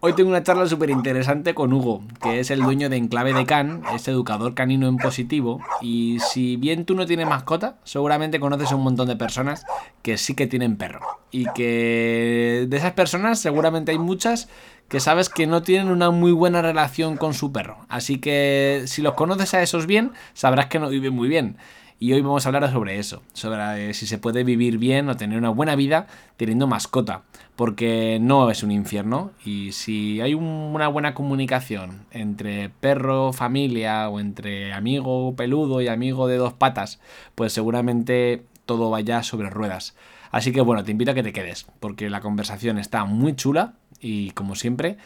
Hoy 0.00 0.12
tengo 0.12 0.30
una 0.30 0.44
charla 0.44 0.68
súper 0.68 0.90
interesante 0.90 1.54
con 1.54 1.72
Hugo, 1.72 2.04
que 2.22 2.38
es 2.38 2.52
el 2.52 2.60
dueño 2.60 2.88
de 2.88 2.96
Enclave 2.96 3.32
de 3.32 3.44
Can, 3.44 3.82
es 3.92 4.06
educador 4.06 4.54
canino 4.54 4.86
en 4.86 4.96
positivo. 4.96 5.60
Y 5.80 6.18
si 6.20 6.56
bien 6.56 6.84
tú 6.84 6.94
no 6.94 7.04
tienes 7.04 7.26
mascota, 7.26 7.78
seguramente 7.82 8.38
conoces 8.38 8.70
a 8.70 8.76
un 8.76 8.84
montón 8.84 9.08
de 9.08 9.16
personas 9.16 9.66
que 10.02 10.16
sí 10.16 10.34
que 10.34 10.46
tienen 10.46 10.76
perro. 10.76 11.00
Y 11.32 11.46
que 11.46 12.66
de 12.68 12.76
esas 12.76 12.92
personas 12.92 13.40
seguramente 13.40 13.90
hay 13.90 13.98
muchas 13.98 14.48
que 14.88 15.00
sabes 15.00 15.28
que 15.28 15.48
no 15.48 15.62
tienen 15.62 15.90
una 15.90 16.12
muy 16.12 16.30
buena 16.30 16.62
relación 16.62 17.16
con 17.16 17.34
su 17.34 17.50
perro. 17.50 17.78
Así 17.88 18.20
que 18.20 18.84
si 18.86 19.02
los 19.02 19.14
conoces 19.14 19.52
a 19.54 19.62
esos 19.62 19.88
bien, 19.88 20.12
sabrás 20.32 20.66
que 20.66 20.78
no 20.78 20.90
viven 20.90 21.12
muy 21.12 21.26
bien. 21.26 21.56
Y 22.00 22.12
hoy 22.12 22.20
vamos 22.20 22.46
a 22.46 22.50
hablar 22.50 22.70
sobre 22.70 23.00
eso, 23.00 23.22
sobre 23.32 23.90
eh, 23.90 23.94
si 23.94 24.06
se 24.06 24.18
puede 24.18 24.44
vivir 24.44 24.78
bien 24.78 25.08
o 25.08 25.16
tener 25.16 25.36
una 25.36 25.48
buena 25.48 25.74
vida 25.74 26.06
teniendo 26.36 26.68
mascota, 26.68 27.22
porque 27.56 28.18
no 28.20 28.52
es 28.52 28.62
un 28.62 28.70
infierno 28.70 29.32
y 29.44 29.72
si 29.72 30.20
hay 30.20 30.34
una 30.34 30.86
buena 30.86 31.14
comunicación 31.14 32.06
entre 32.12 32.68
perro, 32.68 33.32
familia 33.32 34.08
o 34.10 34.20
entre 34.20 34.72
amigo 34.72 35.34
peludo 35.34 35.82
y 35.82 35.88
amigo 35.88 36.28
de 36.28 36.36
dos 36.36 36.52
patas, 36.52 37.00
pues 37.34 37.52
seguramente 37.52 38.44
todo 38.64 38.90
vaya 38.90 39.24
sobre 39.24 39.50
ruedas. 39.50 39.96
Así 40.30 40.52
que 40.52 40.60
bueno, 40.60 40.84
te 40.84 40.92
invito 40.92 41.10
a 41.10 41.14
que 41.14 41.24
te 41.24 41.32
quedes, 41.32 41.66
porque 41.80 42.10
la 42.10 42.20
conversación 42.20 42.78
está 42.78 43.06
muy 43.06 43.34
chula 43.34 43.74
y 43.98 44.30
como 44.32 44.54
siempre 44.54 44.98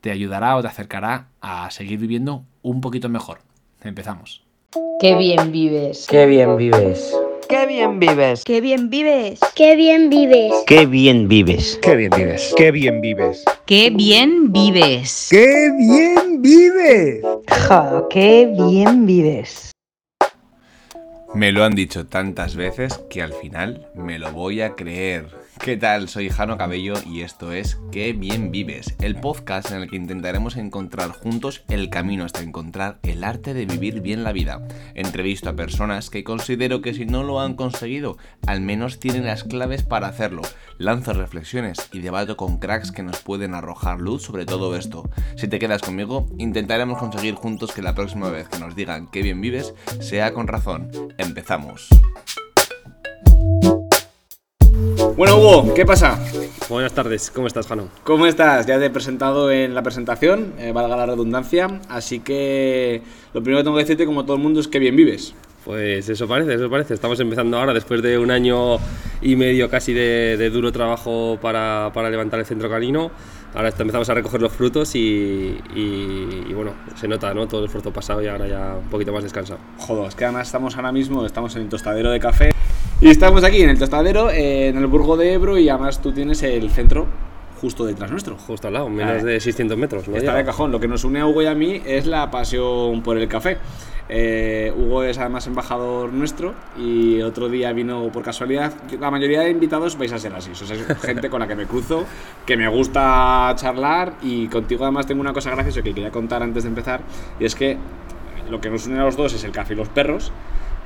te 0.00 0.10
ayudará 0.10 0.56
o 0.56 0.62
te 0.62 0.68
acercará 0.68 1.28
a 1.42 1.70
seguir 1.70 1.98
viviendo 1.98 2.46
un 2.62 2.80
poquito 2.80 3.10
mejor. 3.10 3.40
Empezamos. 3.82 4.51
Qué 4.98 5.16
bien 5.16 5.52
vives. 5.52 6.06
Qué 6.08 6.24
bien 6.24 6.56
vives. 6.56 7.14
Qué 7.46 7.66
bien 7.66 7.98
vives. 7.98 8.42
Qué 8.44 8.60
bien 8.62 8.88
vives. 8.88 9.40
Qué 9.54 9.76
bien 9.76 10.08
vives. 10.08 10.52
Qué 10.66 10.86
bien 10.86 11.28
vives. 11.28 11.78
Qué 11.82 11.96
bien 11.98 12.20
vives. 12.22 12.54
Qué 12.56 12.70
bien 12.70 13.02
vives. 13.02 13.44
Qué 13.66 13.90
bien 13.90 14.52
vives. 14.52 15.28
Qué 15.30 15.70
bien 15.76 16.40
vives. 16.40 17.22
Ja, 17.48 18.04
qué 18.08 18.46
bien 18.56 19.04
vives. 19.04 19.72
Me 21.34 21.52
lo 21.52 21.64
han 21.64 21.74
dicho 21.74 22.06
tantas 22.06 22.56
veces 22.56 22.98
que 23.10 23.20
al 23.20 23.34
final 23.34 23.86
me 23.94 24.18
lo 24.18 24.32
voy 24.32 24.62
a 24.62 24.74
creer. 24.74 25.26
¿Qué 25.62 25.76
tal? 25.76 26.08
Soy 26.08 26.28
Jano 26.28 26.58
Cabello 26.58 26.94
y 27.06 27.20
esto 27.20 27.52
es 27.52 27.78
Qué 27.92 28.12
bien 28.14 28.50
vives, 28.50 28.96
el 29.00 29.14
podcast 29.14 29.70
en 29.70 29.82
el 29.82 29.88
que 29.88 29.94
intentaremos 29.94 30.56
encontrar 30.56 31.10
juntos 31.10 31.62
el 31.68 31.88
camino 31.88 32.24
hasta 32.24 32.42
encontrar 32.42 32.98
el 33.04 33.22
arte 33.22 33.54
de 33.54 33.64
vivir 33.64 34.00
bien 34.00 34.24
la 34.24 34.32
vida. 34.32 34.66
Entrevisto 34.94 35.48
a 35.48 35.54
personas 35.54 36.10
que 36.10 36.24
considero 36.24 36.82
que 36.82 36.94
si 36.94 37.06
no 37.06 37.22
lo 37.22 37.40
han 37.40 37.54
conseguido, 37.54 38.18
al 38.44 38.60
menos 38.60 38.98
tienen 38.98 39.24
las 39.24 39.44
claves 39.44 39.84
para 39.84 40.08
hacerlo. 40.08 40.42
Lanzo 40.78 41.12
reflexiones 41.12 41.88
y 41.92 42.00
debato 42.00 42.36
con 42.36 42.58
cracks 42.58 42.90
que 42.90 43.04
nos 43.04 43.20
pueden 43.20 43.54
arrojar 43.54 44.00
luz 44.00 44.24
sobre 44.24 44.46
todo 44.46 44.74
esto. 44.74 45.08
Si 45.36 45.46
te 45.46 45.60
quedas 45.60 45.82
conmigo, 45.82 46.26
intentaremos 46.38 46.98
conseguir 46.98 47.36
juntos 47.36 47.70
que 47.70 47.82
la 47.82 47.94
próxima 47.94 48.30
vez 48.30 48.48
que 48.48 48.58
nos 48.58 48.74
digan 48.74 49.08
qué 49.12 49.22
bien 49.22 49.40
vives 49.40 49.74
sea 50.00 50.34
con 50.34 50.48
razón. 50.48 50.90
Empezamos. 51.18 51.88
Bueno, 55.10 55.36
Hugo, 55.36 55.74
¿qué 55.74 55.84
pasa? 55.84 56.18
Buenas 56.68 56.92
tardes, 56.94 57.30
¿cómo 57.30 57.46
estás, 57.46 57.66
Jano? 57.66 57.88
¿Cómo 58.04 58.26
estás? 58.26 58.66
Ya 58.66 58.78
te 58.78 58.86
he 58.86 58.90
presentado 58.90 59.50
en 59.50 59.74
la 59.74 59.82
presentación, 59.82 60.54
eh, 60.58 60.72
valga 60.72 60.96
la 60.96 61.06
redundancia, 61.06 61.80
así 61.88 62.20
que 62.20 63.02
lo 63.34 63.42
primero 63.42 63.58
que 63.60 63.64
tengo 63.64 63.76
que 63.76 63.82
decirte, 63.82 64.06
como 64.06 64.24
todo 64.24 64.36
el 64.36 64.42
mundo, 64.42 64.60
es 64.60 64.68
que 64.68 64.78
bien 64.78 64.96
vives. 64.96 65.34
Pues 65.64 66.08
eso 66.08 66.26
parece, 66.26 66.54
eso 66.54 66.68
parece. 66.68 66.94
Estamos 66.94 67.20
empezando 67.20 67.56
ahora, 67.56 67.72
después 67.72 68.02
de 68.02 68.18
un 68.18 68.30
año 68.30 68.78
y 69.20 69.36
medio 69.36 69.70
casi 69.70 69.92
de, 69.92 70.50
duro 70.50 70.72
trabajo 70.72 71.38
para, 71.40 71.90
para, 71.94 72.10
levantar 72.10 72.40
el 72.40 72.46
centro 72.46 72.68
canino. 72.68 73.12
Ahora 73.54 73.68
empezamos 73.68 74.08
a 74.08 74.14
recoger 74.14 74.40
los 74.40 74.52
frutos 74.52 74.94
y, 74.94 75.58
y, 75.74 76.52
bueno, 76.54 76.72
se 76.94 77.06
nota 77.06 77.34
¿no? 77.34 77.46
todo 77.46 77.60
el 77.60 77.66
esfuerzo 77.66 77.92
pasado 77.92 78.22
y 78.22 78.26
ahora 78.26 78.48
ya 78.48 78.76
un 78.82 78.88
poquito 78.88 79.12
más 79.12 79.22
descansado. 79.22 79.60
Joder, 79.78 80.08
es 80.08 80.14
que 80.14 80.24
además 80.24 80.46
estamos 80.46 80.74
ahora 80.76 80.90
mismo, 80.90 81.26
estamos 81.26 81.54
en 81.56 81.62
el 81.62 81.68
tostadero 81.68 82.10
de 82.10 82.18
café 82.18 82.52
y 83.00 83.10
estamos 83.10 83.44
aquí 83.44 83.62
en 83.62 83.70
el 83.70 83.78
tostadero, 83.78 84.30
eh, 84.30 84.68
en 84.68 84.78
el 84.78 84.86
Burgo 84.86 85.16
de 85.16 85.34
Ebro 85.34 85.58
y 85.58 85.68
además 85.68 86.00
tú 86.00 86.12
tienes 86.12 86.42
el 86.42 86.70
centro 86.70 87.06
justo 87.60 87.84
detrás 87.84 88.10
nuestro. 88.10 88.36
Justo 88.36 88.66
al 88.66 88.74
lado, 88.74 88.88
menos 88.88 89.22
de 89.22 89.38
600 89.38 89.78
metros. 89.78 90.08
¿no? 90.08 90.16
Está 90.16 90.34
de 90.34 90.44
cajón. 90.44 90.72
Lo 90.72 90.80
que 90.80 90.88
nos 90.88 91.04
une 91.04 91.20
a 91.20 91.26
Hugo 91.26 91.42
y 91.42 91.46
a 91.46 91.54
mí 91.54 91.80
es 91.86 92.06
la 92.06 92.30
pasión 92.30 93.02
por 93.02 93.16
el 93.16 93.28
café. 93.28 93.58
Eh, 94.14 94.70
Hugo 94.76 95.04
es 95.04 95.16
además 95.16 95.46
embajador 95.46 96.12
nuestro 96.12 96.52
y 96.76 97.22
otro 97.22 97.48
día 97.48 97.72
vino 97.72 98.10
por 98.12 98.22
casualidad. 98.22 98.70
La 99.00 99.10
mayoría 99.10 99.40
de 99.40 99.48
invitados 99.48 99.96
vais 99.96 100.12
a 100.12 100.18
ser 100.18 100.34
así. 100.34 100.54
Sois 100.54 100.70
gente 101.00 101.30
con 101.30 101.40
la 101.40 101.48
que 101.48 101.56
me 101.56 101.64
cruzo, 101.64 102.04
que 102.44 102.58
me 102.58 102.68
gusta 102.68 103.54
charlar 103.56 104.16
y 104.20 104.48
contigo 104.48 104.84
además 104.84 105.06
tengo 105.06 105.22
una 105.22 105.32
cosa 105.32 105.50
graciosa 105.52 105.80
que 105.80 105.94
quería 105.94 106.10
contar 106.10 106.42
antes 106.42 106.64
de 106.64 106.68
empezar 106.68 107.00
y 107.40 107.46
es 107.46 107.54
que 107.54 107.78
lo 108.50 108.60
que 108.60 108.68
nos 108.68 108.86
une 108.86 108.98
a 109.00 109.04
los 109.04 109.16
dos 109.16 109.32
es 109.32 109.44
el 109.44 109.50
café 109.50 109.72
y 109.72 109.76
los 109.76 109.88
perros. 109.88 110.30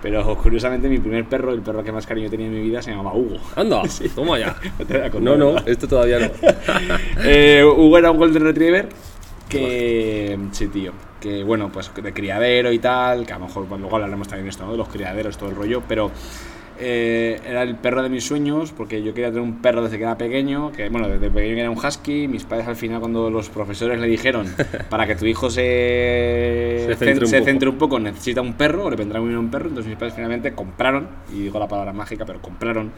Pero 0.00 0.36
curiosamente 0.36 0.88
mi 0.88 0.98
primer 0.98 1.24
perro, 1.24 1.52
el 1.52 1.62
perro 1.62 1.82
que 1.82 1.90
más 1.90 2.06
cariño 2.06 2.30
tenía 2.30 2.46
en 2.46 2.54
mi 2.54 2.60
vida, 2.60 2.80
se 2.80 2.92
llamaba 2.92 3.12
Hugo. 3.12 3.38
Anda, 3.56 3.82
toma 4.14 4.38
ya. 4.38 4.54
no, 5.20 5.36
no, 5.36 5.56
esto 5.66 5.88
todavía 5.88 6.20
no. 6.20 6.30
Eh, 7.24 7.64
Hugo 7.64 7.98
era 7.98 8.12
un 8.12 8.18
Golden 8.18 8.44
Retriever 8.44 8.88
que... 9.48 10.38
Sí, 10.52 10.68
tío 10.68 10.92
que 11.26 11.42
bueno, 11.42 11.70
pues 11.72 11.90
de 11.92 12.12
criadero 12.12 12.72
y 12.72 12.78
tal, 12.78 13.26
que 13.26 13.32
a 13.32 13.38
lo 13.38 13.46
mejor 13.46 13.66
luego 13.68 13.96
hablaremos 13.96 14.28
también 14.28 14.44
de 14.44 14.50
esto, 14.50 14.64
¿no? 14.64 14.72
de 14.72 14.78
los 14.78 14.88
criaderos, 14.88 15.36
todo 15.36 15.50
el 15.50 15.56
rollo, 15.56 15.82
pero 15.88 16.10
eh, 16.80 17.40
era 17.46 17.62
el 17.62 17.76
perro 17.76 18.02
de 18.02 18.08
mis 18.08 18.24
sueños, 18.24 18.72
porque 18.76 19.02
yo 19.02 19.14
quería 19.14 19.28
tener 19.28 19.42
un 19.42 19.60
perro 19.60 19.82
desde 19.82 19.96
que 19.98 20.04
era 20.04 20.18
pequeño, 20.18 20.72
que 20.72 20.88
bueno, 20.88 21.08
desde 21.08 21.30
pequeño 21.30 21.58
era 21.58 21.70
un 21.70 21.78
husky, 21.78 22.28
mis 22.28 22.44
padres 22.44 22.68
al 22.68 22.76
final 22.76 23.00
cuando 23.00 23.30
los 23.30 23.48
profesores 23.48 24.00
le 24.00 24.06
dijeron, 24.06 24.46
para 24.90 25.06
que 25.06 25.14
tu 25.16 25.26
hijo 25.26 25.50
se, 25.50 26.86
se, 26.88 26.96
centre, 27.42 27.68
un, 27.68 27.78
poco, 27.78 27.98
necesita 27.98 28.40
un 28.40 28.54
perro, 28.54 28.84
o 28.84 28.90
le 28.90 28.96
vendrá 28.96 29.20
muy 29.20 29.30
bien 29.30 29.40
un 29.40 29.50
perro, 29.50 29.68
entonces 29.68 29.88
mis 29.88 29.98
padres 29.98 30.14
finalmente 30.14 30.52
compraron, 30.52 31.08
y 31.32 31.42
digo 31.42 31.58
la 31.58 31.68
palabra 31.68 31.92
mágica, 31.92 32.24
pero 32.24 32.40
compraron 32.40 32.92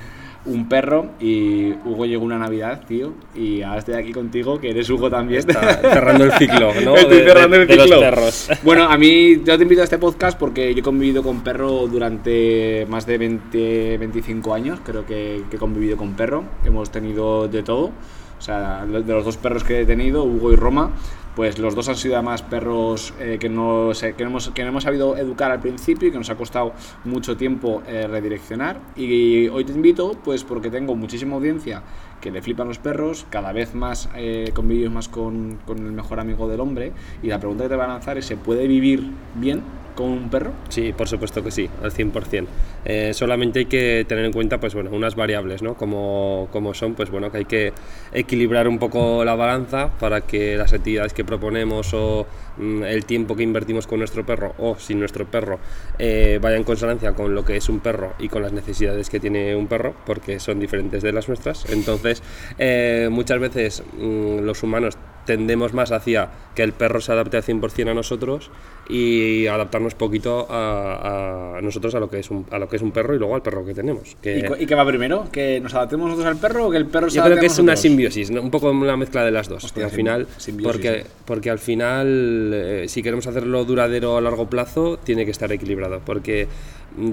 un 0.45 0.69
perro 0.69 1.11
y 1.21 1.73
Hugo 1.85 2.07
llegó 2.07 2.25
una 2.25 2.39
Navidad, 2.39 2.83
tío, 2.87 3.13
y 3.35 3.63
ahora 3.63 3.81
estoy 3.81 3.95
aquí 3.95 4.13
contigo, 4.13 4.61
que 4.61 4.71
eres 4.71 4.89
Hugo 4.89 5.11
también. 5.11 5.43
cerrando 5.43 6.25
el 6.25 6.33
ciclo, 6.33 6.73
¿no? 6.85 6.97
Estoy 6.97 7.21
cerrando 7.21 7.57
el 7.57 7.69
ciclo. 7.69 7.87
los 7.87 8.01
perros. 8.01 8.51
Bueno, 8.63 8.85
a 8.85 8.97
mí 8.97 9.43
yo 9.45 9.57
te 9.57 9.63
invito 9.63 9.83
a 9.83 9.85
este 9.85 9.99
podcast 9.99 10.39
porque 10.39 10.73
yo 10.75 10.81
he 10.81 10.83
convivido 10.83 11.23
con 11.23 11.43
perro 11.43 11.87
durante 11.87 12.87
más 12.89 13.07
de 13.07 13.19
20, 13.19 13.68
25 13.99 14.55
años, 14.55 14.81
creo 14.85 15.07
que, 15.07 15.45
que 15.51 15.57
he 15.57 15.59
convivido 15.59 15.97
con 15.97 16.15
perro, 16.15 16.45
hemos 16.65 16.91
tenido 16.91 17.49
de 17.49 17.63
todo. 17.63 17.93
O 18.39 18.41
sea, 18.41 18.87
de 18.87 19.01
los 19.01 19.25
dos 19.25 19.37
perros 19.37 19.65
que 19.65 19.81
he 19.81 19.85
tenido, 19.85 20.23
Hugo 20.23 20.53
y 20.53 20.57
Roma, 20.57 20.93
pues 21.39 21.59
los 21.61 21.77
dos 21.77 21.89
han 21.89 21.95
sido 21.95 22.15
además 22.15 22.43
perros 22.43 23.15
eh, 23.21 23.39
que, 23.39 23.49
no, 23.49 23.91
que, 24.01 24.23
hemos, 24.25 24.51
que 24.51 24.63
no 24.63 24.71
hemos 24.71 24.83
sabido 24.83 25.17
educar 25.17 25.53
al 25.53 25.61
principio 25.61 26.09
y 26.09 26.11
que 26.11 26.19
nos 26.19 26.31
ha 26.31 26.35
costado 26.35 26.73
mucho 27.05 27.37
tiempo 27.37 27.81
eh, 27.87 28.09
redireccionar. 28.09 28.81
Y 28.97 29.47
hoy 29.47 29.65
te 29.65 29.73
invito, 29.73 30.17
pues 30.25 30.43
porque 30.43 30.69
tengo 30.69 30.97
muchísima 30.97 31.37
audiencia 31.37 31.85
que 32.21 32.33
le 32.33 32.43
flipan 32.43 32.67
los 32.67 32.79
perros, 32.79 33.25
cada 33.31 33.53
vez 33.53 33.73
más 33.75 34.09
eh, 34.17 34.53
más 34.91 35.09
con, 35.09 35.61
con 35.65 35.79
el 35.79 35.93
mejor 35.93 36.19
amigo 36.19 36.49
del 36.49 36.59
hombre. 36.59 36.91
Y 37.23 37.29
la 37.29 37.39
pregunta 37.39 37.63
que 37.63 37.71
te 37.71 37.77
va 37.77 37.85
a 37.85 37.89
lanzar 37.89 38.19
es: 38.19 38.27
¿se 38.27 38.37
puede 38.37 38.67
vivir 38.67 39.09
bien 39.37 39.63
con 39.95 40.11
un 40.11 40.31
perro? 40.31 40.53
Sí, 40.71 40.93
por 40.93 41.09
supuesto 41.09 41.45
que 41.45 41.53
sí, 41.53 41.71
al 41.83 41.93
100%. 41.93 42.47
Eh, 42.89 43.13
solamente 43.13 43.61
hay 43.61 43.67
que 43.67 44.07
tener 44.09 44.25
en 44.25 44.33
cuenta 44.33 44.59
pues, 44.59 44.75
bueno, 44.75 44.91
unas 44.93 45.15
variables, 45.15 45.63
¿no? 45.63 45.75
Como, 45.75 46.49
como 46.51 46.73
son, 46.73 46.95
pues 46.95 47.11
bueno, 47.11 47.31
que 47.31 47.39
hay 47.39 47.45
que 47.45 47.73
equilibrar 48.13 48.67
un 48.67 48.79
poco 48.79 49.25
la 49.25 49.35
balanza 49.35 49.91
para 49.99 50.23
que 50.23 50.57
las 50.57 50.73
actividades 50.73 51.13
que 51.13 51.23
proponemos 51.23 51.93
o 51.93 52.27
mm, 52.57 52.85
el 52.85 53.05
tiempo 53.05 53.37
que 53.37 53.43
invertimos 53.43 53.87
con 53.87 53.99
nuestro 53.99 54.25
perro 54.25 54.55
o 54.59 54.77
sin 54.79 54.99
nuestro 54.99 55.27
perro 55.27 55.61
eh, 55.99 56.39
vaya 56.41 56.57
en 56.57 56.65
consonancia 56.65 57.13
con 57.13 57.35
lo 57.35 57.45
que 57.45 57.57
es 57.57 57.69
un 57.69 57.81
perro 57.81 58.15
y 58.19 58.29
con 58.29 58.43
las 58.43 58.53
necesidades 58.53 59.11
que 59.11 59.21
tiene 59.21 59.55
un 59.55 59.67
perro, 59.67 59.95
porque 60.07 60.41
son 60.41 60.59
diferentes 60.59 61.03
de 61.03 61.13
las 61.13 61.29
nuestras. 61.29 61.69
Entonces, 61.71 62.23
eh, 62.59 63.09
muchas 63.11 63.39
veces 63.39 63.83
mm, 63.99 64.39
los 64.41 64.63
humanos 64.63 64.97
tendemos 65.29 65.75
más 65.75 65.93
hacia 65.93 66.31
que 66.55 66.63
el 66.63 66.73
perro 66.73 67.03
se 67.03 67.13
adapte 67.13 67.37
al 67.37 67.43
100% 67.43 67.91
a 67.91 67.93
nosotros 67.93 68.51
y 68.89 69.47
adaptarnos 69.47 69.95
poquito 69.95 70.47
a, 70.49 71.59
nosotros 71.63 71.95
a 71.95 72.01
lo 72.01 72.09
que 72.09 72.21
es 72.21 72.31
un 72.31 72.47
a 72.51 72.59
lo 72.59 72.67
que 72.67 72.77
es 72.77 72.83
un 72.83 72.93
perro 72.93 73.15
y 73.15 73.19
luego 73.19 73.35
al 73.35 73.43
perro 73.43 73.63
que 73.67 73.75
tenemos. 73.75 74.17
¿Y, 74.23 74.65
qué 74.65 74.75
va 74.75 74.87
primero? 74.87 75.29
¿Que 75.31 75.61
nos 75.61 75.75
adaptemos 75.75 76.09
nosotros 76.09 76.35
al 76.35 76.41
perro 76.41 76.69
o 76.69 76.71
que 76.71 76.79
el 76.79 76.87
perro 76.87 77.11
se 77.11 77.19
Yo 77.19 77.25
creo 77.25 77.39
que 77.39 77.45
es 77.45 77.59
una 77.59 77.77
simbiosis, 77.77 78.31
un 78.31 78.51
poco 78.51 78.71
una 78.71 78.97
mezcla 78.97 79.23
de 79.23 79.31
las 79.31 79.49
dos. 79.49 79.71
al 79.77 79.91
final, 79.91 80.27
porque, 80.63 81.05
porque 81.27 81.51
al 81.51 81.59
final, 81.59 82.51
eh, 82.55 82.85
si 82.89 83.03
queremos 83.03 83.27
hacerlo 83.27 83.67
duradero 83.67 84.17
a 84.17 84.23
largo 84.23 84.49
plazo, 84.49 84.99
tiene 85.05 85.27
que 85.27 85.33
estar 85.33 85.53
equilibrado. 85.53 86.01
Porque 86.07 86.49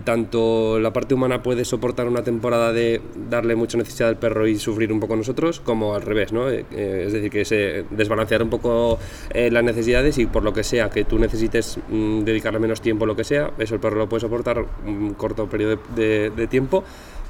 tanto 0.04 0.80
la 0.80 0.92
parte 0.94 1.14
humana 1.14 1.44
puede 1.44 1.66
soportar 1.66 2.08
una 2.08 2.24
temporada 2.24 2.74
de 2.74 3.02
darle 3.30 3.56
mucha 3.56 3.78
necesidad 3.78 4.10
al 4.10 4.18
perro 4.18 4.48
y 4.48 4.58
sufrir 4.58 4.92
un 4.92 5.00
poco 5.00 5.16
nosotros, 5.16 5.60
como 5.60 5.96
al 5.96 6.02
revés, 6.02 6.34
¿no? 6.34 6.50
Eh, 6.50 6.66
eh, 6.72 7.04
es 7.08 7.14
decir, 7.14 7.30
que 7.30 7.46
se 7.46 7.86
desbalancear 7.92 8.42
un 8.42 8.50
poco 8.50 9.00
eh, 9.32 9.52
las 9.52 9.64
necesidades 9.64 10.18
y 10.18 10.26
por 10.26 10.44
lo 10.44 10.54
que 10.54 10.64
sea 10.64 10.90
que 10.90 11.04
tú 11.04 11.20
necesites 11.20 11.78
mm, 11.90 12.22
dedicarle 12.22 12.60
menos 12.60 12.82
tiempo, 12.82 13.06
lo 13.06 13.16
que 13.16 13.24
sea, 13.24 13.52
eso 13.60 13.76
el 13.76 13.82
perro 13.82 13.98
lo 13.98 14.10
puede 14.10 14.22
soportar 14.22 14.66
un 14.86 15.14
corto 15.14 15.48
periodo 15.48 15.80
de, 15.96 16.32
de 16.32 16.48
tiempo 16.48 16.84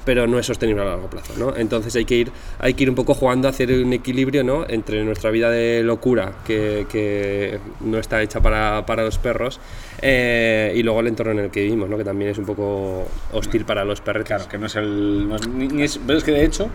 pero 0.06 0.26
no 0.26 0.38
es 0.38 0.46
sostenible 0.46 0.80
a 0.80 0.86
largo 0.86 1.10
plazo, 1.10 1.34
¿no? 1.36 1.54
Entonces 1.54 1.94
hay 1.96 2.06
que 2.06 2.14
ir, 2.14 2.32
hay 2.58 2.72
que 2.72 2.84
ir 2.84 2.88
un 2.88 2.94
poco 2.96 3.12
jugando 3.12 3.48
a 3.48 3.50
hacer 3.50 3.70
un 3.72 3.92
equilibrio, 3.92 4.42
¿no? 4.42 4.64
Entre 4.66 5.04
nuestra 5.04 5.30
vida 5.30 5.50
de 5.50 5.82
locura, 5.82 6.32
que, 6.46 6.86
que 6.90 7.58
no 7.80 7.98
está 7.98 8.22
hecha 8.22 8.40
para, 8.40 8.86
para 8.86 9.04
los 9.04 9.18
perros, 9.18 9.60
eh, 10.00 10.72
y 10.74 10.82
luego 10.82 11.00
el 11.00 11.08
entorno 11.08 11.32
en 11.32 11.38
el 11.40 11.50
que 11.50 11.60
vivimos, 11.62 11.88
¿no? 11.90 11.98
Que 11.98 12.04
también 12.04 12.30
es 12.30 12.38
un 12.38 12.46
poco 12.46 13.06
hostil 13.32 13.64
para 13.66 13.84
los 13.84 14.00
perretes. 14.00 14.28
Claro, 14.28 14.48
que 14.48 14.56
no 14.58 14.66
es 14.66 14.76
el. 14.76 15.28
no 15.28 15.36
es- 15.36 15.46
ni- 15.48 15.68
ni 15.68 15.82
es- 15.82 15.98
pero 16.06 16.18
es 16.18 16.24
que 16.24 16.30
de 16.32 16.44
hecho, 16.44 16.70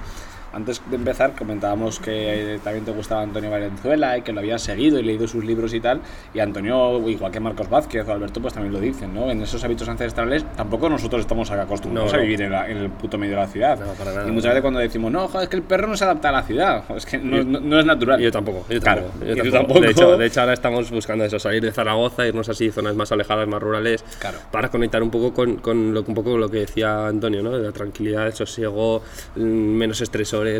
antes 0.53 0.81
de 0.89 0.95
empezar, 0.95 1.33
comentábamos 1.37 1.99
que 1.99 2.59
también 2.63 2.85
te 2.85 2.91
gustaba 2.91 3.21
Antonio 3.21 3.49
Valenzuela 3.49 4.17
y 4.17 4.21
que 4.21 4.33
lo 4.33 4.39
habías 4.39 4.61
seguido 4.61 4.99
y 4.99 5.03
leído 5.03 5.27
sus 5.27 5.43
libros 5.45 5.73
y 5.73 5.79
tal. 5.79 6.01
Y 6.33 6.39
Antonio, 6.39 7.07
igual 7.09 7.31
que 7.31 7.39
Marcos 7.39 7.69
Vázquez 7.69 8.07
o 8.07 8.11
Alberto, 8.11 8.41
pues 8.41 8.53
también 8.53 8.73
lo 8.73 8.79
dicen, 8.79 9.13
¿no? 9.13 9.29
En 9.31 9.41
esos 9.41 9.63
hábitos 9.63 9.87
ancestrales, 9.87 10.43
tampoco 10.55 10.89
nosotros 10.89 11.21
estamos 11.21 11.49
acostumbrados 11.51 12.11
No, 12.11 12.17
no. 12.17 12.21
a 12.21 12.25
vivir 12.25 12.41
en, 12.41 12.51
la- 12.51 12.69
en 12.69 12.77
el 12.77 12.89
puto 12.89 13.17
medio 13.17 13.35
de 13.35 13.41
la 13.41 13.47
ciudad. 13.47 13.79
No, 13.79 13.93
para 13.93 14.11
nada. 14.13 14.27
y 14.27 14.31
muchas 14.31 14.49
veces 14.51 14.61
cuando 14.61 14.79
decimos, 14.79 15.11
no, 15.11 15.27
joder, 15.27 15.43
es 15.43 15.49
que 15.49 15.55
el 15.57 15.63
perro 15.63 15.87
no 15.87 15.95
se 15.97 16.03
adapta 16.03 16.29
a 16.29 16.31
la 16.33 16.43
ciudad, 16.43 16.83
es 16.95 17.05
que 17.05 17.17
no, 17.17 17.79
es 17.79 17.85
natural. 17.85 18.19
Yo 18.19 18.31
tampoco, 18.31 18.65
yo 18.69 18.79
Claro, 18.81 19.03
tampoco. 19.03 19.25
y 19.25 19.27
yo 19.29 19.35
tampoco. 19.35 19.57
tampoco. 19.57 19.81
De, 19.81 19.91
hecho, 19.91 20.17
de 20.17 20.25
hecho, 20.25 20.41
ahora 20.41 20.53
estamos 20.53 20.91
buscando 20.91 21.23
eso, 21.25 21.39
salir 21.39 21.61
de 21.63 21.71
Zaragoza, 21.71 22.27
irnos 22.27 22.49
así, 22.49 22.71
zonas 22.71 22.95
más 22.95 23.11
alejadas, 23.11 23.47
más 23.47 23.61
rurales, 23.61 24.03
Claro. 24.19 24.39
para 24.51 24.69
conectar 24.69 25.01
un 25.01 25.09
poco 25.11 25.33
con, 25.33 25.55
con 25.57 25.93
lo, 25.93 26.01
un 26.03 26.13
poco 26.13 26.37
lo 26.37 26.49
que 26.49 26.59
decía 26.59 27.07
Antonio, 27.07 27.41
¿no? 27.41 27.51
De 27.51 27.63
la 27.63 27.71
tranquilidad, 27.71 28.27
el 28.27 28.33
sosiego, 28.33 29.01
mm, 29.35 29.41
menos 29.41 30.01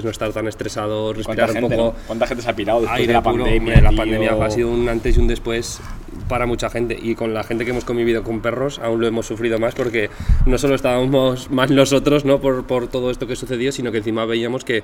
no 0.03 0.09
estar 0.09 0.31
tan 0.31 0.47
estresado, 0.47 1.13
¿Cuánta 1.13 1.45
respirar 1.45 1.49
un 1.49 1.55
gente, 1.55 1.75
poco. 1.75 1.95
¿Cuánta 2.07 2.27
gente 2.27 2.43
se 2.43 2.49
ha 2.49 2.55
pirado 2.55 2.81
después 2.81 3.07
de 3.07 3.13
la 3.13 3.21
puro. 3.21 3.43
pandemia? 3.43 3.59
Hombre, 3.59 3.81
la 3.81 3.89
tío? 3.89 3.97
pandemia 3.97 4.45
ha 4.45 4.51
sido 4.51 4.69
un 4.69 4.89
antes 4.89 5.17
y 5.17 5.19
un 5.19 5.27
después 5.27 5.81
para 6.27 6.45
mucha 6.45 6.69
gente 6.69 6.97
y 7.01 7.15
con 7.15 7.33
la 7.33 7.43
gente 7.43 7.65
que 7.65 7.71
hemos 7.71 7.83
convivido 7.83 8.23
con 8.23 8.41
perros 8.41 8.79
aún 8.79 9.01
lo 9.01 9.07
hemos 9.07 9.25
sufrido 9.25 9.59
más 9.59 9.75
porque 9.75 10.09
no 10.45 10.57
solo 10.57 10.75
estábamos 10.75 11.51
más 11.51 11.69
nosotros 11.71 12.23
¿no? 12.25 12.39
por, 12.39 12.65
por 12.65 12.87
todo 12.87 13.11
esto 13.11 13.27
que 13.27 13.35
sucedió, 13.35 13.71
sino 13.71 13.91
que 13.91 13.97
encima 13.97 14.25
veíamos 14.25 14.63
que 14.63 14.83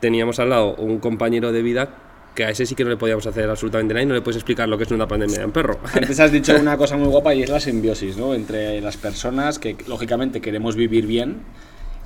teníamos 0.00 0.38
al 0.38 0.50
lado 0.50 0.74
un 0.76 0.98
compañero 0.98 1.52
de 1.52 1.62
vida 1.62 1.90
que 2.36 2.44
a 2.44 2.50
ese 2.50 2.66
sí 2.66 2.74
que 2.76 2.84
no 2.84 2.90
le 2.90 2.96
podíamos 2.96 3.26
hacer 3.26 3.48
absolutamente 3.48 3.94
nada 3.94 4.04
y 4.04 4.06
no 4.06 4.14
le 4.14 4.20
puedes 4.20 4.36
explicar 4.36 4.68
lo 4.68 4.76
que 4.78 4.84
es 4.84 4.90
una 4.92 5.08
pandemia 5.08 5.38
de 5.38 5.46
un 5.46 5.52
perro. 5.52 5.80
Antes 5.94 6.20
has 6.20 6.30
dicho 6.30 6.54
una 6.54 6.76
cosa 6.76 6.96
muy 6.96 7.08
guapa 7.08 7.34
y 7.34 7.42
es 7.42 7.48
la 7.50 7.58
simbiosis, 7.58 8.16
¿no? 8.16 8.34
Entre 8.34 8.80
las 8.82 8.96
personas 8.98 9.58
que 9.58 9.74
lógicamente 9.88 10.40
queremos 10.40 10.76
vivir 10.76 11.06
bien. 11.06 11.40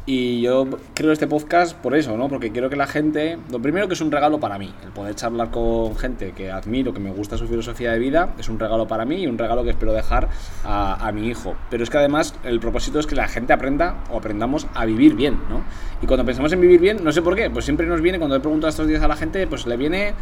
Y 0.06 0.40
yo 0.40 0.66
creo 0.94 1.12
este 1.12 1.26
podcast 1.26 1.76
por 1.76 1.94
eso, 1.94 2.16
¿no? 2.16 2.28
Porque 2.28 2.50
quiero 2.50 2.70
que 2.70 2.76
la 2.76 2.86
gente. 2.86 3.38
Lo 3.50 3.60
primero 3.60 3.86
que 3.86 3.94
es 3.94 4.00
un 4.00 4.10
regalo 4.10 4.40
para 4.40 4.58
mí. 4.58 4.72
El 4.82 4.90
poder 4.90 5.14
charlar 5.14 5.50
con 5.50 5.96
gente 5.96 6.32
que 6.32 6.50
admiro, 6.50 6.94
que 6.94 7.00
me 7.00 7.10
gusta 7.10 7.36
su 7.36 7.46
filosofía 7.46 7.92
de 7.92 7.98
vida, 7.98 8.34
es 8.38 8.48
un 8.48 8.58
regalo 8.58 8.88
para 8.88 9.04
mí 9.04 9.16
y 9.16 9.26
un 9.26 9.38
regalo 9.38 9.62
que 9.62 9.70
espero 9.70 9.92
dejar 9.92 10.28
a, 10.64 11.06
a 11.06 11.12
mi 11.12 11.28
hijo. 11.28 11.54
Pero 11.70 11.84
es 11.84 11.90
que 11.90 11.98
además 11.98 12.34
el 12.44 12.60
propósito 12.60 12.98
es 12.98 13.06
que 13.06 13.14
la 13.14 13.28
gente 13.28 13.52
aprenda 13.52 14.02
o 14.10 14.18
aprendamos 14.18 14.66
a 14.74 14.86
vivir 14.86 15.14
bien, 15.14 15.38
¿no? 15.48 15.62
Y 16.02 16.06
cuando 16.06 16.24
pensamos 16.24 16.50
en 16.52 16.60
vivir 16.62 16.80
bien, 16.80 17.04
no 17.04 17.12
sé 17.12 17.20
por 17.20 17.36
qué, 17.36 17.50
pues 17.50 17.66
siempre 17.66 17.86
nos 17.86 18.00
viene, 18.00 18.18
cuando 18.18 18.34
he 18.34 18.40
preguntado 18.40 18.70
estos 18.70 18.86
días 18.86 19.02
a 19.02 19.08
la 19.08 19.16
gente, 19.16 19.46
pues 19.46 19.66
le 19.66 19.76
viene 19.76 20.14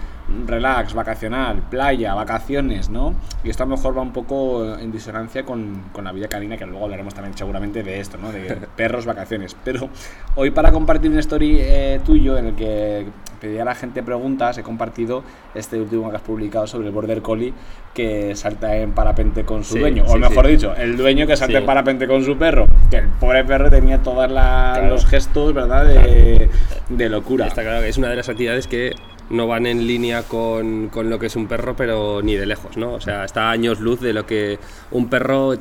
relax, 0.46 0.92
vacacional, 0.92 1.62
playa, 1.70 2.14
vacaciones, 2.14 2.88
¿no? 2.90 3.14
Y 3.44 3.50
esto 3.50 3.62
a 3.62 3.66
lo 3.66 3.76
mejor 3.76 3.96
va 3.96 4.02
un 4.02 4.12
poco 4.12 4.76
en 4.76 4.90
disonancia 4.90 5.44
con, 5.44 5.84
con 5.92 6.04
la 6.04 6.12
vida 6.12 6.26
canina, 6.26 6.56
que 6.56 6.66
luego 6.66 6.84
hablaremos 6.84 7.14
también 7.14 7.36
seguramente 7.36 7.84
de 7.84 8.00
esto, 8.00 8.18
¿no? 8.18 8.32
De 8.32 8.56
perros, 8.76 9.06
vacaciones. 9.06 9.54
Pero 9.72 9.88
hoy 10.36 10.50
para 10.50 10.72
compartir 10.72 11.10
un 11.10 11.18
story 11.18 11.58
eh, 11.60 12.00
tuyo 12.04 12.38
en 12.38 12.46
el 12.46 12.54
que 12.54 13.04
pedía 13.40 13.62
a 13.62 13.64
la 13.66 13.74
gente 13.74 14.02
preguntas, 14.02 14.56
he 14.58 14.62
compartido 14.62 15.22
este 15.54 15.78
último 15.80 16.08
que 16.10 16.16
has 16.16 16.22
publicado 16.22 16.66
sobre 16.66 16.88
el 16.88 16.92
Border 16.94 17.20
Collie 17.22 17.52
que 17.94 18.34
salta 18.34 18.76
en 18.76 18.92
parapente 18.92 19.44
con 19.44 19.62
su 19.64 19.74
Sí, 19.74 19.80
dueño. 19.80 20.04
O 20.06 20.12
sí, 20.14 20.18
mejor 20.18 20.46
sí. 20.46 20.52
dicho, 20.52 20.74
el 20.74 20.96
dueño 20.96 21.26
que 21.26 21.36
salta 21.36 21.58
en 21.58 21.66
parapente 21.66 22.06
con 22.08 22.24
su 22.24 22.36
perro. 22.38 22.66
Que 22.90 22.96
el 22.98 23.08
pobre 23.08 23.44
perro 23.44 23.70
tenía 23.70 23.98
todos 24.02 24.26
Claro. 24.28 24.88
los 24.88 25.04
gestos, 25.06 25.52
¿verdad? 25.54 25.84
De, 25.86 26.48
de 26.88 27.08
locura. 27.08 27.46
Está 27.46 27.62
claro 27.62 27.80
que 27.82 27.88
es 27.88 27.98
una 27.98 28.08
de 28.08 28.16
las 28.16 28.28
actividades 28.28 28.66
que 28.66 28.92
no 29.30 29.46
van 29.46 29.66
en 29.66 29.86
línea 29.86 30.22
con, 30.22 30.88
con 30.88 31.10
lo 31.10 31.18
que 31.18 31.26
es 31.26 31.36
un 31.36 31.46
perro, 31.46 31.74
pero 31.76 32.22
ni 32.22 32.34
de 32.36 32.46
lejos, 32.46 32.76
¿no? 32.76 32.94
O 32.94 33.00
sea, 33.00 33.24
está 33.24 33.48
a 33.48 33.50
años 33.50 33.80
luz 33.80 34.00
de 34.00 34.12
lo 34.12 34.24
que 34.26 34.58
un 34.90 35.08
perro, 35.08 35.54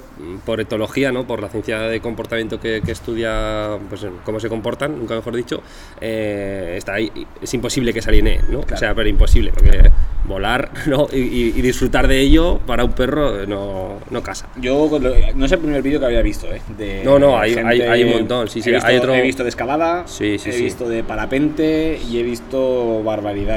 por 0.46 0.62
etología, 0.62 1.12
¿no? 1.12 1.28
Por 1.28 1.42
la 1.42 1.50
ciencia 1.50 1.80
de 1.82 2.00
comportamiento 2.00 2.60
que, 2.60 2.82
que 2.86 2.92
estudia, 2.94 3.78
pues 3.90 4.06
cómo 4.24 4.40
se 4.40 4.50
comportan, 4.50 4.98
nunca 4.98 5.16
mejor 5.16 5.36
dicho, 5.36 5.62
eh, 6.02 6.76
está 6.78 6.94
ahí. 6.94 7.12
Es 7.42 7.54
imposible 7.54 7.94
que 7.94 8.02
se 8.02 8.10
¿no? 8.50 8.60
O 8.62 8.78
sea, 8.78 8.96
pero 8.96 9.10
imposible, 9.10 9.52
porque 9.54 9.90
volar, 10.26 10.72
¿no? 10.88 11.08
Y, 11.12 11.18
y- 11.20 11.54
y 11.56 11.62
disfrutar 11.62 12.08
de 12.08 12.20
ello 12.20 12.60
para 12.66 12.84
un 12.84 12.92
perro 12.94 13.42
eh, 13.42 13.48
no, 13.48 14.00
no 14.10 14.24
casa. 14.24 14.48
Yo 14.58 14.90
no 15.36 15.46
es 15.46 15.52
el 15.52 15.60
primer 15.60 15.82
vídeo 15.82 16.00
que 16.00 16.06
había 16.06 16.22
visto, 16.22 16.48
¿eh? 16.48 16.62
De 16.78 17.02
No, 17.04 17.18
no, 17.20 17.38
hay- 17.38 17.54
gente- 17.54 17.68
hay- 17.70 17.82
hay 17.82 18.04
un 18.04 18.12
montón, 18.12 18.48
sí, 18.50 18.62
sí, 18.62 18.70
he 18.70 18.74
visto, 18.74 18.88
hay 18.88 18.98
otro- 18.98 19.14
he 19.16 19.22
visto 19.22 19.44
de 19.44 19.50
escalada, 19.50 20.04
Sí, 20.08 20.38
sí, 20.38 20.50
he 20.50 20.54
sí. 20.54 20.64
visto 20.64 20.88
de 20.90 21.04
parapente 21.04 22.00
y 22.10 22.20
he 22.20 22.24
visto 22.24 23.02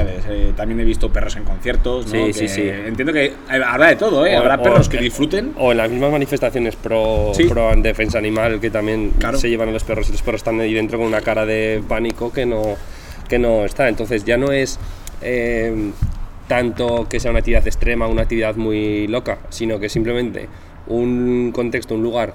eh, 0.07 0.53
también 0.55 0.79
he 0.79 0.83
visto 0.83 1.11
perros 1.11 1.35
en 1.35 1.43
conciertos, 1.43 2.05
¿no? 2.07 2.11
Sí, 2.11 2.25
Que 2.27 2.33
sí, 2.33 2.47
sí. 2.47 2.61
Entiendo 2.69 3.13
que 3.13 3.33
habrá 3.49 3.87
de 3.87 3.95
todo, 3.95 4.25
¿eh? 4.25 4.35
O- 4.35 4.39
Habrá 4.39 4.55
o- 4.55 4.63
perros 4.63 4.89
que 4.89 4.97
eh, 4.97 5.01
disfruten. 5.01 5.53
O 5.57 5.71
en 5.71 5.77
las 5.77 5.89
mismas 5.89 6.11
manifestaciones 6.11 6.75
pro, 6.75 7.31
Sí. 7.33 7.45
pro 7.45 7.71
defensa 7.77 8.17
animal 8.17 8.59
que 8.59 8.69
también 8.69 9.11
Claro. 9.19 9.37
se 9.37 9.49
llevan 9.49 9.69
a 9.69 9.71
los 9.71 9.83
perros 9.83 10.09
y 10.09 10.11
los 10.13 10.21
perros 10.21 10.39
están 10.39 10.59
ahí 10.59 10.73
dentro 10.73 10.97
con 10.97 11.07
una 11.07 11.21
cara 11.21 11.45
de 11.45 11.83
pánico 11.87 12.31
que 12.31 12.45
no, 12.45 12.75
que 13.29 13.39
no 13.39 13.65
está. 13.65 13.87
Entonces 13.89 14.23
ya 14.25 14.37
no 14.37 14.51
es 14.51 14.79
eh, 15.21 15.91
tanto 16.47 17.07
que 17.07 17.19
sea 17.19 17.31
una 17.31 17.39
actividad 17.39 17.65
extrema, 17.67 18.07
una 18.07 18.23
actividad 18.23 18.55
muy 18.55 19.07
loca, 19.07 19.37
sino 19.49 19.79
que 19.79 19.87
simplemente 19.87 20.47
un 20.87 21.51
contexto, 21.53 21.95
un 21.95 22.03
lugar 22.03 22.33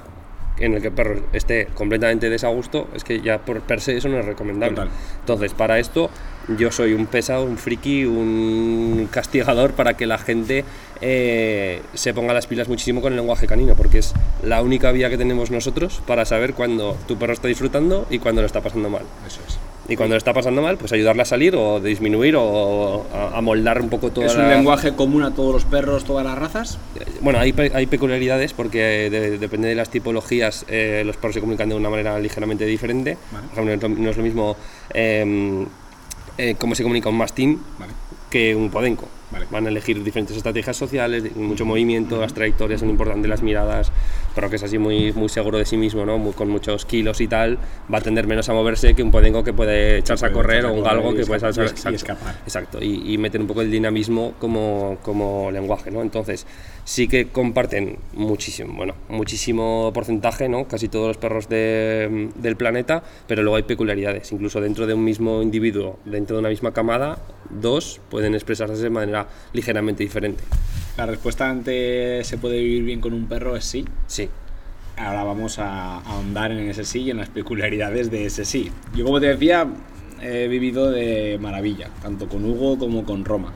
en 0.58 0.74
el 0.74 0.80
que 0.80 0.88
el 0.88 0.94
perro 0.94 1.20
esté 1.32 1.66
completamente 1.74 2.30
desagusto, 2.30 2.88
es 2.94 3.04
que 3.04 3.20
ya 3.20 3.38
por 3.38 3.60
per 3.60 3.80
se 3.80 3.96
eso 3.96 4.08
no 4.08 4.18
es 4.18 4.24
recomendable. 4.24 4.76
Total. 4.76 4.90
Entonces, 5.20 5.52
para 5.52 5.78
esto 5.78 6.10
yo 6.56 6.70
soy 6.70 6.92
un 6.92 7.06
pesado, 7.06 7.44
un 7.44 7.58
friki, 7.58 8.04
un 8.04 9.08
castigador 9.10 9.72
para 9.72 9.94
que 9.94 10.06
la 10.06 10.18
gente 10.18 10.64
eh, 11.00 11.82
se 11.94 12.14
ponga 12.14 12.32
las 12.32 12.46
pilas 12.46 12.68
muchísimo 12.68 13.00
con 13.00 13.12
el 13.12 13.18
lenguaje 13.18 13.46
canino, 13.46 13.74
porque 13.74 13.98
es 13.98 14.14
la 14.42 14.62
única 14.62 14.92
vía 14.92 15.10
que 15.10 15.18
tenemos 15.18 15.50
nosotros 15.50 16.00
para 16.06 16.24
saber 16.24 16.54
cuando 16.54 16.96
tu 17.06 17.18
perro 17.18 17.32
está 17.32 17.48
disfrutando 17.48 18.06
y 18.10 18.18
cuando 18.18 18.42
lo 18.42 18.46
está 18.46 18.60
pasando 18.60 18.88
mal. 18.88 19.02
Eso 19.26 19.40
es. 19.46 19.58
Y 19.88 19.96
cuando 19.96 20.14
lo 20.14 20.18
está 20.18 20.32
pasando 20.32 20.62
mal, 20.62 20.76
pues 20.78 20.92
ayudarle 20.92 21.22
a 21.22 21.24
salir 21.24 21.54
o 21.54 21.78
disminuir 21.80 22.34
o 22.36 23.06
a, 23.14 23.38
a 23.38 23.40
moldar 23.40 23.80
un 23.80 23.88
poco 23.88 24.10
toda 24.10 24.26
¿Es 24.26 24.34
un 24.34 24.42
la- 24.42 24.56
lenguaje 24.56 24.94
común 24.94 25.22
a 25.22 25.32
todos 25.32 25.52
los 25.54 25.64
perros, 25.64 26.04
todas 26.04 26.24
las 26.24 26.36
razas? 26.36 26.78
bueno, 27.20 27.38
hay, 27.38 27.52
pe- 27.52 27.70
hay 27.74 27.86
peculiaridades 27.86 28.52
porque 28.52 29.08
de- 29.10 29.38
depende 29.38 29.68
de 29.68 29.74
las 29.76 29.88
tipologías, 29.90 30.64
eh, 30.68 31.02
los 31.06 31.16
perros 31.16 31.34
se 31.34 31.40
comunican 31.40 31.68
de 31.68 31.76
una 31.76 31.88
manera 31.90 32.18
ligeramente 32.18 32.66
diferente. 32.66 33.16
Vale. 33.30 33.46
Por 33.54 33.64
ejemplo, 33.68 33.88
no 33.88 33.94
es 33.94 33.98
lo- 33.98 34.04
no 34.04 34.10
es 34.10 34.16
lo 34.16 34.22
mismo 34.24 34.56
eh, 34.92 35.66
eh, 36.38 36.54
cómo 36.58 36.74
se 36.74 36.82
comunica 36.82 37.08
un 37.08 37.16
mastín 37.18 37.62
Vale. 37.78 37.92
que 38.28 38.54
un 38.56 38.70
podenco. 38.70 39.08
Vale. 39.30 39.46
Van 39.50 39.66
a 39.66 39.70
elegir 39.70 40.02
diferentes 40.04 40.36
estrategias 40.36 40.76
sociales, 40.76 41.34
mucho 41.34 41.64
movimiento, 41.64 42.20
las 42.20 42.32
trayectorias 42.32 42.78
son 42.80 42.90
importantes, 42.90 43.28
las 43.28 43.42
miradas, 43.42 43.90
pero 44.36 44.48
que 44.48 44.54
es 44.56 44.62
así 44.62 44.78
muy, 44.78 45.12
muy 45.14 45.28
seguro 45.28 45.58
de 45.58 45.64
sí 45.64 45.76
mismo, 45.76 46.06
¿no? 46.06 46.16
Muy- 46.16 46.32
con 46.32 46.48
muchos 46.48 46.84
kilos 46.84 47.20
y 47.20 47.26
tal, 47.26 47.58
va 47.92 47.98
a 47.98 48.00
tender 48.00 48.26
menos 48.28 48.48
a 48.48 48.52
moverse 48.52 48.94
que 48.94 49.02
un 49.02 49.10
podenco 49.10 49.42
que 49.42 49.52
puede 49.52 49.98
echarse 49.98 50.26
a 50.26 50.32
correr 50.32 50.58
echarse 50.60 50.72
o 50.72 50.76
a 50.76 50.78
un 50.78 50.84
galgo 50.84 51.14
que 51.14 51.26
puede 51.26 51.40
y 51.40 51.44
exacto. 51.48 51.88
escapar. 51.90 52.34
Exacto, 52.44 52.78
y, 52.80 53.14
y 53.14 53.18
meter 53.18 53.40
un 53.40 53.48
poco 53.48 53.62
el 53.62 53.70
dinamismo 53.70 54.34
como, 54.38 54.98
como 55.02 55.50
lenguaje, 55.50 55.90
¿no? 55.90 56.02
Entonces, 56.02 56.46
sí 56.86 57.08
que 57.08 57.26
comparten 57.28 57.98
muchísimo, 58.14 58.72
bueno, 58.74 58.94
muchísimo 59.08 59.90
porcentaje, 59.92 60.48
¿no? 60.48 60.68
Casi 60.68 60.88
todos 60.88 61.08
los 61.08 61.16
perros 61.16 61.48
de- 61.48 62.30
del 62.36 62.56
planeta, 62.56 63.02
pero 63.26 63.42
luego 63.42 63.56
hay 63.56 63.64
peculiaridades. 63.64 64.30
Incluso 64.30 64.60
dentro 64.60 64.86
de 64.86 64.94
un 64.94 65.02
mismo 65.02 65.42
individuo, 65.42 65.98
dentro 66.04 66.36
de 66.36 66.40
una 66.40 66.48
misma 66.48 66.72
camada, 66.72 67.18
dos 67.50 68.00
pueden 68.08 68.34
expresarse 68.34 68.80
de 68.80 68.88
manera 68.90 69.26
ligeramente 69.52 70.04
diferente. 70.04 70.44
La 70.96 71.06
respuesta 71.06 71.50
ante 71.50 72.22
se 72.22 72.38
puede 72.38 72.58
vivir 72.60 72.84
bien 72.84 73.00
con 73.00 73.12
un 73.12 73.26
perro 73.26 73.56
es 73.56 73.64
sí. 73.64 73.84
Sí. 74.06 74.28
Ahora 74.96 75.24
vamos 75.24 75.58
a 75.58 75.98
ahondar 75.98 76.52
en 76.52 76.70
ese 76.70 76.84
sí 76.84 77.00
y 77.00 77.10
en 77.10 77.16
las 77.16 77.28
peculiaridades 77.30 78.12
de 78.12 78.26
ese 78.26 78.44
sí. 78.44 78.70
Yo, 78.94 79.04
como 79.04 79.20
te 79.20 79.26
decía, 79.26 79.66
he 80.22 80.46
vivido 80.46 80.90
de 80.92 81.36
maravilla, 81.40 81.90
tanto 82.00 82.28
con 82.28 82.44
Hugo 82.44 82.78
como 82.78 83.04
con 83.04 83.24
Roma. 83.24 83.52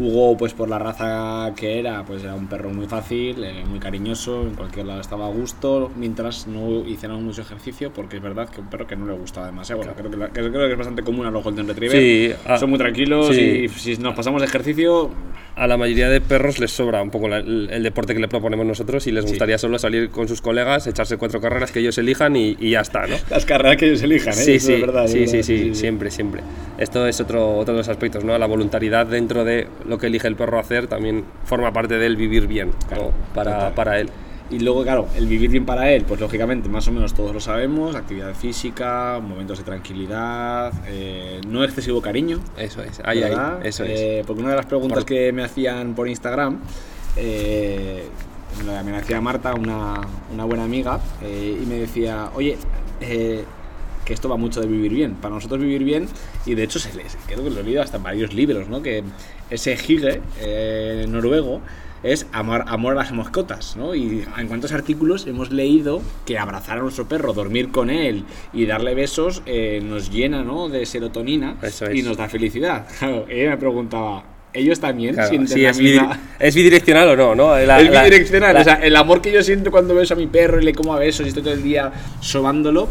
Hugo, 0.00 0.36
pues 0.36 0.52
por 0.54 0.68
la 0.68 0.78
raza 0.78 1.52
que 1.56 1.78
era, 1.78 2.04
pues 2.04 2.22
era 2.24 2.34
un 2.34 2.46
perro 2.48 2.70
muy 2.70 2.86
fácil, 2.86 3.42
eh, 3.44 3.64
muy 3.68 3.78
cariñoso, 3.78 4.42
en 4.42 4.54
cualquier 4.54 4.86
lado 4.86 5.00
estaba 5.00 5.26
a 5.26 5.30
gusto, 5.30 5.90
mientras 5.96 6.46
no 6.46 6.86
hicieran 6.86 7.22
mucho 7.24 7.42
ejercicio, 7.42 7.92
porque 7.92 8.16
es 8.16 8.22
verdad 8.22 8.48
que 8.48 8.60
un 8.60 8.68
perro 8.68 8.86
que 8.86 8.96
no 8.96 9.06
le 9.06 9.12
gustaba 9.14 9.46
demasiado. 9.46 9.82
Bueno, 9.82 9.94
creo, 9.96 10.10
que 10.10 10.40
creo 10.50 10.66
que 10.66 10.72
es 10.72 10.78
bastante 10.78 11.02
común 11.02 11.26
a 11.26 11.30
los 11.30 11.42
Golden 11.44 11.68
Retriever. 11.68 11.98
Sí, 11.98 12.32
ah, 12.46 12.56
Son 12.58 12.70
muy 12.70 12.78
tranquilos 12.78 13.34
sí. 13.34 13.40
y 13.64 13.68
si 13.68 13.96
nos 13.96 14.14
pasamos 14.14 14.40
de 14.40 14.46
ejercicio, 14.46 15.10
A 15.56 15.66
la 15.66 15.76
mayoría 15.76 16.08
de 16.08 16.20
perros 16.20 16.58
les 16.58 16.70
sobra 16.70 17.02
un 17.02 17.10
poco 17.10 17.28
la- 17.28 17.38
el, 17.38 17.68
el 17.70 17.82
deporte 17.82 18.14
que 18.14 18.20
le 18.20 18.28
proponemos 18.28 18.64
nosotros 18.64 19.06
y 19.06 19.12
les 19.12 19.26
gustaría 19.26 19.58
solo 19.58 19.78
salir 19.78 20.08
con 20.10 20.26
sus 20.28 20.40
colegas, 20.40 20.86
echarse 20.86 21.18
cuatro 21.18 21.40
carreras 21.40 21.70
que 21.72 21.80
ellos 21.80 21.98
elijan 21.98 22.34
y, 22.36 22.56
y 22.58 22.70
ya 22.70 22.80
está, 22.80 23.06
¿no? 23.06 23.16
las 23.28 23.44
carreras 23.44 23.76
que 23.76 23.86
ellos 23.88 24.00
elijan, 24.02 24.32
¿eh? 24.32 24.36
Sí, 24.36 24.52
Eso 24.54 24.66
sí, 24.68 24.72
es 24.74 24.80
verdad, 24.80 25.04
es 25.04 25.10
sí, 25.12 25.18
verdad, 25.18 25.32
sí, 25.32 25.42
sí, 25.42 25.74
siempre, 25.74 26.10
siempre. 26.10 26.40
Esto 26.78 27.06
es 27.06 27.20
otro, 27.20 27.58
otro 27.58 27.74
de 27.74 27.78
los 27.80 27.88
aspectos, 27.88 28.24
¿no? 28.24 28.38
La 28.38 28.46
voluntariedad 28.46 29.06
dentro 29.06 29.44
de 29.44 29.66
lo 29.90 29.98
que 29.98 30.06
elige 30.06 30.26
el 30.28 30.36
perro 30.36 30.58
hacer 30.58 30.86
también 30.86 31.24
forma 31.44 31.72
parte 31.72 31.98
del 31.98 32.16
vivir 32.16 32.46
bien 32.46 32.70
para, 33.34 33.74
para 33.74 34.00
él. 34.00 34.08
Y 34.50 34.58
luego, 34.58 34.82
claro, 34.82 35.06
el 35.16 35.26
vivir 35.26 35.50
bien 35.50 35.64
para 35.64 35.92
él, 35.92 36.04
pues 36.08 36.18
lógicamente, 36.20 36.68
más 36.68 36.88
o 36.88 36.92
menos 36.92 37.14
todos 37.14 37.32
lo 37.32 37.38
sabemos, 37.40 37.94
actividad 37.94 38.34
física, 38.34 39.20
momentos 39.22 39.58
de 39.58 39.64
tranquilidad, 39.64 40.72
eh, 40.88 41.40
no 41.46 41.62
excesivo 41.62 42.00
cariño. 42.02 42.40
Eso 42.56 42.82
es, 42.82 43.00
ahí, 43.04 43.22
ahí, 43.22 43.32
eso 43.62 43.84
Eh, 43.84 44.20
es. 44.20 44.26
Porque 44.26 44.40
una 44.42 44.50
de 44.50 44.56
las 44.56 44.66
preguntas 44.66 44.98
Por- 44.98 45.06
que 45.06 45.30
me 45.32 45.44
hacían 45.44 45.94
por 45.94 46.08
Instagram, 46.08 46.58
eh, 47.16 48.08
me 48.58 48.90
la- 48.92 48.98
hacía 48.98 49.20
Marta, 49.20 49.54
una, 49.54 50.00
una 50.32 50.44
buena 50.44 50.64
amiga, 50.64 50.98
eh, 51.22 51.60
y 51.62 51.66
me 51.66 51.76
decía, 51.76 52.30
oye, 52.34 52.56
eh, 53.00 53.44
que 54.04 54.12
esto 54.14 54.28
va 54.28 54.36
mucho 54.36 54.60
de 54.60 54.66
vivir 54.66 54.92
bien. 54.92 55.14
Para 55.14 55.34
nosotros 55.34 55.60
vivir 55.60 55.84
bien, 55.84 56.06
y 56.46 56.54
de 56.54 56.62
hecho 56.64 56.78
se 56.78 56.92
les, 56.96 57.16
creo 57.26 57.44
que 57.44 57.50
lo 57.50 57.60
he 57.60 57.62
leído 57.62 57.82
hasta 57.82 57.96
en 57.98 58.02
varios 58.02 58.32
libros, 58.34 58.68
¿no? 58.68 58.82
Que 58.82 59.02
ese 59.50 59.72
hige 59.74 60.20
eh, 60.40 61.06
noruego 61.08 61.60
es 62.02 62.26
amor, 62.32 62.64
amor 62.66 62.92
a 62.94 62.96
las 62.96 63.12
mascotas, 63.12 63.76
¿no? 63.76 63.94
Y 63.94 64.24
en 64.38 64.48
cuántos 64.48 64.72
artículos 64.72 65.26
hemos 65.26 65.50
leído 65.52 66.00
que 66.24 66.38
abrazar 66.38 66.78
a 66.78 66.80
nuestro 66.80 67.06
perro, 67.06 67.34
dormir 67.34 67.70
con 67.70 67.90
él 67.90 68.24
y 68.54 68.64
darle 68.64 68.94
besos 68.94 69.42
eh, 69.44 69.82
nos 69.84 70.10
llena, 70.10 70.42
¿no? 70.42 70.70
De 70.70 70.86
serotonina 70.86 71.56
Eso 71.62 71.92
y 71.92 71.98
es. 72.00 72.04
nos 72.06 72.16
da 72.16 72.28
felicidad. 72.28 72.86
Claro, 72.98 73.26
ella 73.28 73.50
me 73.50 73.56
preguntaba, 73.58 74.24
¿ellos 74.54 74.80
también 74.80 75.12
Claro, 75.14 75.28
sienten 75.28 75.54
sí, 75.54 75.60
la 75.62 75.70
es, 75.70 75.78
misma- 75.78 76.14
bidire- 76.14 76.18
es 76.38 76.54
bidireccional 76.54 77.08
o 77.10 77.16
no, 77.16 77.34
¿no? 77.34 77.58
La- 77.58 77.80
es 77.82 77.90
bidireccional, 77.90 78.54
la- 78.54 78.60
o 78.62 78.64
sea, 78.64 78.74
el 78.76 78.96
amor 78.96 79.20
que 79.20 79.30
yo 79.30 79.42
siento 79.42 79.70
cuando 79.70 79.94
beso 79.94 80.14
a 80.14 80.16
mi 80.16 80.26
perro 80.26 80.58
y 80.58 80.64
le 80.64 80.72
como 80.72 80.94
a 80.94 80.98
besos 80.98 81.26
y 81.26 81.28
estoy 81.28 81.42
todo 81.42 81.52
el 81.52 81.62
día 81.62 81.92
sobándolo, 82.20 82.88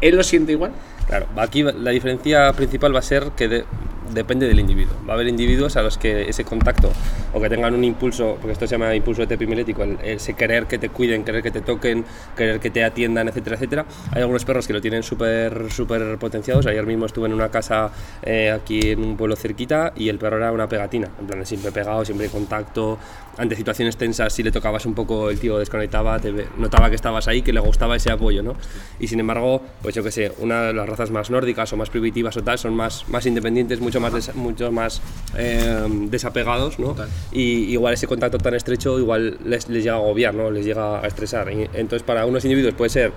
¿él 0.00 0.16
lo 0.16 0.22
siente 0.22 0.52
igual? 0.52 0.72
Claro, 1.06 1.26
aquí 1.36 1.62
la 1.62 1.90
diferencia 1.90 2.52
principal 2.52 2.94
va 2.94 3.00
a 3.00 3.02
ser 3.02 3.30
que 3.36 3.48
de- 3.48 3.64
depende 4.12 4.46
del 4.48 4.58
individuo. 4.58 4.94
Va 5.08 5.12
a 5.12 5.14
haber 5.14 5.28
individuos 5.28 5.76
a 5.76 5.82
los 5.82 5.96
que 5.98 6.28
ese 6.28 6.44
contacto 6.44 6.90
o 7.32 7.40
que 7.40 7.48
tengan 7.48 7.74
un 7.74 7.84
impulso, 7.84 8.36
porque 8.40 8.52
esto 8.52 8.66
se 8.66 8.72
llama 8.76 8.94
impulso 8.94 9.22
epimilético, 9.22 9.84
el, 9.84 9.98
ese 10.02 10.34
querer 10.34 10.66
que 10.66 10.78
te 10.78 10.88
cuiden, 10.88 11.24
querer 11.24 11.42
que 11.42 11.50
te 11.52 11.60
toquen, 11.60 12.04
querer 12.36 12.58
que 12.60 12.70
te 12.70 12.82
atiendan, 12.84 13.28
etcétera, 13.28 13.56
etcétera. 13.56 13.86
Hay 14.12 14.22
algunos 14.22 14.44
perros 14.44 14.66
que 14.66 14.72
lo 14.72 14.80
tienen 14.80 15.02
súper 15.02 15.70
súper 15.70 16.18
potenciados. 16.18 16.66
Ayer 16.66 16.84
mismo 16.86 17.06
estuve 17.06 17.26
en 17.26 17.34
una 17.34 17.50
casa 17.50 17.90
eh, 18.22 18.50
aquí 18.50 18.90
en 18.90 19.00
un 19.04 19.16
pueblo 19.16 19.36
cerquita 19.36 19.92
y 19.96 20.08
el 20.08 20.18
perro 20.18 20.36
era 20.38 20.50
una 20.52 20.68
pegatina, 20.68 21.08
en 21.20 21.26
plan 21.26 21.46
siempre 21.46 21.70
pegado, 21.72 22.04
siempre 22.04 22.28
contacto. 22.28 22.98
Ante 23.36 23.56
situaciones 23.56 23.96
tensas, 23.96 24.32
si 24.32 24.42
le 24.42 24.50
tocabas 24.50 24.86
un 24.86 24.94
poco, 24.94 25.30
el 25.30 25.38
tío 25.38 25.58
desconectaba, 25.58 26.18
te 26.18 26.32
notaba 26.58 26.90
que 26.90 26.96
estabas 26.96 27.28
ahí, 27.28 27.42
que 27.42 27.52
le 27.52 27.60
gustaba 27.60 27.96
ese 27.96 28.10
apoyo, 28.10 28.42
¿no? 28.42 28.54
Y 28.98 29.08
sin 29.08 29.20
embargo, 29.20 29.62
pues 29.82 29.94
yo 29.94 30.02
que 30.02 30.10
sé, 30.10 30.32
una 30.38 30.64
de 30.64 30.72
las 30.74 30.88
razas 30.88 31.10
más 31.10 31.30
nórdicas 31.30 31.72
o 31.72 31.76
más 31.76 31.90
primitivas 31.90 32.36
o 32.36 32.42
tal 32.42 32.58
son 32.58 32.74
más, 32.74 33.08
más 33.08 33.24
independientes, 33.26 33.80
mucho 33.80 34.00
más, 34.00 34.34
mucho 34.34 34.72
más 34.72 35.00
eh, 35.36 35.86
desapegados, 36.08 36.78
¿no? 36.78 36.96
Y 37.32 37.70
igual 37.72 37.94
ese 37.94 38.06
contacto 38.06 38.38
tan 38.38 38.54
estrecho 38.54 38.98
igual 38.98 39.38
les, 39.44 39.68
les 39.68 39.84
llega 39.84 39.96
a 39.96 39.98
agobiar, 39.98 40.34
¿no? 40.34 40.50
Les 40.50 40.64
llega 40.64 41.00
a 41.00 41.06
estresar. 41.06 41.52
Y 41.52 41.68
entonces 41.72 42.02
para 42.02 42.26
unos 42.26 42.44
individuos 42.44 42.74
puede 42.74 42.90
ser 42.90 43.12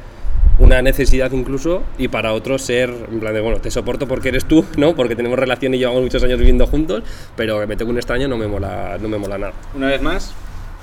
una 0.59 0.81
necesidad 0.81 1.31
incluso 1.31 1.83
y 1.97 2.07
para 2.07 2.33
otros 2.33 2.61
ser 2.61 2.89
en 3.11 3.19
plan 3.19 3.33
de 3.33 3.41
bueno 3.41 3.59
te 3.59 3.71
soporto 3.71 4.07
porque 4.07 4.29
eres 4.29 4.45
tú 4.45 4.65
no 4.77 4.95
porque 4.95 5.15
tenemos 5.15 5.37
relación 5.39 5.73
y 5.73 5.77
llevamos 5.79 6.01
muchos 6.03 6.23
años 6.23 6.37
viviendo 6.37 6.67
juntos 6.67 7.03
pero 7.35 7.59
que 7.59 7.67
me 7.67 7.75
tengo 7.75 7.91
un 7.91 7.97
extraño 7.97 8.27
no 8.27 8.37
me 8.37 8.47
mola 8.47 8.97
no 9.01 9.09
me 9.09 9.17
mola 9.17 9.37
nada 9.37 9.53
Una 9.75 9.87
vez 9.87 10.01
más, 10.01 10.33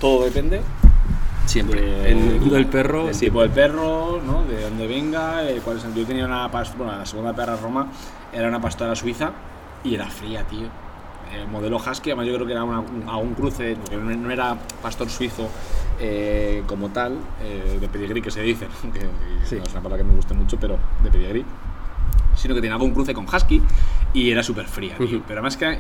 todo 0.00 0.25
depende 0.25 0.61
siempre 1.47 1.81
de- 1.81 2.11
el 2.11 2.17
mundo 2.17 2.55
del 2.55 2.67
perro 2.67 3.09
sí. 3.12 3.27
tipo 3.27 3.43
del 3.43 3.50
perro, 3.50 4.21
¿no? 4.25 4.45
De 4.45 4.62
dónde 4.62 4.87
venga, 4.87 5.49
eh, 5.49 5.61
cuál 5.65 5.79
es 5.79 5.85
el- 5.85 5.95
Yo 5.95 6.05
tenía 6.07 6.25
una 6.25 6.50
pas- 6.50 6.77
bueno, 6.77 6.97
la 6.97 7.05
segunda 7.07 7.35
perra 7.35 7.57
Roma 7.57 7.89
era 8.33 8.47
una 8.49 8.61
pastora 8.61 8.95
suiza 8.95 9.33
y 9.83 9.95
era 9.97 10.07
fría, 10.07 10.45
tío. 10.45 10.69
Modelo 11.51 11.77
husky, 11.79 12.11
además 12.11 12.27
yo 12.27 12.35
creo 12.35 12.47
que 12.47 12.53
era 12.53 12.65
una- 12.65 12.81
un, 12.81 13.05
a 13.09 13.17
un 13.17 13.35
cruce, 13.35 13.77
porque 13.77 13.97
no 13.97 14.31
era 14.31 14.57
pastor 14.83 15.09
suizo 15.09 15.49
eh, 15.99 16.63
como 16.67 16.89
tal, 16.91 17.19
eh, 17.43 17.79
de 17.81 17.89
pedigrí 17.89 18.23
que 18.23 18.31
se 18.31 18.41
dice, 18.43 18.67
que 18.93 19.01
Sí. 19.47 19.57
no 19.57 19.63
es 19.65 19.73
una 19.73 19.83
palabra 19.83 19.99
que 19.99 20.05
me 20.05 20.15
guste 20.17 20.35
mucho, 20.35 20.57
pero 20.59 20.79
de 21.03 21.11
pedigrí 21.11 21.45
sino 22.37 22.55
que 22.55 22.61
tenía 22.63 22.75
algún 22.75 22.93
cruce 22.93 23.13
con 23.13 23.27
Husky 23.27 23.61
y 24.15 24.31
era 24.31 24.43
súper 24.43 24.67
fría. 24.67 24.95
Pero 24.99 25.21
además 25.29 25.57
que 25.59 25.79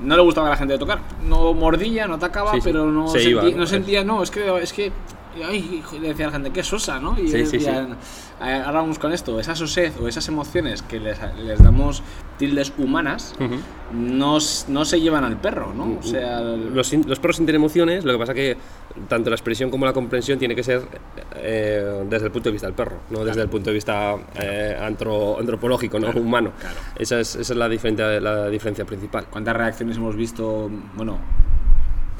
no 0.00 0.16
le 0.16 0.22
gustaba 0.22 0.48
a 0.48 0.50
la 0.50 0.56
gente 0.56 0.72
de 0.72 0.78
tocar. 0.78 0.98
No 1.22 1.52
mordía, 1.54 2.08
no 2.08 2.14
atacaba, 2.14 2.50
Sí, 2.52 2.56
sí. 2.56 2.62
pero 2.64 2.86
no, 2.86 3.06
Se 3.06 3.20
sentía, 3.20 3.30
iba, 3.30 3.42
¿no? 3.44 3.56
no 3.58 3.66
sentía, 3.66 4.02
no, 4.04 4.22
es 4.22 4.30
que, 4.30 4.58
es 4.62 4.72
que, 4.72 4.90
ay, 5.44 5.82
le 6.00 6.08
decía 6.08 6.26
a 6.26 6.28
la 6.28 6.32
gente, 6.34 6.50
qué 6.50 6.62
sosa, 6.62 6.98
¿no? 7.00 7.18
Y 7.18 7.28
Sí, 7.28 7.46
sí, 7.46 7.58
decían, 7.58 7.96
"Eh, 8.42 8.62
ahora 8.64 8.80
vamos 8.80 8.98
con 8.98 9.12
esto, 9.12 9.38
esa 9.40 9.54
sosez 9.54 9.94
o 10.00 10.08
esas 10.08 10.26
emociones 10.28 10.82
que 10.82 10.98
les, 11.00 11.18
les 11.38 11.62
damos 11.62 12.02
tildes 12.38 12.72
humanas, 12.78 13.34
Ujú. 13.38 13.56
no, 13.92 14.38
s- 14.38 14.64
no 14.70 14.84
se 14.84 15.00
llevan 15.00 15.24
al 15.24 15.36
perro, 15.36 15.74
¿no? 15.74 15.98
O 15.98 16.02
sea, 16.02 16.38
el- 16.40 16.74
los, 16.74 16.92
los 16.92 17.18
perros 17.18 17.36
sienten 17.36 17.56
emociones, 17.56 18.04
lo 18.04 18.12
que 18.12 18.18
pasa 18.18 18.32
que 18.34 18.56
tanto 19.08 19.30
la 19.30 19.36
expresión 19.36 19.70
como 19.70 19.84
la 19.86 19.92
comprensión 19.92 20.38
tiene 20.38 20.54
que 20.54 20.62
ser 20.62 20.82
eh, 21.36 22.04
desde 22.08 22.26
el 22.26 22.32
punto 22.32 22.48
de 22.48 22.52
vista 22.52 22.66
del 22.66 22.74
perro, 22.74 23.00
no 23.10 23.24
desde 23.24 23.42
el 23.42 23.48
punto 23.48 23.70
de 23.70 23.74
vista 23.74 24.16
eh, 24.34 24.76
antro- 24.80 25.38
antropológico, 25.38 25.98
no 25.98 26.10
humano. 26.10 26.52
claro. 26.58 26.76
Esa 26.98 27.20
es, 27.20 27.36
esa 27.36 27.52
es 27.52 27.58
la, 27.58 27.68
diferencia, 27.68 28.20
la 28.20 28.48
diferencia 28.48 28.84
principal. 28.84 29.26
¿Cuántas 29.30 29.56
reacciones 29.56 29.96
hemos 29.96 30.16
visto? 30.16 30.70
Bueno, 30.96 31.18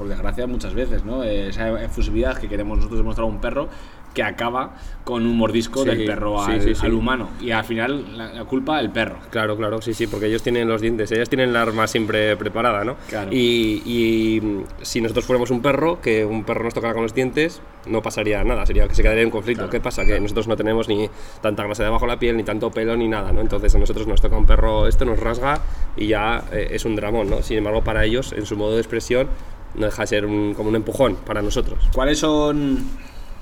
por 0.01 0.09
desgracia 0.09 0.47
muchas 0.47 0.73
veces, 0.73 1.05
¿no? 1.05 1.23
Eh, 1.23 1.49
Esa 1.51 1.79
efusividad 1.83 2.39
que 2.39 2.49
queremos 2.49 2.79
nosotros 2.79 3.01
demostrar 3.01 3.25
a 3.25 3.29
un 3.31 3.39
perro 3.39 3.69
que 4.15 4.23
acaba 4.23 4.75
con 5.05 5.25
un 5.27 5.37
mordisco 5.37 5.83
Sí, 5.85 5.91
del 5.91 6.07
perro 6.07 6.43
al, 6.43 6.61
sí, 6.63 6.75
sí. 6.75 6.87
al 6.87 6.95
humano. 6.95 7.29
Y 7.39 7.51
al 7.51 7.65
final 7.65 8.17
la, 8.17 8.33
la 8.33 8.45
culpa 8.45 8.81
el 8.81 8.89
perro. 8.91 9.19
Claro, 9.31 9.59
claro, 9.59 9.83
sí, 9.83 9.93
sí, 9.93 10.07
porque 10.07 10.27
ellos 10.27 10.43
tienen 10.43 10.67
los 10.69 10.81
dientes, 10.81 11.13
ellas 11.13 11.29
tienen 11.29 11.53
la 11.53 11.61
arma 11.63 11.87
siempre 11.87 12.35
preparada, 12.39 12.83
¿no? 12.83 12.97
Claro. 13.11 13.31
Y, 13.31 13.83
y, 13.85 14.41
mm, 14.41 14.63
si 14.81 15.03
nosotros 15.03 15.27
fuéramos 15.27 15.51
un 15.51 15.61
perro, 15.61 16.01
que 16.01 16.25
un 16.25 16.45
perro 16.45 16.65
nos 16.65 16.73
tocara 16.73 16.95
con 16.95 17.03
los 17.03 17.13
dientes, 17.15 17.61
no 17.87 18.01
pasaría 18.01 18.43
nada, 18.43 18.65
sería 18.65 18.89
que 18.89 18.95
se 18.95 19.03
quedaría 19.03 19.23
en 19.23 19.31
conflicto. 19.31 19.65
Claro, 19.65 19.71
¿Qué 19.71 19.81
pasa? 19.81 20.07
Que 20.07 20.19
nosotros 20.19 20.49
no 20.49 20.57
tenemos 20.57 20.89
ni 20.89 21.11
tanta 21.43 21.63
grasa 21.65 21.85
debajo 21.85 22.07
de 22.07 22.13
la 22.13 22.19
piel, 22.19 22.39
ni 22.39 22.43
tanto 22.43 22.71
pelo, 22.71 22.97
ni 22.97 23.07
nada, 23.07 23.33
¿no? 23.33 23.43
Entonces 23.43 23.75
a 23.75 23.79
nosotros 23.79 24.07
nos 24.07 24.23
toca 24.23 24.35
un 24.35 24.47
perro, 24.47 24.89
esto 24.89 25.05
nos 25.05 25.21
rasga 25.21 25.61
y 25.99 26.07
ya 26.09 26.43
eh, 26.53 26.69
es 26.73 26.87
un 26.87 26.97
dramón, 26.97 27.29
¿no? 27.29 27.43
Sin 27.43 27.59
embargo, 27.59 27.85
para 27.85 28.03
ellos, 28.07 28.33
en 28.33 28.47
su 28.47 28.57
modo 28.57 28.73
de 28.75 28.79
expresión, 28.81 29.29
no 29.81 29.87
deja 29.87 30.03
de 30.03 30.07
ser 30.07 30.27
un- 30.27 30.55
como 30.55 30.69
un 30.69 30.77
empujón 30.77 31.17
para 31.17 31.43
nosotros. 31.43 31.79
¿Cuáles 31.95 32.19
son, 32.19 32.79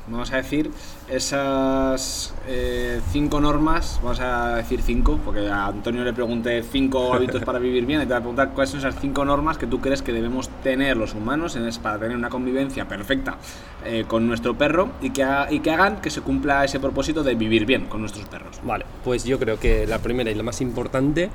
vamos 0.07 0.33
a 0.33 0.37
decir, 0.37 0.71
esas 1.11 2.35
eh, 2.47 3.01
cinco 3.13 3.41
normas? 3.41 4.01
Vamos 4.03 4.21
a 4.21 4.57
decir 4.57 4.81
cinco, 4.83 5.19
porque 5.25 5.49
a 5.49 5.67
Antonio 5.67 6.05
le 6.05 6.13
pregunté 6.13 6.63
cinco 6.63 7.13
hábitos 7.15 7.43
para 7.43 7.59
vivir 7.59 7.85
bien. 7.87 8.01
Y 8.01 8.05
te 8.05 8.09
voy 8.09 8.17
a 8.17 8.21
preguntar 8.21 8.51
cuáles 8.55 8.71
son 8.71 8.81
esas 8.81 8.97
cinco 9.01 9.25
normas 9.25 9.59
que 9.59 9.67
tú 9.67 9.81
crees 9.81 10.03
que 10.03 10.13
debemos 10.13 10.49
tener 10.63 10.97
los 10.97 11.15
humanos 11.15 11.57
en 11.57 11.69
para 11.83 11.99
tener 11.99 12.17
una 12.17 12.31
convivencia 12.31 12.89
perfecta 12.89 13.37
eh, 13.85 14.05
con 14.09 14.27
nuestro 14.27 14.57
perro 14.57 14.91
y 15.03 15.11
que, 15.11 15.23
ha- 15.23 15.47
y 15.51 15.61
que 15.61 15.71
hagan 15.71 16.01
que 16.01 16.11
se 16.11 16.21
cumpla 16.23 16.65
ese 16.65 16.81
propósito 16.81 17.23
de 17.23 17.35
vivir 17.35 17.67
bien 17.67 17.87
con 17.87 18.01
nuestros 18.01 18.27
perros. 18.27 18.59
Vale, 18.63 18.87
pues 19.05 19.25
yo 19.25 19.39
creo 19.39 19.59
que 19.61 19.87
la 19.87 19.99
primera 19.99 20.31
y 20.31 20.35
la 20.35 20.43
más 20.43 20.61
importante 20.61 21.31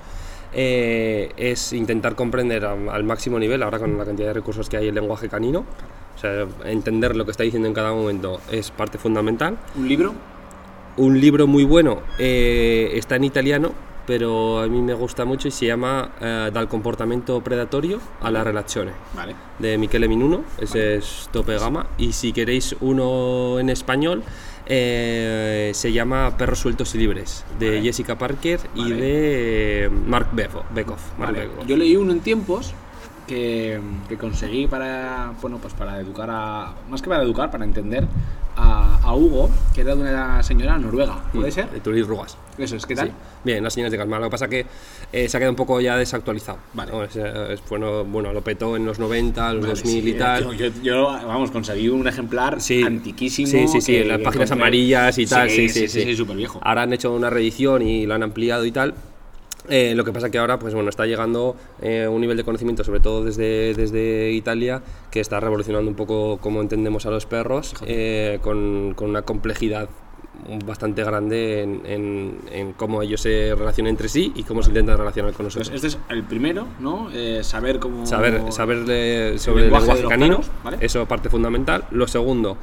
eh, 0.54 1.32
es 1.38 1.74
intentar 1.74 2.16
comprender 2.16 2.66
al, 2.66 2.90
al 2.90 3.04
máximo 3.04 3.40
nivel, 3.40 3.64
ahora 3.64 3.80
con 3.80 3.98
la 3.98 4.06
cantidad 4.06 4.28
de 4.28 4.34
recursos 4.34 4.70
que 4.70 4.78
hay 4.78 4.88
el 4.88 4.96
lenguaje 4.96 5.30
canino, 5.30 5.66
o 6.16 6.20
sea, 6.20 6.46
entender 6.66 7.16
lo 7.16 7.26
que 7.26 7.32
está 7.32 7.44
diciendo 7.44 7.68
en 7.68 7.74
cada 7.74 7.92
momento 7.92 8.40
es 8.52 8.72
parte 8.72 8.98
fundamental. 8.98 9.58
¿Un 9.76 9.88
libro? 9.88 10.14
Un 10.96 11.20
libro 11.20 11.48
muy 11.48 11.64
bueno 11.64 12.02
eh, 12.20 12.92
está 12.94 13.16
en 13.16 13.24
italiano, 13.24 13.72
pero 14.06 14.60
a 14.60 14.68
mí 14.68 14.82
me 14.82 14.94
gusta 14.94 15.26
mucho 15.26 15.48
y 15.48 15.52
se 15.52 15.66
llama 15.66 16.12
eh, 16.20 16.52
Dal 16.54 16.68
comportamento 16.68 17.42
predatorio 17.42 18.00
alla 18.22 18.44
relazione 18.44 18.92
Vale. 19.16 19.36
de 19.60 19.78
Michele 19.78 20.08
Minuno, 20.08 20.44
ese 20.60 20.96
es 20.96 21.30
tope 21.32 21.58
gama. 21.58 21.88
Y 21.98 22.14
si 22.14 22.34
queréis 22.34 22.76
uno 22.82 23.60
en 23.60 23.70
español, 23.70 24.24
eh, 24.66 25.72
se 25.74 25.92
llama 25.92 26.38
Perros 26.38 26.60
Sueltos 26.60 26.96
y 26.96 27.00
Libres, 27.00 27.46
de 27.60 27.68
Vale. 27.68 27.82
Jessica 27.82 28.18
Parker 28.18 28.60
y 28.76 28.92
de 28.92 29.86
eh, 29.86 29.90
Mark 29.90 30.30
Bekoff. 30.34 31.02
Mark. 31.18 31.34
Bekoff. 31.34 31.66
Yo 31.66 31.78
leí 31.78 31.96
uno 31.96 32.12
en 32.12 32.22
tiempos 32.22 32.74
que, 33.28 33.80
que 34.10 34.18
conseguí 34.18 34.68
para, 34.68 35.34
bueno, 35.42 35.58
pues 35.60 35.74
para 35.74 36.00
educar 36.00 36.30
a, 36.32 36.74
más 36.90 37.02
que 37.02 37.10
para 37.10 37.24
educar, 37.24 37.50
para 37.52 37.64
entender 37.66 38.06
a, 38.56 39.00
a 39.04 39.16
Hugo, 39.16 39.50
que 39.74 39.82
era 39.82 39.96
de 39.96 40.02
una 40.02 40.44
señora 40.44 40.78
noruega, 40.78 41.24
¿puede 41.34 41.52
ser? 41.52 41.70
De 41.72 41.80
Turis 41.80 42.06
Rugas. 42.06 42.38
Eso 42.58 42.76
es, 42.76 42.86
¿qué 42.86 42.94
tal? 42.96 43.08
Sí. 43.08 43.14
Bien, 43.44 43.64
las 43.64 43.74
señales 43.74 43.92
de 43.92 43.98
calma. 43.98 44.20
Lo 44.20 44.26
que 44.26 44.30
pasa 44.32 44.48
que 44.48 44.66
eh, 45.12 45.28
se 45.28 45.36
ha 45.36 45.40
quedado 45.40 45.54
un 45.54 45.56
poco 45.56 45.82
ya 45.82 45.98
desactualizado. 45.98 46.60
Vale. 46.74 46.92
¿no? 46.92 47.04
Es, 47.04 47.16
eh, 47.16 47.54
es- 47.54 47.64
bueno, 47.68 48.04
bueno, 48.06 48.32
lo 48.32 48.42
petó 48.42 48.76
en 48.76 48.86
los 48.86 49.00
90, 49.00 49.54
los 49.54 49.62
Vale, 49.64 49.74
2000 49.74 50.04
sí, 50.04 50.10
y 50.10 50.14
tal. 50.14 50.44
Yo, 50.44 50.54
yo- 50.54 50.82
yo, 50.84 51.04
vamos, 51.28 51.50
conseguí 51.50 51.90
un 51.90 52.08
ejemplar 52.08 52.62
Sí. 52.62 52.84
antiquísimo. 52.84 53.48
Sí, 53.50 53.68
sí, 53.68 53.82
sí, 53.82 53.92
que- 53.94 54.02
en 54.04 54.08
las 54.10 54.20
páginas 54.22 54.50
compré. 54.52 54.64
amarillas 54.68 55.18
y 55.18 55.26
tal. 55.26 55.50
Sí, 55.50 55.68
sí, 55.70 55.88
sí. 55.88 56.04
sí, 56.04 56.16
súper 56.16 56.38
viejo. 56.38 56.60
Ahora 56.64 56.84
han 56.84 56.94
hecho 56.94 57.12
una 57.12 57.32
reedición 57.32 57.82
y 57.82 58.06
lo 58.06 58.14
han 58.14 58.22
ampliado 58.22 58.64
y 58.66 58.72
tal. 58.72 58.94
Eh, 59.70 59.94
lo 59.96 60.04
que 60.04 60.12
pasa 60.12 60.30
que 60.30 60.38
ahora, 60.38 60.60
pues 60.60 60.74
bueno, 60.74 60.90
está 60.90 61.06
llegando 61.06 61.56
eh, 61.82 62.08
un 62.08 62.20
nivel 62.22 62.36
de 62.38 62.44
conocimiento, 62.44 62.84
sobre 62.84 63.00
todo 63.00 63.24
desde, 63.24 63.74
desde 63.74 64.32
Italia, 64.32 64.82
que 65.10 65.20
está 65.22 65.40
revolucionando 65.40 65.90
un 65.90 65.96
poco 65.96 66.38
cómo 66.42 66.62
entendemos 66.62 67.06
a 67.06 67.12
los 67.12 67.26
perros, 67.26 67.74
eh, 67.86 68.40
con, 68.42 68.94
con 68.96 69.10
una 69.10 69.22
complejidad 69.22 69.88
bastante 70.66 71.04
grande 71.06 71.62
en, 71.62 71.82
en- 71.86 72.38
en 72.52 72.74
cómo 72.74 73.02
ellos 73.02 73.22
se 73.22 73.56
relacionan 73.56 73.92
entre 73.92 74.10
sí 74.10 74.34
y 74.36 74.44
cómo 74.44 74.62
se 74.62 74.70
intentan 74.72 74.98
relacionar 74.98 75.32
con 75.32 75.46
nosotros. 75.46 75.72
Este 75.74 75.88
es 75.88 75.98
el 76.10 76.24
primero, 76.24 76.68
¿no? 76.82 77.10
Eh, 77.14 77.40
saber 77.44 77.80
cómo. 77.80 78.06
Saber, 78.06 78.42
saber 78.52 78.84
de- 78.84 79.36
sobre 79.38 79.68
el 79.68 79.72
lenguaje 79.72 80.04
canino, 80.10 80.38
perros, 80.38 80.52
¿vale? 80.64 80.78
eso 80.82 81.06
parte 81.06 81.30
fundamental. 81.30 81.86
Lo 81.92 82.08
segundo, 82.08 82.58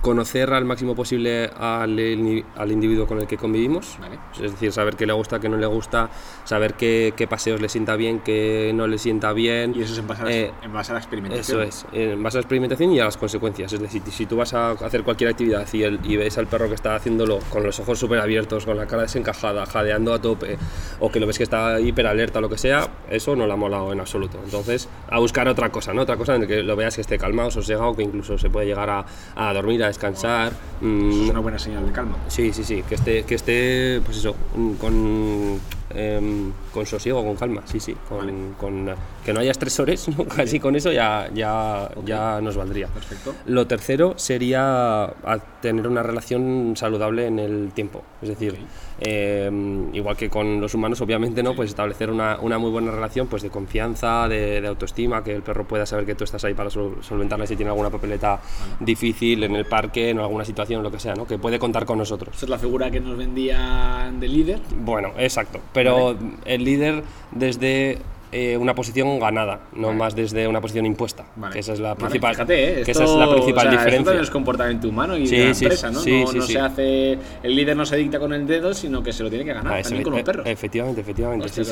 conocer 0.00 0.52
al 0.52 0.64
máximo 0.64 0.94
posible 0.94 1.50
al, 1.56 2.44
al 2.56 2.72
individuo 2.72 3.06
con 3.06 3.20
el 3.20 3.26
que 3.26 3.36
convivimos. 3.36 3.96
Vale. 4.00 4.18
Es 4.42 4.52
decir, 4.52 4.72
saber 4.72 4.96
qué 4.96 5.06
le 5.06 5.12
gusta, 5.12 5.40
qué 5.40 5.48
no 5.48 5.56
le 5.56 5.66
gusta, 5.66 6.10
saber 6.50 6.74
qué, 6.74 7.14
qué 7.16 7.28
paseos 7.28 7.60
le 7.60 7.68
sienta 7.68 7.94
bien, 7.94 8.18
qué 8.18 8.72
no 8.74 8.88
le 8.88 8.98
sienta 8.98 9.32
bien. 9.32 9.72
Y 9.76 9.82
eso 9.82 9.92
es 9.92 10.00
en 10.00 10.08
base 10.08 10.22
a 10.22 10.24
la, 10.24 10.32
Eh, 10.32 10.50
en 10.62 10.72
base 10.72 10.90
a 10.90 10.94
la 10.94 10.98
experimentación. 11.00 11.62
Eso 11.62 11.62
es, 11.62 11.86
en 11.92 12.20
base 12.22 12.36
a 12.36 12.40
la 12.40 12.42
experimentación 12.42 12.90
y 12.92 12.98
a 12.98 13.04
las 13.04 13.16
consecuencias. 13.16 13.72
Es 13.72 13.80
decir, 13.80 14.02
si 14.10 14.26
tú 14.26 14.36
vas 14.36 14.52
a 14.52 14.72
hacer 14.72 15.04
cualquier 15.04 15.30
actividad 15.30 15.66
y, 15.72 15.82
el- 15.84 16.00
y 16.02 16.16
ves 16.16 16.36
al 16.38 16.48
perro 16.48 16.68
que 16.68 16.74
está 16.74 16.96
haciéndolo 16.96 17.38
con 17.50 17.62
los 17.62 17.78
ojos 17.78 17.98
súper 18.00 18.18
abiertos, 18.18 18.66
con 18.66 18.76
la 18.76 18.86
cara 18.86 19.02
desencajada, 19.02 19.64
jadeando 19.64 20.12
a 20.12 20.20
tope, 20.20 20.58
o 20.98 21.10
que 21.10 21.20
lo 21.20 21.26
ves 21.28 21.38
que 21.38 21.44
está 21.44 21.80
hiper 21.80 22.06
alerta 22.08 22.40
o 22.40 22.42
lo 22.42 22.48
que 22.48 22.58
sea, 22.58 22.88
eso 23.08 23.36
no 23.36 23.46
le 23.46 23.52
ha 23.52 23.56
molado 23.56 23.92
en 23.92 24.00
absoluto. 24.00 24.38
Entonces, 24.44 24.88
a 25.08 25.18
buscar 25.20 25.46
otra 25.46 25.70
cosa, 25.70 25.94
¿no? 25.94 26.02
Otra 26.02 26.16
cosa 26.16 26.34
en 26.34 26.42
la 26.42 26.46
que 26.48 26.62
lo 26.64 26.74
veas 26.74 26.96
que 26.96 27.00
esté 27.02 27.16
calmado, 27.16 27.50
sosegado, 27.52 27.94
que 27.94 28.02
incluso 28.02 28.36
se 28.38 28.50
puede 28.50 28.66
llegar 28.66 28.90
a, 28.90 29.06
a 29.36 29.54
dormir, 29.54 29.84
a 29.84 29.86
descansar. 29.86 30.52
mm, 30.80 31.10
Eso 31.12 31.22
es 31.24 31.30
una 31.30 31.38
buena 31.40 31.58
señal 31.60 31.86
de 31.86 31.92
calma. 31.92 32.16
Sí, 32.28 32.52
sí, 32.52 32.64
sí, 32.64 32.82
que 32.88 32.96
esté, 32.96 33.22
que 33.22 33.34
esté 33.36 34.00
pues 34.04 34.16
eso, 34.16 34.34
mm, 34.56 34.72
con, 34.74 35.60
Um, 35.92 36.54
con 36.72 36.86
sosiego, 36.86 37.24
con 37.24 37.36
calma, 37.36 37.62
sí, 37.64 37.80
sí, 37.80 37.94
con, 38.08 38.54
con, 38.58 38.88
eh, 38.88 38.94
que 39.24 39.32
no 39.32 39.40
haya 39.40 39.50
estresores, 39.50 40.08
¿no? 40.08 40.24
casi 40.24 40.60
con 40.60 40.76
eso 40.76 40.92
ya, 40.92 41.28
ya, 41.34 41.90
ya 42.04 42.40
nos 42.40 42.56
valdría. 42.56 42.86
Perfecto. 42.88 43.34
Lo 43.46 43.66
tercero 43.66 44.14
sería 44.16 45.04
a 45.04 45.38
tener 45.60 45.86
una 45.86 46.02
relación 46.02 46.74
saludable 46.76 47.26
en 47.26 47.38
el 47.38 47.72
tiempo, 47.72 48.02
es 48.22 48.28
decir, 48.28 48.56
em, 49.00 49.94
igual 49.94 50.16
que 50.16 50.28
con 50.28 50.60
los 50.60 50.74
humanos, 50.74 51.00
obviamente, 51.00 51.42
¿no? 51.42 51.54
Pues 51.54 51.70
establecer 51.70 52.10
una, 52.10 52.38
una 52.40 52.58
muy 52.58 52.70
buena 52.70 52.90
relación 52.90 53.26
pues 53.26 53.42
de 53.42 53.50
confianza, 53.50 54.28
de, 54.28 54.60
de 54.60 54.68
autoestima, 54.68 55.24
que 55.24 55.34
el 55.34 55.42
perro 55.42 55.66
pueda 55.66 55.86
saber 55.86 56.06
que 56.06 56.14
tú 56.14 56.24
estás 56.24 56.44
ahí 56.44 56.54
para 56.54 56.70
sol- 56.70 56.98
solventarle 57.02 57.46
si 57.46 57.56
tiene 57.56 57.70
alguna 57.70 57.90
papeleta 57.90 58.40
difícil 58.78 59.42
en 59.44 59.56
el 59.56 59.64
parque, 59.64 60.10
en 60.10 60.18
alguna 60.18 60.44
situación, 60.44 60.82
lo 60.82 60.90
que 60.90 61.00
sea, 61.00 61.14
¿no? 61.14 61.26
Que 61.26 61.38
puede 61.38 61.58
contar 61.58 61.84
con 61.86 61.98
nosotros. 61.98 62.34
Esta 62.34 62.46
es 62.46 62.50
la 62.50 62.58
figura 62.58 62.90
que 62.90 63.00
nos 63.00 63.16
vendían 63.16 64.20
de 64.20 64.28
líder. 64.28 64.60
Bueno, 64.76 65.12
exacto. 65.18 65.60
Pero 65.72 66.16
el 66.44 66.59
líder 66.60 67.04
desde 67.32 67.98
eh, 68.32 68.56
una 68.56 68.74
posición 68.74 69.18
ganada, 69.18 69.60
no 69.72 69.88
Vale. 69.88 69.98
más 69.98 70.14
desde 70.14 70.46
una 70.46 70.60
posición 70.60 70.86
impuesta. 70.86 71.24
Vale. 71.36 71.52
Que 71.52 71.60
esa 71.60 71.72
es 71.72 71.80
la 71.80 71.90
Vale, 71.94 72.00
principal, 72.00 72.34
fíjate, 72.34 72.68
¿eh? 72.80 72.84
que 72.84 72.90
Esto, 72.92 73.04
esa 73.04 73.12
es 73.12 73.18
la 73.18 73.30
principal 73.30 73.38
o 73.58 73.60
sea, 73.60 73.70
Esto 73.70 73.78
diferencia. 73.78 74.04
también 74.04 74.24
es 74.24 74.30
comportamiento 74.30 74.88
humano 74.88 75.16
y 75.16 75.26
Sí, 75.26 75.36
de 75.36 75.44
la 75.46 75.50
empresa, 75.50 75.90
¿no? 75.90 76.00
sí, 76.00 76.20
no 76.22 76.26
sí, 76.28 76.38
no 76.38 76.44
sí. 76.44 76.52
se 76.52 76.58
hace. 76.60 77.18
El 77.42 77.56
líder 77.56 77.76
no 77.76 77.86
se 77.86 77.96
dicta 77.96 78.18
con 78.20 78.32
el 78.32 78.46
dedo, 78.46 78.74
sino 78.74 79.02
que 79.02 79.12
se 79.12 79.22
lo 79.22 79.30
tiene 79.30 79.44
que 79.44 79.54
ganar. 79.54 79.72
Ah, 79.78 79.82
también 79.82 80.02
con 80.02 80.12
los 80.12 80.22
perros. 80.22 80.46
Efectivamente, 80.46 81.00
efectivamente. 81.00 81.46
Hostia, 81.46 81.64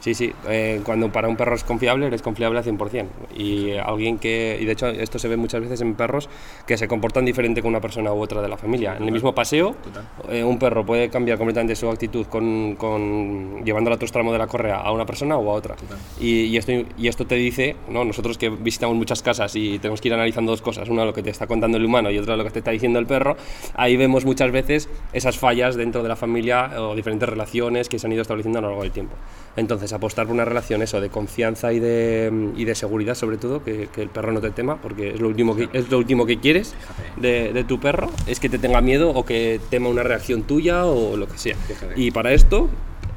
sí, 0.00 0.14
sí. 0.14 0.32
Eh, 0.48 0.80
cuando 0.84 1.10
para 1.12 1.28
un 1.28 1.36
perro 1.36 1.54
es 1.54 1.64
confiable, 1.64 2.06
eres 2.06 2.22
confiable 2.22 2.58
al 2.58 2.64
100%. 2.64 3.06
Y 3.36 3.72
alguien 3.76 4.18
que. 4.18 4.58
Y 4.60 4.64
de 4.64 4.72
hecho, 4.72 4.88
esto 4.88 5.18
se 5.18 5.28
ve 5.28 5.36
muchas 5.36 5.60
veces 5.60 5.80
en 5.82 5.94
perros 5.94 6.28
que 6.66 6.76
se 6.76 6.88
comportan 6.88 7.24
diferente 7.24 7.62
con 7.62 7.70
una 7.70 7.80
persona 7.80 8.12
u 8.12 8.20
otra 8.20 8.42
de 8.42 8.48
la 8.48 8.56
familia. 8.56 8.96
En 8.96 9.04
el 9.04 9.12
mismo 9.12 9.34
paseo, 9.34 9.76
Total. 9.84 10.44
un 10.44 10.58
perro 10.58 10.84
puede 10.84 11.08
cambiar 11.08 11.38
completamente 11.38 11.76
su 11.76 11.88
actitud 11.88 12.26
con, 12.26 12.74
con 12.76 13.64
llevando 13.64 13.92
otro 13.92 14.06
extremo 14.06 14.32
de 14.32 14.38
la 14.38 14.46
correa 14.46 14.76
a 14.76 14.92
una 14.92 15.04
persona 15.06 15.36
o 15.36 15.50
a 15.50 15.54
otra. 15.54 15.76
Y, 16.20 16.44
y 16.44 16.56
esto, 16.56 16.72
y 16.98 17.08
esto 17.08 17.26
te 17.26 17.34
dice, 17.34 17.76
¿no? 17.88 18.04
nosotros 18.04 18.38
que 18.38 18.48
visitamos 18.48 18.96
muchas 18.96 19.22
casas 19.22 19.56
y 19.56 19.78
tenemos 19.78 20.00
que 20.00 20.08
ir 20.08 20.14
analizando 20.14 20.52
dos 20.52 20.62
cosas, 20.62 20.88
una 20.88 21.04
lo 21.04 21.12
que 21.12 21.22
te 21.22 21.30
está 21.30 21.46
contando 21.46 21.78
el 21.78 21.84
humano 21.84 22.10
y 22.10 22.18
otra 22.18 22.36
lo 22.36 22.44
que 22.44 22.50
te 22.50 22.58
está 22.60 22.70
diciendo 22.70 22.98
el 22.98 23.06
perro, 23.06 23.36
ahí 23.74 23.96
vemos 23.96 24.24
muchas 24.24 24.52
veces 24.52 24.88
esas 25.12 25.38
fallas 25.38 25.74
dentro 25.74 26.02
de 26.02 26.08
la 26.08 26.16
familia 26.16 26.80
o 26.80 26.94
diferentes 26.94 27.28
relaciones 27.28 27.88
que 27.88 27.98
se 27.98 28.06
han 28.06 28.12
ido 28.12 28.22
estableciendo 28.22 28.58
a 28.58 28.62
lo 28.62 28.68
largo 28.68 28.82
del 28.82 28.92
tiempo. 28.92 29.14
Entonces, 29.56 29.92
apostar 29.92 30.26
por 30.26 30.34
una 30.34 30.44
relación 30.44 30.80
eso 30.82 31.00
de 31.00 31.10
confianza 31.10 31.72
y 31.72 31.80
de, 31.80 32.52
y 32.56 32.64
de 32.64 32.74
seguridad 32.74 33.14
sobre 33.14 33.36
todo, 33.36 33.62
que, 33.62 33.88
que 33.92 34.02
el 34.02 34.08
perro 34.08 34.32
no 34.32 34.40
te 34.40 34.50
tema, 34.50 34.80
porque 34.80 35.10
es 35.10 35.20
lo 35.20 35.28
último 35.28 35.56
que, 35.56 35.68
es 35.72 35.90
lo 35.90 35.98
último 35.98 36.24
que 36.24 36.38
quieres 36.38 36.74
de, 37.16 37.52
de 37.52 37.64
tu 37.64 37.78
perro, 37.78 38.10
es 38.26 38.40
que 38.40 38.48
te 38.48 38.58
tenga 38.58 38.80
miedo 38.80 39.10
o 39.10 39.24
que 39.24 39.60
tema 39.70 39.88
una 39.88 40.02
reacción 40.02 40.42
tuya 40.42 40.86
o 40.86 41.16
lo 41.16 41.26
que 41.26 41.38
sea. 41.38 41.56
Y 41.96 42.10
para 42.10 42.32
esto 42.32 42.68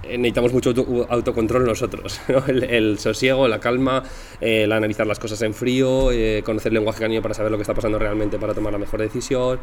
necesitamos 0.08 0.54
mucho 0.54 0.70
auto- 0.72 1.08
autocontrol 1.10 1.66
nosotros, 1.66 2.20
¿no? 2.28 2.44
el, 2.48 2.64
el 2.64 3.00
sosiego, 3.00 3.48
la 3.48 3.60
calma, 3.60 4.04
eh, 4.42 4.64
el 4.64 4.72
analizar 4.72 5.08
las 5.08 5.20
cosas 5.20 5.42
en 5.42 5.54
frío, 5.54 6.12
eh, 6.12 6.42
conocer 6.46 6.70
el 6.72 6.76
lenguaje 6.76 7.00
canino 7.02 7.22
para 7.22 7.34
saber 7.34 7.52
lo 7.52 7.58
que 7.58 7.62
está 7.64 7.74
pasando 7.74 7.98
realmente 8.00 8.38
para 8.40 8.54
tomar 8.54 8.72
la 8.74 8.80
mejor 8.80 9.00
decisión, 9.02 9.60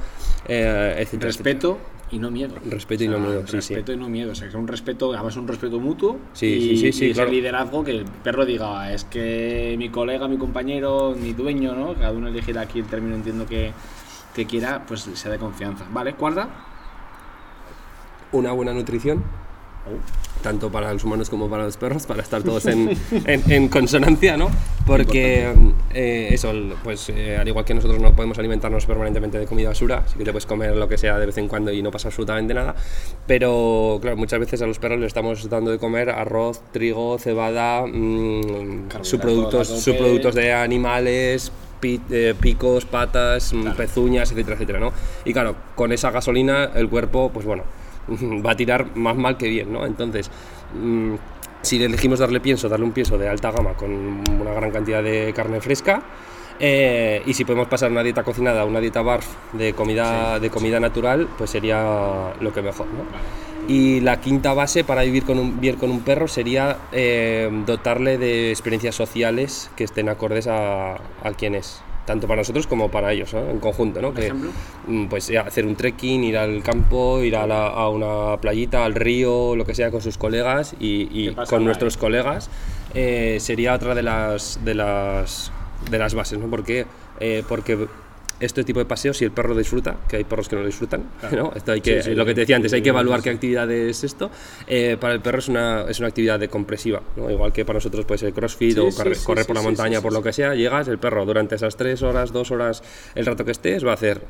eh, 0.48 0.94
etcétera, 0.98 1.28
Respeto 1.28 1.78
y 2.10 2.18
no 2.18 2.30
miedo. 2.30 2.54
Respeto 2.68 3.04
y 3.04 3.08
no 3.08 3.18
miedo, 3.18 3.40
sí, 3.46 3.50
sí. 3.52 3.56
Respeto 3.74 3.92
y 3.92 3.96
no 3.96 4.08
miedo. 4.08 4.32
O 4.32 4.34
sea, 4.34 4.44
que 4.46 4.50
es 4.50 4.54
un 4.54 4.68
respeto, 4.68 5.12
además 5.14 5.34
un 5.36 5.48
respeto 5.48 5.80
mutuo. 5.80 6.18
Sí, 6.34 6.46
y, 6.46 6.60
sí, 6.60 6.76
sí, 6.76 6.92
sí, 6.92 7.04
y 7.06 7.10
ese 7.10 7.14
claro. 7.20 7.30
liderazgo 7.30 7.82
que 7.84 7.92
el 7.92 8.04
perro 8.04 8.44
diga, 8.44 8.92
es 8.92 9.04
que 9.04 9.76
mi 9.78 9.88
colega, 9.88 10.28
mi 10.28 10.36
compañero, 10.36 11.14
mi 11.18 11.32
dueño, 11.32 11.74
¿no? 11.74 11.94
Cada 11.94 12.12
uno 12.12 12.28
elegirá 12.28 12.62
aquí 12.62 12.80
el 12.80 12.86
término, 12.86 13.14
entiendo 13.16 13.46
que, 13.46 13.72
que 14.34 14.44
quiera, 14.46 14.84
pues 14.86 15.02
sea 15.14 15.30
de 15.32 15.38
confianza. 15.38 15.86
¿Vale? 15.90 16.14
Cuarta. 16.14 16.48
una 18.32 18.52
buena 18.52 18.72
nutrición, 18.74 19.22
tanto 20.42 20.70
para 20.70 20.92
los 20.92 21.04
humanos 21.04 21.30
como 21.30 21.48
para 21.48 21.64
los 21.64 21.76
perros, 21.76 22.04
para 22.06 22.22
estar 22.22 22.42
todos 22.42 22.66
en, 22.66 22.90
en- 23.26 23.50
en 23.50 23.68
consonancia, 23.68 24.36
¿no? 24.36 24.50
Porque 24.86 25.52
eh, 25.94 26.28
eso, 26.32 26.52
pues 26.82 27.08
eh, 27.10 27.36
al 27.40 27.46
igual 27.48 27.64
que 27.64 27.72
nosotros 27.74 28.00
no 28.00 28.14
podemos 28.14 28.38
alimentarnos 28.38 28.84
permanentemente 28.86 29.38
de 29.38 29.46
comida 29.46 29.68
basura, 29.68 30.02
sí 30.06 30.18
que 30.18 30.24
te 30.24 30.32
puedes 30.32 30.46
comer 30.46 30.76
lo 30.76 30.88
que 30.88 30.98
sea 30.98 31.18
de 31.18 31.26
vez 31.26 31.38
en 31.38 31.48
cuando 31.48 31.72
y 31.72 31.80
no 31.82 31.90
pasa 31.90 32.08
absolutamente 32.08 32.52
nada, 32.52 32.74
pero 33.26 33.98
claro, 34.02 34.16
muchas 34.16 34.40
veces 34.40 34.60
a 34.62 34.66
los 34.66 34.78
perros 34.78 34.98
les 34.98 35.06
estamos 35.08 35.48
dando 35.48 35.70
de 35.70 35.78
comer 35.78 36.10
arroz, 36.10 36.60
trigo, 36.72 37.18
cebada, 37.18 37.86
mm, 37.86 38.88
Carbohidratos 38.88 39.08
subproductos, 39.08 39.68
subproductos 39.68 40.34
de 40.34 40.52
animales, 40.52 41.52
eh, 41.84 42.34
picos, 42.40 42.84
patas, 42.84 43.52
mm, 43.52 43.70
pezuñas, 43.76 44.30
etcétera, 44.32 44.54
etcétera, 44.56 44.80
¿no? 44.80 44.92
Y 45.24 45.32
claro, 45.32 45.56
con 45.74 45.92
esa 45.92 46.10
gasolina 46.10 46.70
el 46.74 46.88
cuerpo, 46.88 47.30
pues 47.32 47.46
bueno, 47.46 47.64
va 48.44 48.52
a 48.52 48.56
tirar 48.56 48.96
más 48.96 49.16
mal 49.16 49.36
que 49.36 49.48
bien, 49.48 49.72
¿no? 49.72 49.86
Entonces, 49.86 50.30
mm, 50.74 51.14
si 51.62 51.78
le 51.78 51.86
elegimos 51.86 52.18
darle 52.18 52.40
pienso, 52.40 52.68
darle 52.68 52.86
un 52.86 52.92
pienso 52.92 53.18
de 53.18 53.28
alta 53.28 53.50
gama 53.50 53.74
con 53.74 53.92
una 53.92 54.52
gran 54.52 54.70
cantidad 54.70 55.02
de 55.02 55.32
carne 55.34 55.60
fresca, 55.60 56.02
eh, 56.58 57.22
y 57.26 57.34
si 57.34 57.44
podemos 57.44 57.68
pasar 57.68 57.90
una 57.90 58.02
dieta 58.02 58.22
cocinada 58.22 58.62
a 58.62 58.64
una 58.64 58.80
dieta 58.80 59.02
barf 59.02 59.26
de 59.52 59.72
comida, 59.72 60.38
de 60.38 60.50
comida 60.50 60.78
natural, 60.80 61.28
pues 61.38 61.50
sería 61.50 62.34
lo 62.40 62.52
que 62.52 62.62
mejor, 62.62 62.86
¿no? 62.86 63.04
Y 63.68 64.00
la 64.00 64.20
quinta 64.20 64.52
base 64.54 64.82
para 64.82 65.02
vivir 65.02 65.24
con 65.24 65.38
un, 65.38 65.60
bien 65.60 65.76
con 65.76 65.90
un 65.90 66.00
perro 66.00 66.26
sería 66.26 66.78
eh, 66.90 67.48
dotarle 67.64 68.18
de 68.18 68.50
experiencias 68.50 68.96
sociales 68.96 69.70
que 69.76 69.84
estén 69.84 70.08
acordes 70.08 70.48
a, 70.48 70.94
a 70.94 71.32
quien 71.36 71.54
es, 71.54 71.80
tanto 72.04 72.26
para 72.26 72.40
nosotros 72.40 72.66
como 72.66 72.90
para 72.90 73.12
ellos, 73.12 73.32
¿no? 73.34 73.48
en 73.48 73.58
conjunto. 73.60 74.00
¿no? 74.02 74.12
Que, 74.12 74.26
ejemplo? 74.26 74.50
mm, 74.86 75.06
Pues 75.06 75.30
hacer 75.30 75.66
un 75.66 75.76
trekking, 75.76 76.24
ir 76.24 76.36
al 76.36 76.62
campo, 76.62 77.22
ir 77.22 77.36
a, 77.36 77.46
la- 77.46 77.68
a 77.68 77.88
una 77.88 78.36
playita, 78.40 78.84
al 78.84 78.94
río, 78.94 79.54
lo 79.56 79.64
que 79.64 79.74
sea, 79.74 79.90
con 79.90 80.00
sus 80.02 80.18
colegas 80.18 80.74
y, 80.80 81.08
y 81.12 81.28
¿Qué 81.28 81.32
pasa, 81.36 81.50
con 81.54 81.64
nuestros 81.64 81.96
colegas, 81.96 82.50
eh, 82.94 83.38
sería 83.40 83.74
otra 83.74 83.94
de 83.94 84.02
las, 84.02 84.58
de 84.64 84.74
las, 84.74 85.52
de 85.90 85.98
las 85.98 86.14
bases, 86.14 86.38
¿no? 86.38 86.48
Porque, 86.48 86.86
eh, 87.20 87.42
porque 87.48 87.86
este 88.44 88.64
tipo 88.64 88.78
de 88.80 88.84
paseos, 88.84 89.16
si 89.16 89.24
el 89.24 89.30
perro 89.30 89.54
disfruta, 89.56 89.96
que 90.08 90.16
hay 90.16 90.24
perros 90.24 90.48
que 90.48 90.56
no 90.56 90.62
lo 90.62 90.66
disfrutan, 90.66 91.04
¿no? 91.34 91.52
Esto 91.54 91.72
hay 91.72 91.80
que, 91.80 92.02
Sí, 92.02 92.10
sí, 92.10 92.14
lo 92.14 92.24
que 92.26 92.34
te 92.34 92.40
decía 92.40 92.56
antes, 92.56 92.72
hay 92.72 92.82
que 92.82 92.88
evaluar 92.90 93.22
qué 93.22 93.30
actividad 93.30 93.70
es 93.70 94.04
esto. 94.04 94.30
Eh, 94.66 94.96
para 95.00 95.14
el 95.14 95.20
perro 95.20 95.38
es 95.38 95.48
una, 95.48 95.82
es 95.88 95.98
una 96.00 96.08
actividad 96.08 96.38
de 96.38 96.48
compresiva, 96.48 97.00
¿no? 97.16 97.30
igual 97.30 97.52
que 97.52 97.64
para 97.64 97.78
nosotros 97.78 98.04
puede 98.04 98.18
ser 98.18 98.32
crossfit 98.32 98.76
o 98.78 98.90
correr, 98.90 99.16
correr 99.24 99.46
por 99.46 99.56
la 99.56 99.62
montaña, 99.62 100.00
por 100.02 100.12
lo 100.12 100.22
que 100.22 100.32
sea, 100.32 100.54
llegas, 100.54 100.88
el 100.88 100.98
perro 100.98 101.24
durante 101.24 101.54
esas 101.54 101.76
tres 101.76 102.02
horas, 102.02 102.32
dos 102.32 102.50
horas, 102.50 102.82
el 103.14 103.24
rato 103.26 103.44
que 103.44 103.52
estés, 103.52 103.84
va 103.86 103.92
a 103.92 103.94
hacer 103.94 104.22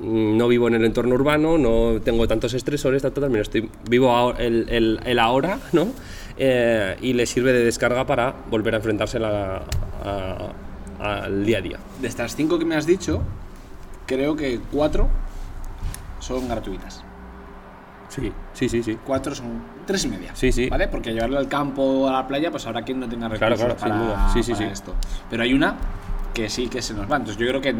no 0.00 0.46
vivo 0.48 0.68
en 0.68 0.74
el 0.74 0.84
entorno 0.84 1.14
urbano, 1.14 1.58
no 1.58 2.00
tengo 2.02 2.28
tantos 2.28 2.54
estresores, 2.54 3.02
tanto 3.02 3.20
también 3.20 3.42
estoy 3.42 3.68
vivo 3.88 4.10
ahora- 4.14 4.38
el, 4.44 4.66
el- 4.68 5.00
el 5.04 5.18
ahora, 5.18 5.58
¿no? 5.72 5.88
Eh, 6.36 6.96
y 7.00 7.14
le 7.14 7.26
sirve 7.26 7.52
de 7.52 7.64
descarga 7.64 8.06
para 8.06 8.32
volver 8.48 8.74
a 8.74 8.76
enfrentarse 8.76 9.16
a 9.16 9.20
la- 9.20 9.62
a- 10.04 10.52
al 11.00 11.44
día 11.44 11.58
a 11.58 11.60
día. 11.60 11.78
De 12.00 12.08
estas 12.08 12.34
cinco 12.34 12.58
que 12.58 12.64
me 12.64 12.76
has 12.76 12.86
dicho, 12.86 13.22
creo 14.06 14.36
que 14.36 14.60
cuatro 14.72 15.08
son 16.20 16.48
gratuitas. 16.48 17.04
Sí, 18.08 18.32
sí, 18.54 18.68
sí, 18.68 18.82
sí. 18.82 18.98
Cuatro 19.04 19.34
son 19.34 19.62
tres 19.86 20.04
y 20.04 20.08
media. 20.08 20.34
Sí, 20.34 20.50
sí. 20.50 20.68
¿Vale? 20.68 20.88
Porque 20.88 21.12
llevarlo 21.12 21.38
al 21.38 21.48
campo 21.48 21.82
o 21.82 22.08
a 22.08 22.12
la 22.12 22.26
playa, 22.26 22.50
pues 22.50 22.66
habrá 22.66 22.82
quien 22.82 22.98
no 23.00 23.08
tenga 23.08 23.28
Claro, 23.28 23.54
recursos 23.54 23.76
claro, 23.78 23.78
sin 23.78 23.88
para, 24.06 24.22
duda. 24.22 24.30
Sí, 24.32 24.42
sí, 24.42 24.52
para 24.52 24.66
sí. 24.66 24.72
esto. 24.72 24.94
Pero 25.28 25.42
hay 25.42 25.52
una 25.52 25.74
que 26.32 26.48
sí 26.48 26.68
que 26.68 26.80
se 26.80 26.94
nos 26.94 27.10
va. 27.10 27.16
Entonces 27.16 27.36
yo 27.36 27.46
creo 27.48 27.60
que 27.60 27.74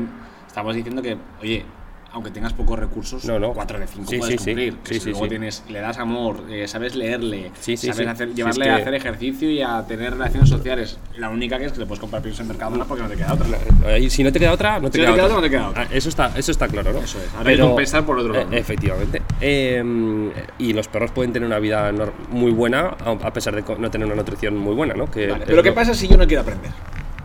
estamos 0.46 0.74
diciendo 0.74 1.00
que, 1.00 1.16
oye, 1.40 1.64
aunque 2.12 2.31
tengas 2.31 2.53
pocos 2.55 2.79
recursos, 2.79 3.25
No, 3.27 3.38
no. 3.38 3.53
4 3.53 3.79
de 3.79 3.87
5 3.87 4.11
Sí, 4.11 4.16
puedes 4.18 4.33
sí, 4.35 4.38
sí. 4.38 4.44
cumplir. 4.51 4.75
Que 4.79 4.94
Sí, 4.94 5.01
si 5.01 5.11
luego 5.11 5.29
tienes, 5.29 5.62
le 5.68 5.81
das 5.81 5.99
amor, 5.99 6.44
eh, 6.51 6.66
sabes 6.66 6.94
leerle, 6.97 7.51
sabes 7.61 7.85
hacer- 8.09 8.35
llevarle 8.35 8.64
es 8.66 8.71
a 8.73 8.77
hacer 8.77 8.94
ejercicio 8.94 9.51
y 9.51 9.61
a 9.61 9.85
tener 9.87 10.12
relaciones 10.14 10.49
sociales. 10.49 10.99
La 11.16 11.29
única 11.29 11.59
que 11.59 11.66
es 11.66 11.73
que 11.73 11.81
le 11.81 11.87
puedes 11.87 12.01
comprar 12.01 12.23
pisos 12.23 12.40
en 12.40 12.49
Mercadona 12.49 12.85
porque 12.87 13.03
no 13.03 13.09
te 13.11 13.16
queda 13.16 13.35
otra. 13.35 13.47
Ahí, 13.87 14.09
si 14.11 14.23
no 14.25 14.33
te 14.33 14.38
queda 14.38 14.53
otra, 14.53 14.81
no 14.81 14.90
te 14.90 14.99
Si 14.99 15.05
queda 15.05 15.11
no 15.11 15.14
te 15.14 15.16
queda 15.18 15.27
otra. 15.27 15.37
otra, 15.37 15.37
no 15.37 15.42
te 15.42 15.51
queda 15.51 15.68
otra. 15.68 15.83
Ah, 15.83 15.88
eso, 15.97 16.09
está, 16.09 16.33
eso 16.37 16.51
está 16.51 16.68
claro, 16.68 16.92
¿no? 16.92 17.01
Eso 17.01 17.18
es. 17.18 17.35
Habrá 17.35 17.53
que 17.55 17.61
compensar 17.61 18.07
por 18.07 18.18
otro 18.18 18.33
lado, 18.33 18.53
eh, 18.53 18.59
efectivamente. 18.59 19.23
Eh, 19.40 20.33
y 20.59 20.73
los 20.73 20.88
perros 20.88 21.11
pueden 21.12 21.33
tener 21.33 21.47
una 21.47 21.59
vida 21.59 21.92
muy 22.31 22.53
buena 22.53 22.97
a 23.05 23.33
pesar 23.33 23.55
de 23.55 23.62
no 23.79 23.90
tener 23.90 24.07
una 24.07 24.16
nutrición 24.16 24.57
muy 24.57 24.75
buena, 24.75 24.94
¿no? 24.94 25.11
Que 25.11 25.27
Vale, 25.29 25.44
pero 25.47 25.62
¿qué 25.62 25.68
lo- 25.71 25.75
pasa 25.75 25.94
si 25.94 26.09
yo 26.09 26.16
no 26.16 26.27
quiero 26.27 26.40
aprender? 26.42 26.71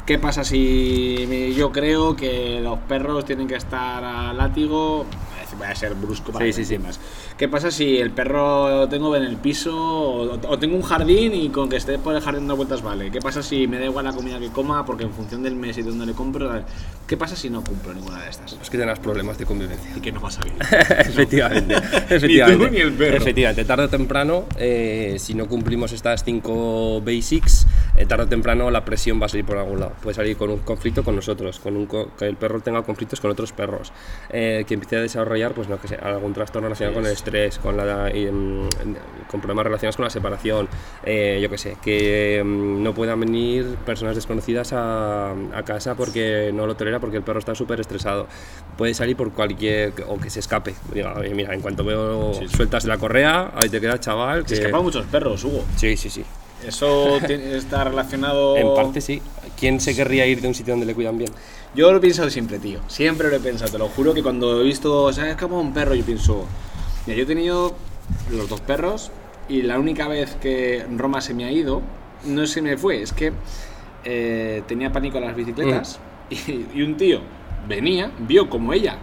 ¿Qué 0.06 0.20
pasa 0.20 0.44
si 0.44 1.54
yo 1.56 1.72
creo 1.72 2.16
que 2.16 2.60
los 2.62 2.78
perros 2.80 3.24
tienen 3.26 3.48
que 3.48 3.56
estar 3.56 4.04
a 4.04 4.34
látigo? 4.34 5.06
Voy 5.58 5.68
a 5.68 5.76
ser 5.76 5.94
brusco 5.94 6.32
para 6.32 6.46
Sí, 6.46 6.52
sí, 6.52 6.66
sí. 6.66 6.74
entiendas. 6.74 7.00
¿Qué 7.38 7.48
pasa 7.48 7.70
si 7.70 7.98
el 8.00 8.10
perro 8.10 8.70
lo 8.70 8.90
tengo 8.90 9.16
en 9.16 9.22
el 9.22 9.38
piso 9.38 9.72
o, 9.78 10.40
o 10.48 10.58
tengo 10.60 10.76
un 10.76 10.82
jardín 10.82 11.36
y 11.36 11.50
con 11.50 11.70
que 11.70 11.76
esté 11.76 12.00
por 12.00 12.16
el 12.16 12.22
jardín 12.22 12.42
dando 12.42 12.56
vueltas 12.56 12.82
vale? 12.82 13.12
¿Qué 13.12 13.20
pasa 13.20 13.44
si 13.44 13.68
me 13.68 13.78
da 13.78 13.86
igual 13.86 14.04
la 14.06 14.14
comida 14.14 14.40
que 14.40 14.48
coma 14.50 14.84
porque 14.84 15.04
en 15.04 15.12
función 15.12 15.44
del 15.44 15.56
mes 15.56 15.78
y 15.78 15.84
de 15.84 15.90
dónde 15.92 16.08
le 16.08 16.14
compro? 16.14 16.52
¿Qué 17.06 17.18
pasa 17.18 17.36
si 17.36 17.52
no 17.52 17.64
cumplo 17.64 17.94
ninguna 17.94 18.24
de 18.24 18.32
estas? 18.32 18.54
Es 18.54 18.68
que 18.70 18.78
tendrás 18.78 18.98
problemas 18.98 19.38
de 19.38 19.46
convivencia. 19.46 19.92
Y 19.96 20.00
que 20.02 20.12
no 20.12 20.22
vas 20.22 20.40
a 20.40 20.42
vivir. 20.42 20.60
efectivamente, 21.00 21.76
efectivamente. 22.10 22.72
ni 22.72 22.78
el 22.80 22.94
perro. 22.94 23.18
Efectivamente, 23.18 23.64
tarde 23.66 23.84
o 23.86 23.90
temprano, 23.90 24.46
eh, 24.58 25.18
si 25.20 25.36
no 25.36 25.48
cumplimos 25.48 25.92
estas 25.92 26.24
cinco 26.24 27.00
basics, 27.02 27.68
eh, 27.96 28.06
tarde 28.06 28.24
o 28.24 28.28
temprano 28.28 28.70
la 28.72 28.84
presión 28.86 29.22
va 29.22 29.26
a 29.28 29.30
salir 29.30 29.46
por 29.46 29.58
algún 29.58 29.80
lado. 29.80 29.94
Puede 30.02 30.16
salir 30.16 30.36
con 30.38 30.50
un 30.50 30.60
conflicto 30.60 31.04
con 31.04 31.16
nosotros, 31.16 31.60
con 31.60 31.78
un 31.78 31.86
co- 31.86 32.12
que 32.18 32.26
el 32.26 32.36
perro 32.36 32.60
tenga 32.62 32.82
conflictos 32.84 33.20
con 33.22 33.32
otros 33.32 33.52
perros, 33.54 33.92
eh, 34.30 34.64
que 34.68 34.74
empiece 34.74 34.98
a 34.98 35.02
desarrollar, 35.02 35.54
pues 35.54 35.68
no 35.70 35.80
que 35.80 35.88
sé, 35.88 35.96
algún 35.96 36.34
trastorno 36.34 36.68
relacionado 36.68 36.96
con 36.96 37.06
el 37.06 37.12
estrés, 37.12 37.60
con 37.60 37.78
la 37.78 38.10
mm, 38.14 38.68
con 39.28 39.40
problemas 39.42 39.66
relacionados 39.66 39.96
con 39.96 40.04
la 40.06 40.10
separación, 40.10 40.68
eh, 41.04 41.40
yo 41.42 41.50
que 41.50 41.58
sé, 41.58 41.78
que 41.82 42.42
mm, 42.44 42.84
no 42.84 42.94
puedan 42.94 43.20
venir 43.20 43.66
personas 43.86 44.16
desconocidas 44.16 44.74
a, 44.74 45.32
a 45.32 45.64
casa 45.64 45.96
porque 45.96 46.52
no 46.54 46.66
lo 46.68 46.76
tolera 46.76 47.00
porque 47.00 47.18
el 47.18 47.24
perro 47.24 47.40
está 47.40 47.56
súper 47.56 47.80
estresado. 47.80 48.28
Puede 48.78 48.94
salir 48.94 49.16
por 49.16 49.32
cualquier 49.34 49.94
o 50.08 50.20
que 50.20 50.30
se 50.30 50.40
escape. 50.40 50.74
Diga, 50.94 51.14
"Oye, 51.18 51.34
mira, 51.34 51.54
en 51.54 51.62
cuanto 51.62 51.84
veo 51.84 52.34
sueltas 52.50 52.84
de 52.84 52.90
la 52.90 52.98
correa, 52.98 53.52
ahí 53.56 53.70
te 53.70 53.80
queda 53.80 54.00
chaval. 54.00 54.48
Se 54.48 54.56
que- 54.56 54.62
escapan 54.62 54.84
muchos 54.84 55.06
perros, 55.06 55.44
Hugo. 55.44 55.64
Sí, 55.76 55.96
sí, 55.98 56.10
sí. 56.10 56.24
Eso 56.68 57.18
está 57.18 57.84
relacionado. 57.84 58.56
En 58.58 58.74
parte 58.74 59.02
sí. 59.02 59.22
¿Quién 59.60 59.80
se 59.80 59.96
querría 59.96 60.26
ir 60.26 60.42
de 60.42 60.48
un 60.48 60.54
sitio 60.54 60.74
donde 60.74 60.86
le 60.86 60.96
cuidan 60.96 61.18
bien? 61.18 61.32
Yo 61.76 61.92
lo 61.92 61.98
he 61.98 62.02
pensado 62.02 62.30
siempre, 62.30 62.60
tío. 62.60 62.80
Siempre 62.88 63.30
lo 63.30 63.36
he 63.36 63.40
pensado, 63.40 63.72
te 63.72 63.78
lo 63.78 63.88
juro 63.90 64.14
que 64.14 64.22
cuando 64.24 64.62
he 64.62 64.64
visto, 64.64 65.04
o 65.04 65.14
sea, 65.14 65.30
es 65.32 65.38
como 65.38 65.60
un 65.60 65.74
perro, 65.74 65.96
yo 65.96 66.04
pienso, 66.04 66.46
mira, 67.06 67.18
yo 67.18 67.24
he 67.24 67.28
tenido 67.28 67.76
los 68.32 68.48
dos 68.50 68.62
perros 68.62 69.12
y 69.50 69.62
la 69.64 69.80
única 69.80 70.08
vez 70.08 70.36
que 70.36 70.86
Roma 70.96 71.20
se 71.22 71.34
me 71.34 71.46
ha 71.46 71.52
ido, 71.52 71.82
no 72.26 72.46
se 72.46 72.62
me 72.62 72.78
fue, 72.78 73.02
es 73.02 73.12
que 73.12 73.34
eh, 74.06 74.62
tenía 74.68 74.92
pánico 74.92 75.18
a 75.18 75.22
las 75.22 75.36
bicicletas 75.36 76.00
Mm. 76.30 76.34
y, 76.52 76.80
y 76.80 76.82
un 76.84 76.96
tío 76.96 77.20
venía, 77.68 78.12
vio 78.20 78.50
como 78.50 78.72
ella 78.74 78.98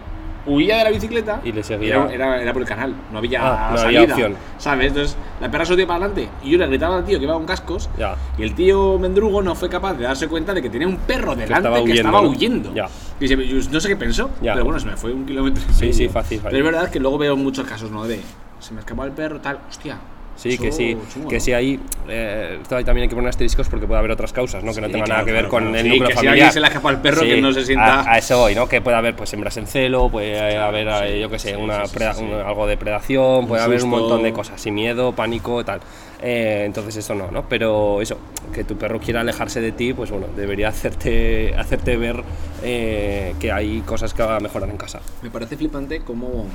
huía 0.45 0.77
de 0.77 0.83
la 0.85 0.89
bicicleta 0.89 1.39
Y 1.43 1.51
le 1.51 1.63
seguía. 1.63 1.95
Era, 1.95 2.13
era, 2.13 2.41
era 2.41 2.53
por 2.53 2.61
el 2.61 2.67
canal, 2.67 2.93
no 3.11 3.17
había 3.19 3.39
Ah, 3.41 3.71
no 3.73 3.79
había 3.81 3.99
salida, 4.01 4.13
opción. 4.15 4.35
¿Sabes? 4.57 4.87
Entonces 4.87 5.17
la 5.39 5.51
perra 5.51 5.65
se 5.65 5.75
dio 5.75 5.85
para 5.87 6.05
adelante 6.05 6.29
y 6.43 6.51
yo 6.51 6.57
le 6.57 6.67
gritaba 6.67 6.97
al 6.97 7.05
tío 7.05 7.17
que 7.19 7.25
iba 7.25 7.33
con 7.33 7.45
cascos 7.45 7.89
Ya. 7.97 8.15
y 8.37 8.43
el 8.43 8.55
tío 8.55 8.97
Mendrugo 8.99 9.41
no 9.41 9.55
fue 9.55 9.69
capaz 9.69 9.93
de 9.95 10.03
darse 10.05 10.27
cuenta 10.27 10.53
de 10.53 10.61
que 10.61 10.69
tenía 10.69 10.87
un 10.87 10.97
perro 10.97 11.35
delante 11.35 11.69
que 11.83 11.91
estaba 11.93 12.19
estaba 12.19 12.21
huyendo, 12.21 12.21
¿no? 12.21 12.29
huyendo. 12.29 12.73
Ya. 12.73 12.87
Y 13.19 13.27
se- 13.27 13.69
no 13.71 13.79
sé 13.79 13.87
qué 13.87 13.95
pensó, 13.95 14.29
Ya. 14.41 14.53
pero 14.53 14.65
bueno, 14.65 14.79
se 14.79 14.87
me 14.87 14.97
fue 14.97 15.11
un 15.13 15.25
kilómetro. 15.25 15.63
Sí, 15.73 15.93
sí, 15.93 16.09
fácil, 16.09 16.39
fácil. 16.39 16.57
Pero 16.57 16.57
es 16.57 16.63
verdad 16.73 16.89
que 16.91 16.99
luego 16.99 17.17
veo 17.17 17.35
muchos 17.37 17.67
casos, 17.67 17.91
¿no? 17.91 18.05
De 18.07 18.19
se 18.59 18.73
me 18.73 18.79
escapó 18.79 19.03
el 19.05 19.11
perro, 19.11 19.39
tal, 19.41 19.59
hostia. 19.69 19.97
Sí, 20.35 20.57
que 20.57 20.71
sí, 20.71 20.97
que 21.29 21.35
¿no? 21.35 21.39
sí 21.39 21.53
ahí, 21.53 21.79
eh, 22.07 22.57
también 22.67 22.97
hay 23.03 23.07
que 23.09 23.15
poner 23.15 23.29
asteriscos 23.29 23.67
porque 23.69 23.85
puede 23.85 23.99
haber 23.99 24.11
otras 24.11 24.33
causas, 24.33 24.63
¿no? 24.63 24.73
Que 24.73 24.81
no 24.81 24.87
Sí, 24.87 24.93
tengan 24.93 25.05
claro, 25.05 25.19
nada 25.19 25.25
que 25.25 25.31
ver 25.33 25.41
claro, 25.41 25.49
con 25.51 25.63
claro. 25.65 25.77
el 25.77 25.83
Sí, 25.83 25.89
núcleo 25.89 26.09
que 26.09 26.15
si 26.17 26.27
alguien 26.27 26.51
se 26.51 26.59
le 26.59 26.67
escapa 26.67 26.89
el 26.89 26.97
perro, 26.97 27.21
que 27.21 27.41
no 27.41 27.51
se 27.53 27.63
sienta- 27.65 27.99
A, 28.01 28.13
a 28.13 28.17
eso 28.17 28.39
voy, 28.39 28.55
¿no? 28.55 28.67
Que 28.67 28.81
puede 28.81 28.97
haber 28.97 29.15
pues 29.15 29.31
hembras 29.33 29.57
en 29.57 29.67
celo, 29.67 30.09
puede 30.09 30.57
haber, 30.57 30.87
eh, 31.05 31.19
yo 31.19 31.29
qué 31.29 31.37
sé, 31.37 31.55
una 31.55 31.83
preda- 31.83 32.17
una- 32.17 32.47
algo 32.47 32.65
de 32.65 32.75
predación, 32.77 33.47
puede 33.47 33.61
haber 33.61 33.83
un 33.83 33.89
montón 33.91 34.23
de 34.23 34.33
cosas, 34.33 34.59
sin 34.59 34.73
miedo, 34.73 35.11
pánico, 35.11 35.63
tal. 35.63 35.81
Eh, 36.21 36.63
entonces 36.65 36.97
eso 36.97 37.15
no, 37.15 37.31
¿no? 37.31 37.49
Pero 37.49 38.01
eso, 38.01 38.17
que 38.53 38.63
tu 38.63 38.77
perro 38.77 38.99
quiera 38.99 39.21
alejarse 39.21 39.59
de 39.59 39.71
ti, 39.71 39.93
pues 39.93 40.11
bueno, 40.11 40.27
debería 40.35 40.67
hacerte, 40.69 41.55
hacerte 41.55 41.97
ver 41.97 42.23
eh, 42.63 43.33
que 43.39 43.51
hay 43.51 43.81
cosas 43.81 44.13
que 44.13 44.23
mejorar 44.41 44.69
en 44.69 44.77
casa. 44.77 45.01
Me 45.23 45.31
parece 45.31 45.57
flipante 45.57 46.01
cómo, 46.01 46.45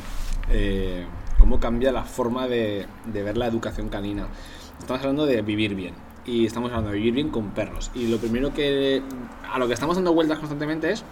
eh, 0.50 1.04
cómo 1.38 1.58
cambia 1.58 1.90
la 1.90 2.04
forma 2.04 2.46
de, 2.46 2.86
de 3.06 3.22
ver 3.22 3.36
la 3.36 3.46
educación 3.46 3.88
canina. 3.88 4.28
Estamos 4.78 5.00
hablando 5.02 5.26
de 5.26 5.42
vivir 5.42 5.74
bien. 5.74 5.94
Y 6.24 6.44
estamos 6.44 6.70
hablando 6.70 6.90
de 6.90 6.96
vivir 6.98 7.14
bien 7.14 7.30
con 7.30 7.50
perros. 7.50 7.90
Y 7.94 8.08
lo 8.08 8.18
primero 8.18 8.52
que. 8.52 9.00
A 9.52 9.58
lo 9.60 9.68
que 9.68 9.74
estamos 9.74 9.94
dando 9.96 10.12
vueltas 10.12 10.38
constantemente 10.38 10.90
es. 10.90 11.04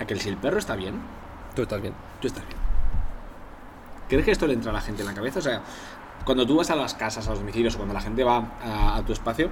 A 0.00 0.04
que 0.04 0.16
si 0.16 0.28
el 0.28 0.36
perro 0.36 0.58
está 0.58 0.74
bien, 0.74 0.94
Tú 1.54 1.62
estás 1.62 1.80
bien. 1.80 1.94
tú 2.20 2.26
estás 2.26 2.44
bien. 2.46 2.61
¿Crees 4.12 4.26
que 4.26 4.32
esto 4.32 4.46
le 4.46 4.52
entra 4.52 4.70
a 4.70 4.74
la 4.74 4.82
gente 4.82 5.00
en 5.00 5.08
la 5.08 5.14
cabeza? 5.14 5.38
O 5.38 5.42
sea, 5.42 5.62
cuando 6.26 6.46
tú 6.46 6.56
vas 6.56 6.68
a 6.68 6.76
las 6.76 6.92
casas, 6.92 7.26
a 7.26 7.30
los 7.30 7.38
domicilios, 7.38 7.74
o 7.76 7.78
cuando 7.78 7.94
la 7.94 8.00
gente 8.02 8.22
va 8.22 8.46
a, 8.62 8.96
a 8.98 9.02
tu 9.06 9.14
espacio, 9.14 9.48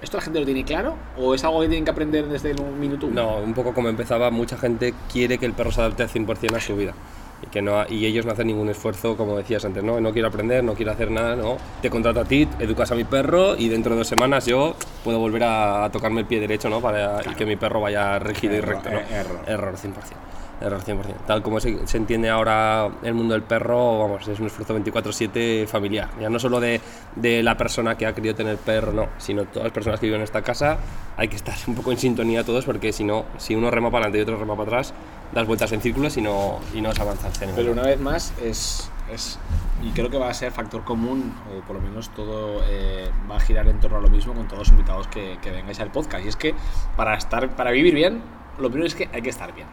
¿esto 0.00 0.16
la 0.16 0.22
gente 0.22 0.38
lo 0.38 0.44
tiene 0.44 0.64
claro? 0.64 0.94
¿O 1.18 1.34
es 1.34 1.42
algo 1.42 1.60
que 1.62 1.66
tienen 1.66 1.84
que 1.84 1.90
aprender 1.90 2.28
desde 2.28 2.52
el 2.52 2.62
minuto 2.62 3.08
uno? 3.08 3.20
No, 3.20 3.38
un 3.38 3.52
poco 3.52 3.74
como 3.74 3.88
empezaba, 3.88 4.30
mucha 4.30 4.56
gente 4.56 4.94
quiere 5.12 5.38
que 5.38 5.46
el 5.46 5.54
perro 5.54 5.72
se 5.72 5.80
adapte 5.80 6.04
al 6.04 6.08
100% 6.08 6.54
a 6.54 6.60
su 6.60 6.76
vida. 6.76 6.94
Y, 7.42 7.48
que 7.48 7.62
no, 7.62 7.84
y 7.88 8.06
ellos 8.06 8.24
no 8.24 8.30
hacen 8.30 8.46
ningún 8.46 8.68
esfuerzo, 8.68 9.16
como 9.16 9.36
decías 9.36 9.64
antes, 9.64 9.82
¿no? 9.82 10.00
No 10.00 10.12
quiero 10.12 10.28
aprender, 10.28 10.62
no 10.62 10.74
quiero 10.74 10.92
hacer 10.92 11.10
nada, 11.10 11.34
no. 11.34 11.56
Te 11.82 11.90
contrato 11.90 12.20
a 12.20 12.24
ti, 12.24 12.46
educas 12.60 12.92
a 12.92 12.94
mi 12.94 13.02
perro 13.02 13.56
y 13.56 13.68
dentro 13.68 13.90
de 13.90 13.98
dos 13.98 14.06
semanas 14.06 14.46
yo 14.46 14.76
puedo 15.02 15.18
volver 15.18 15.42
a, 15.42 15.90
tocarme 15.90 16.20
el 16.20 16.26
pie 16.26 16.38
derecho, 16.38 16.68
¿no? 16.68 16.80
Para 16.80 17.22
y 17.28 17.34
que 17.34 17.44
mi 17.44 17.56
perro 17.56 17.80
vaya 17.80 18.20
rígido 18.20 18.54
y 18.54 18.58
Error, 18.58 18.74
recto, 18.76 18.90
¿no? 18.90 18.98
eh, 19.00 19.06
error. 19.10 19.40
Error 19.48 19.74
100%. 19.74 20.36
Error 20.60 20.82
100%. 20.82 21.26
Tal 21.26 21.42
como 21.42 21.60
se, 21.60 21.86
se 21.86 21.96
entiende 21.98 22.30
ahora 22.30 22.88
el 23.02 23.14
mundo 23.14 23.34
del 23.34 23.42
perro, 23.42 23.98
vamos, 23.98 24.26
es 24.26 24.40
un 24.40 24.46
esfuerzo 24.46 24.78
24-7 24.78 25.66
familiar. 25.66 26.08
Ya 26.20 26.30
no 26.30 26.38
solo 26.38 26.60
de, 26.60 26.80
de 27.14 27.42
la 27.42 27.56
persona 27.56 27.96
que 27.96 28.06
ha 28.06 28.14
querido 28.14 28.34
tener 28.34 28.56
perro, 28.56 28.92
no, 28.92 29.08
sino 29.18 29.44
todas 29.44 29.64
las 29.64 29.72
personas 29.72 30.00
que 30.00 30.06
viven 30.06 30.20
en 30.20 30.24
esta 30.24 30.42
casa. 30.42 30.78
Hay 31.16 31.28
que 31.28 31.36
estar 31.36 31.54
un 31.66 31.74
poco 31.74 31.92
en 31.92 31.98
sintonía 31.98 32.44
todos 32.44 32.64
porque 32.64 32.92
si 32.92 33.04
no, 33.04 33.24
si 33.38 33.54
uno 33.54 33.70
rema 33.70 33.90
para 33.90 34.06
adelante 34.06 34.18
y 34.18 34.22
otro 34.22 34.38
rema 34.38 34.56
para 34.56 34.68
atrás, 34.68 34.94
das 35.32 35.46
vueltas 35.46 35.72
en 35.72 35.80
círculos 35.80 36.16
y 36.16 36.22
no, 36.22 36.60
y 36.74 36.80
no 36.80 36.94
se 36.94 37.02
avanza 37.02 37.28
Pero 37.54 37.72
una 37.72 37.82
vez 37.82 38.00
más 38.00 38.32
es, 38.42 38.90
es 39.12 39.38
y 39.82 39.90
creo 39.90 40.08
que 40.08 40.18
va 40.18 40.30
a 40.30 40.34
ser 40.34 40.52
factor 40.52 40.84
común 40.84 41.34
o 41.50 41.66
por 41.66 41.76
lo 41.76 41.82
menos 41.82 42.10
todo 42.10 42.62
eh, 42.68 43.10
va 43.30 43.36
a 43.36 43.40
girar 43.40 43.68
en 43.68 43.80
torno 43.80 43.98
a 43.98 44.00
lo 44.00 44.08
mismo 44.08 44.32
con 44.32 44.46
todos 44.46 44.60
los 44.60 44.68
invitados 44.68 45.08
que, 45.08 45.38
que 45.42 45.50
vengáis 45.50 45.80
al 45.80 45.90
podcast 45.90 46.24
y 46.24 46.28
es 46.28 46.36
que 46.36 46.54
para 46.96 47.16
estar 47.16 47.54
para 47.56 47.70
vivir 47.72 47.94
bien 47.94 48.22
lo 48.58 48.68
primero 48.70 48.86
es 48.86 48.94
que 48.94 49.08
hay 49.12 49.20
que 49.20 49.30
estar 49.30 49.52
bien 49.54 49.66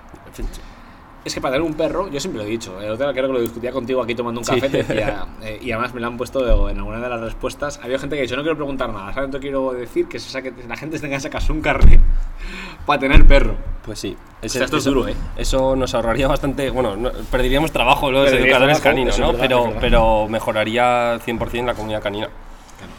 es 1.25 1.33
que 1.33 1.39
para 1.41 1.53
tener 1.55 1.67
un 1.67 1.75
perro 1.75 2.09
yo 2.09 2.19
siempre 2.19 2.41
lo 2.41 2.47
he 2.47 2.51
dicho 2.51 2.79
el 2.81 2.91
otro 2.91 3.05
día 3.05 3.13
creo 3.13 3.27
que 3.27 3.33
lo 3.33 3.41
discutía 3.41 3.71
contigo 3.71 4.01
aquí 4.01 4.13
tomando 4.15 4.41
un 4.41 4.45
Sí. 4.45 4.55
café 4.55 4.69
te 4.69 4.83
decía, 4.83 5.25
eh, 5.41 5.59
y 5.62 5.71
además 5.71 5.93
me 5.93 6.01
lo 6.01 6.07
han 6.07 6.17
puesto 6.17 6.69
en 6.69 6.77
alguna 6.77 6.99
de 6.99 7.09
las 7.09 7.21
respuestas 7.21 7.79
había 7.83 7.97
gente 7.99 8.15
que 8.15 8.21
ha 8.21 8.23
dicho 8.23 8.36
no 8.36 8.41
quiero 8.43 8.57
preguntar 8.57 8.89
nada 8.91 9.13
solamente 9.13 9.39
quiero 9.39 9.71
decir 9.73 10.07
que 10.07 10.19
se 10.19 10.29
saque, 10.29 10.53
la 10.67 10.75
gente 10.75 10.99
tenga 10.99 11.15
que 11.17 11.21
sacarse 11.21 11.51
un 11.51 11.62
carnet 11.62 11.99
para 12.86 12.99
tener 12.99 13.25
perro 13.25 13.55
Pues 13.86 13.99
sí. 13.99 14.15
Hostia, 14.43 14.65
esto 14.65 14.77
es 14.77 14.83
duro, 14.83 15.07
¿eh? 15.07 15.13
Eso 15.38 15.73
nos 15.75 15.93
ahorraría 15.93 16.27
bastante. 16.27 16.69
Bueno, 16.69 16.97
no- 16.97 17.12
perderíamos 17.31 17.71
trabajo 17.71 18.12
los 18.12 18.29
educadores 18.31 18.81
caninos, 18.81 19.15
eso 19.15 19.23
¿no? 19.23 19.31
verdad, 19.31 19.41
pero, 19.47 19.73
pero 19.79 20.27
mejoraría 20.27 21.17
100% 21.19 21.65
la 21.65 21.73
comunidad 21.73 22.01
canina. 22.01 22.27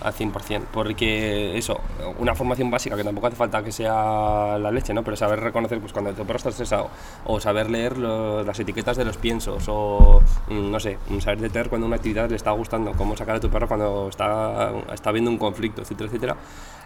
Al 0.03 0.13
100%. 0.13 0.63
Porque 0.73 1.57
eso, 1.57 1.81
una 2.19 2.35
formación 2.35 2.71
básica 2.71 2.97
que 2.97 3.05
tampoco 3.05 3.27
hace 3.29 3.37
falta 3.37 3.63
que 3.63 3.73
sea 3.73 4.59
la 4.59 4.71
leche, 4.71 4.93
¿no? 4.95 5.03
Pero 5.03 5.17
saber 5.17 5.41
reconocer 5.41 5.81
pues, 5.81 5.93
cuando 5.93 6.13
tu 6.13 6.25
perro 6.25 6.37
está 6.37 6.49
estresado, 6.51 6.91
o 7.25 7.41
saber 7.41 7.71
leer 7.71 7.97
lo- 7.99 8.43
las 8.43 8.59
etiquetas 8.61 8.97
de 8.97 9.05
los 9.05 9.17
piensos, 9.17 9.65
o 9.69 10.21
mm, 10.49 10.71
no 10.71 10.81
sé, 10.81 10.99
mm, 11.09 11.19
saber 11.21 11.41
detectar 11.41 11.69
cuando 11.69 11.87
una 11.87 11.97
actividad 11.97 12.29
le 12.29 12.37
está 12.37 12.51
gustando, 12.53 12.93
cómo 12.93 13.17
sacar 13.17 13.37
a 13.37 13.41
tu 13.41 13.49
perro 13.51 13.69
cuando 13.69 14.09
está, 14.09 14.73
está 14.93 15.11
viendo 15.13 15.31
un 15.31 15.39
conflicto, 15.39 15.83
etcétera, 15.83 16.09
etcétera. 16.09 16.37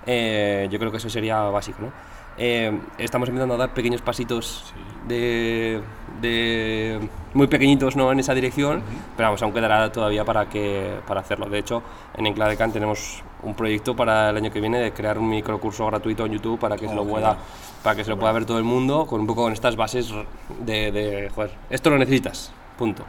Eh, 0.07 0.69
yo 0.71 0.79
creo 0.79 0.91
que 0.91 0.97
eso 0.99 1.11
sería 1.11 1.41
básico, 1.45 1.83
¿no? 1.83 1.93
Eh, 2.39 2.79
estamos 2.99 3.29
empezando 3.29 3.55
a 3.55 3.59
dar 3.59 3.75
pequeños 3.75 4.01
pasitos 4.01 4.73
de, 5.09 5.81
de 6.21 7.01
muy 7.35 7.49
pequeñitos 7.49 7.97
¿no? 7.97 8.13
en 8.13 8.21
esa 8.21 8.35
dirección, 8.35 8.83
pero 9.17 9.29
vamos, 9.29 9.43
aún 9.43 9.53
quedará 9.53 9.91
todavía 9.91 10.25
para, 10.25 10.49
que, 10.49 11.01
para 11.07 11.21
hacerlo. 11.21 11.47
De 11.47 11.59
hecho, 11.59 11.83
en 12.17 12.27
Encladecan 12.27 12.73
tenemos 12.73 13.23
un 13.43 13.55
proyecto 13.55 13.97
para 13.97 14.31
el 14.31 14.37
año 14.37 14.53
que 14.53 14.61
viene 14.61 14.79
de 14.79 14.93
crear 14.93 15.19
un 15.19 15.29
microcurso 15.29 15.87
gratuito 15.87 16.27
en 16.27 16.33
YouTube 16.33 16.59
para 16.59 16.77
que 16.77 16.89
se 16.89 16.95
lo 16.95 17.05
pueda 17.05 17.39
para 17.83 17.95
que 17.95 18.03
se 18.03 18.11
lo 18.11 18.19
pueda 18.19 18.33
ver 18.33 18.45
todo 18.45 18.59
el 18.59 18.65
mundo 18.65 19.07
con 19.07 19.21
un 19.21 19.27
poco 19.27 19.45
con 19.45 19.53
estas 19.53 19.77
bases 19.77 20.13
de, 20.61 20.91
de 20.91 21.31
joder, 21.33 21.53
esto 21.71 21.91
lo 21.91 21.99
necesitas, 21.99 22.53
punto. 22.77 23.05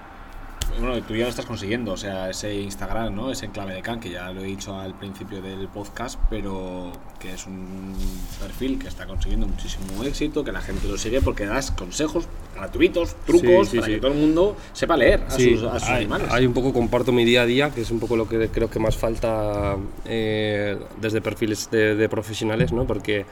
Bueno, 0.80 1.02
tú 1.04 1.16
ya 1.16 1.24
lo 1.26 1.30
estás 1.30 1.46
consiguiendo, 1.46 1.92
o 1.94 1.98
sea, 1.98 2.30
ese 2.30 2.54
Instagram, 2.56 3.14
¿no? 3.16 3.32
Ese 3.32 3.46
enclave 3.48 3.74
de 3.74 3.82
Can, 3.82 4.00
que 4.00 4.10
ya 4.12 4.32
lo 4.32 4.42
he 4.42 4.46
dicho 4.46 4.78
al 4.80 4.94
principio 4.94 5.42
del 5.42 5.68
podcast, 5.68 6.20
pero 6.30 6.92
que 7.20 7.34
es 7.34 7.46
un 7.48 7.96
perfil 8.40 8.80
que 8.80 8.88
está 8.88 9.06
consiguiendo 9.08 9.46
muchísimo 9.48 10.04
éxito, 10.04 10.44
que 10.44 10.52
la 10.52 10.62
gente 10.62 10.88
lo 10.88 10.98
sigue 10.98 11.22
porque 11.22 11.46
das 11.46 11.72
consejos 11.72 12.28
gratuitos, 12.56 13.16
trucos, 13.26 13.68
Sí, 13.70 13.72
sí, 13.72 13.78
para 13.78 13.88
sí. 13.88 13.94
que 13.96 14.00
todo 14.02 14.12
el 14.12 14.18
mundo 14.18 14.56
sepa 14.74 14.96
leer 14.96 15.24
a 15.28 15.32
Sí, 15.32 15.56
sus, 15.58 15.64
a 15.64 15.80
sus 15.80 15.90
hay, 15.90 15.96
animales. 16.04 16.28
hay 16.32 16.46
un 16.46 16.54
poco 16.54 16.72
comparto 16.72 17.12
mi 17.12 17.26
día 17.26 17.42
a 17.42 17.46
día, 17.46 17.72
que 17.72 17.82
es 17.82 17.92
un 17.92 18.00
poco 18.00 18.16
lo 18.16 18.30
que 18.30 18.48
creo 18.50 18.70
que 18.70 18.80
más 18.80 18.96
falta 18.96 19.76
eh, 20.06 20.78
desde 21.02 21.20
perfiles 21.22 21.70
de, 21.72 21.96
de 21.96 22.10
profesionales, 22.10 22.72
¿no? 22.72 22.86
Porque 22.86 23.26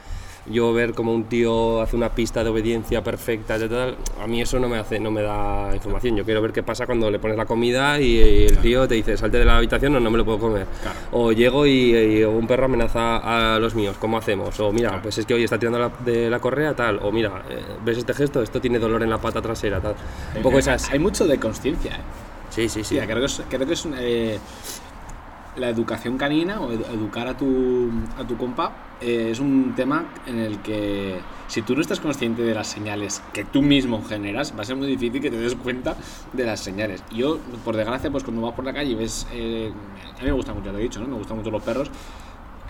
yo 0.50 0.72
ver 0.72 0.94
como 0.94 1.12
un 1.14 1.24
tío 1.24 1.80
hace 1.80 1.96
una 1.96 2.10
pista 2.10 2.42
de 2.42 2.50
obediencia 2.50 3.02
perfecta, 3.02 3.56
y 3.56 3.68
tal, 3.68 3.96
a 4.22 4.26
mí 4.26 4.40
eso 4.40 4.58
no 4.58 4.68
me 4.68 4.78
hace, 4.78 4.98
no 5.00 5.10
me 5.10 5.22
da 5.22 5.70
información. 5.74 6.16
Yo 6.16 6.24
quiero 6.24 6.40
ver 6.42 6.52
qué 6.52 6.62
pasa 6.62 6.86
cuando 6.86 7.10
le 7.10 7.18
pones 7.18 7.36
la 7.36 7.46
comida 7.46 8.00
y 8.00 8.46
el 8.46 8.58
tío 8.58 8.86
te 8.88 8.94
dice 8.94 9.16
salte 9.16 9.38
de 9.38 9.44
la 9.44 9.56
habitación 9.58 9.94
o 9.96 10.00
no 10.00 10.10
me 10.10 10.18
lo 10.18 10.24
puedo 10.24 10.38
comer. 10.38 10.66
Claro. 10.82 10.98
O 11.12 11.32
llego 11.32 11.66
y, 11.66 11.94
y 11.96 12.24
un 12.24 12.46
perro 12.46 12.66
amenaza 12.66 13.54
a 13.54 13.58
los 13.58 13.74
míos, 13.74 13.96
¿cómo 13.98 14.18
hacemos? 14.18 14.58
O 14.60 14.72
mira, 14.72 15.00
pues 15.02 15.18
es 15.18 15.26
que 15.26 15.34
hoy 15.34 15.44
está 15.44 15.58
tirando 15.58 15.78
la- 15.78 15.92
de 16.04 16.28
la 16.30 16.38
correa, 16.40 16.74
tal. 16.74 16.98
O 17.02 17.12
mira, 17.12 17.42
eh, 17.50 17.60
¿ves 17.84 17.98
este 17.98 18.14
gesto? 18.14 18.42
Esto 18.42 18.60
tiene 18.60 18.78
dolor 18.78 19.02
en 19.02 19.10
la 19.10 19.18
pata 19.18 19.40
trasera, 19.42 19.80
tal. 19.80 19.94
Un 20.36 20.42
poco 20.42 20.58
esas. 20.58 20.90
Hay 20.90 20.98
mucho 20.98 21.26
de 21.26 21.38
conciencia, 21.38 21.92
¿eh? 21.92 22.00
Sí, 22.50 22.68
sí, 22.68 22.82
sí. 22.82 22.96
Creo 22.98 23.18
que 23.20 23.26
es, 23.26 23.42
creo 23.48 23.66
que 23.66 23.74
es 23.74 23.86
eh, 23.98 24.38
la 25.58 25.68
educación 25.68 26.16
canina 26.18 26.60
o 26.60 26.72
edu- 26.72 26.86
educar 26.92 27.26
a 27.28 27.36
tu, 27.36 27.90
a 28.18 28.26
tu 28.26 28.36
compa 28.36 28.72
eh, 29.00 29.28
es 29.30 29.40
un 29.40 29.74
tema 29.76 30.06
en 30.26 30.38
el 30.38 30.58
que 30.60 31.20
si 31.46 31.62
tú 31.62 31.74
no 31.74 31.80
estás 31.80 32.00
consciente 32.00 32.42
de 32.42 32.54
las 32.54 32.66
señales 32.66 33.22
que 33.32 33.44
tú 33.44 33.62
mismo 33.62 34.02
generas, 34.04 34.54
va 34.56 34.62
a 34.62 34.64
ser 34.64 34.76
muy 34.76 34.86
difícil 34.86 35.20
que 35.20 35.30
te 35.30 35.36
des 35.38 35.54
cuenta 35.54 35.96
de 36.32 36.44
las 36.44 36.60
señales. 36.60 37.02
Yo, 37.12 37.38
por 37.64 37.76
desgracia, 37.76 38.10
pues 38.10 38.24
cuando 38.24 38.42
vas 38.42 38.54
por 38.54 38.64
la 38.64 38.72
calle 38.72 38.90
y 38.92 38.94
ves... 38.94 39.26
eh, 39.32 39.72
a 40.14 40.20
mí 40.20 40.26
me 40.26 40.32
gusta 40.32 40.52
mucho, 40.52 40.66
ya 40.66 40.72
lo 40.72 40.78
he 40.78 40.82
dicho, 40.82 41.00
¿no? 41.00 41.06
Me 41.06 41.14
gustan 41.14 41.36
mucho 41.36 41.50
los 41.50 41.62
perros 41.62 41.90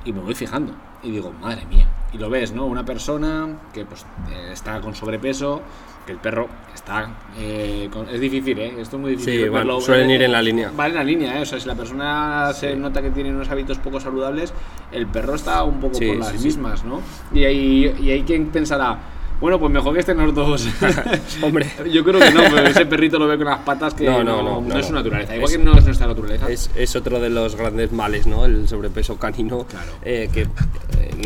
y 0.04 0.12
me 0.12 0.20
voy 0.20 0.34
fijando 0.34 0.74
y 1.02 1.10
digo, 1.10 1.32
madre 1.40 1.64
mía. 1.66 1.88
Y 2.12 2.18
lo 2.18 2.30
ves, 2.30 2.52
¿no? 2.52 2.66
Una 2.66 2.84
persona 2.84 3.58
que 3.72 3.84
pues 3.84 4.04
eh, 4.30 4.50
está 4.52 4.80
con 4.80 4.94
sobrepeso, 4.94 5.62
que 6.08 6.12
el 6.12 6.18
perro 6.18 6.48
está... 6.74 7.06
eh, 7.38 7.90
con- 7.92 8.08
es 8.08 8.18
difícil, 8.18 8.58
¿eh? 8.58 8.72
Esto 8.80 8.96
es 8.96 9.02
muy 9.02 9.10
difícil. 9.10 9.50
Sí, 9.52 9.80
suelen 9.84 10.08
ir 10.10 10.22
en 10.22 10.32
la 10.32 10.40
línea. 10.40 10.70
Va 10.78 10.86
en 10.86 10.94
la 10.94 11.04
línea, 11.04 11.38
¿eh? 11.38 11.42
O 11.42 11.44
sea, 11.44 11.60
si 11.60 11.68
la 11.68 11.74
persona 11.74 12.50
se 12.54 12.74
nota 12.76 13.02
que 13.02 13.10
tiene 13.10 13.28
unos 13.30 13.50
hábitos 13.50 13.76
poco 13.76 14.00
saludables, 14.00 14.54
el 14.90 15.06
perro 15.06 15.34
está 15.34 15.62
un 15.64 15.80
poco 15.80 15.96
Sí, 15.96 16.06
por 16.06 16.16
las 16.16 16.42
mismas, 16.42 16.84
¿no? 16.84 17.02
Y 17.34 17.44
hay, 17.44 17.94
y 18.00 18.10
hay 18.10 18.22
quien 18.22 18.46
pensará, 18.46 18.98
bueno, 19.40 19.58
pues 19.58 19.70
mejor 19.72 19.94
que 19.94 20.00
estén 20.00 20.16
los 20.18 20.34
dos. 20.34 20.66
Hombre. 21.42 21.66
Yo 21.92 22.02
creo 22.04 22.18
que 22.20 22.30
no, 22.32 22.42
pero 22.42 22.66
ese 22.66 22.86
perrito 22.86 23.18
lo 23.18 23.26
ve 23.28 23.36
con 23.36 23.46
las 23.46 23.60
patas 23.60 23.94
que 23.94 24.04
No, 24.04 24.24
no, 24.24 24.42
no, 24.42 24.60
no, 24.60 24.60
no, 24.62 24.78
es 24.78 24.86
su 24.86 24.92
no. 24.92 24.98
naturaleza. 24.98 25.34
Igual 25.36 25.50
Es- 25.52 25.56
que 25.58 25.64
no 25.64 25.76
es 25.78 25.84
nuestra 25.84 26.06
naturaleza. 26.06 26.48
Es, 26.50 26.70
es 26.74 26.96
otro 26.96 27.20
de 27.20 27.30
los 27.30 27.54
grandes 27.56 27.92
males, 27.92 28.26
¿no? 28.26 28.44
El 28.44 28.66
sobrepeso 28.68 29.16
canino, 29.16 29.64
Claro. 29.66 29.92
eh, 30.04 30.28
que 30.32 30.42
eh, 30.42 30.46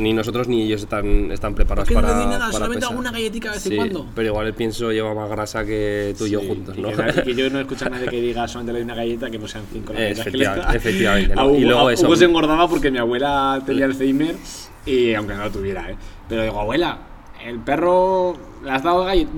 ni 0.00 0.12
nosotros 0.12 0.48
ni 0.48 0.62
ellos 0.62 0.82
están, 0.82 1.30
están 1.32 1.54
preparados 1.54 1.88
Que 1.88 1.94
no 1.94 2.02
para, 2.02 2.18
di 2.18 2.24
nada, 2.26 2.38
para 2.38 2.52
solamente 2.52 2.76
pesar. 2.80 2.90
alguna 2.90 3.10
galletica 3.12 3.48
de 3.50 3.54
vez 3.56 3.66
en 3.66 3.70
Sí, 3.72 3.76
cuando. 3.76 4.06
Pero 4.14 4.28
igual 4.28 4.46
el 4.46 4.54
pienso 4.54 4.92
lleva 4.92 5.14
más 5.14 5.30
grasa 5.30 5.64
que 5.64 6.14
tú 6.18 6.26
y 6.26 6.30
yo 6.30 6.40
juntos, 6.40 6.76
y 6.76 6.80
¿no? 6.82 6.88
Que, 6.90 6.96
nadie- 6.96 7.20
y 7.20 7.24
que 7.24 7.34
yo 7.34 7.50
no 7.50 7.60
escucho 7.60 7.86
a 7.86 7.88
nadie 7.90 8.08
que 8.08 8.20
diga 8.20 8.46
solamente 8.48 8.72
le 8.72 8.78
doy 8.80 8.84
una 8.84 8.94
galleta 8.94 9.30
que 9.30 9.38
no 9.38 9.48
sean 9.48 9.64
cinco 9.72 9.92
galletas 9.94 10.24
que 10.24 10.76
efectivamente, 10.76 11.34
¿no? 11.34 11.40
A 11.40 11.44
Hugo, 11.46 11.56
Y 11.56 11.60
luego 11.64 11.88
a 11.88 11.92
eso- 11.94 12.06
Hugo 12.06 12.16
se 12.16 12.24
engordaba 12.26 12.68
porque 12.68 12.90
mi 12.90 12.98
abuela 12.98 13.62
tenía 13.64 13.86
Alzheimer 13.86 14.36
y 14.84 15.14
aunque 15.14 15.34
no 15.34 15.44
lo 15.44 15.50
tuviera, 15.50 15.90
¿eh? 15.90 15.96
Pero 16.28 16.42
digo, 16.42 16.60
abuela, 16.60 16.98
el 17.44 17.58
perro 17.58 18.36
le 18.64 18.70
has 18.70 18.82
dado 18.82 19.04
galletas. 19.04 19.32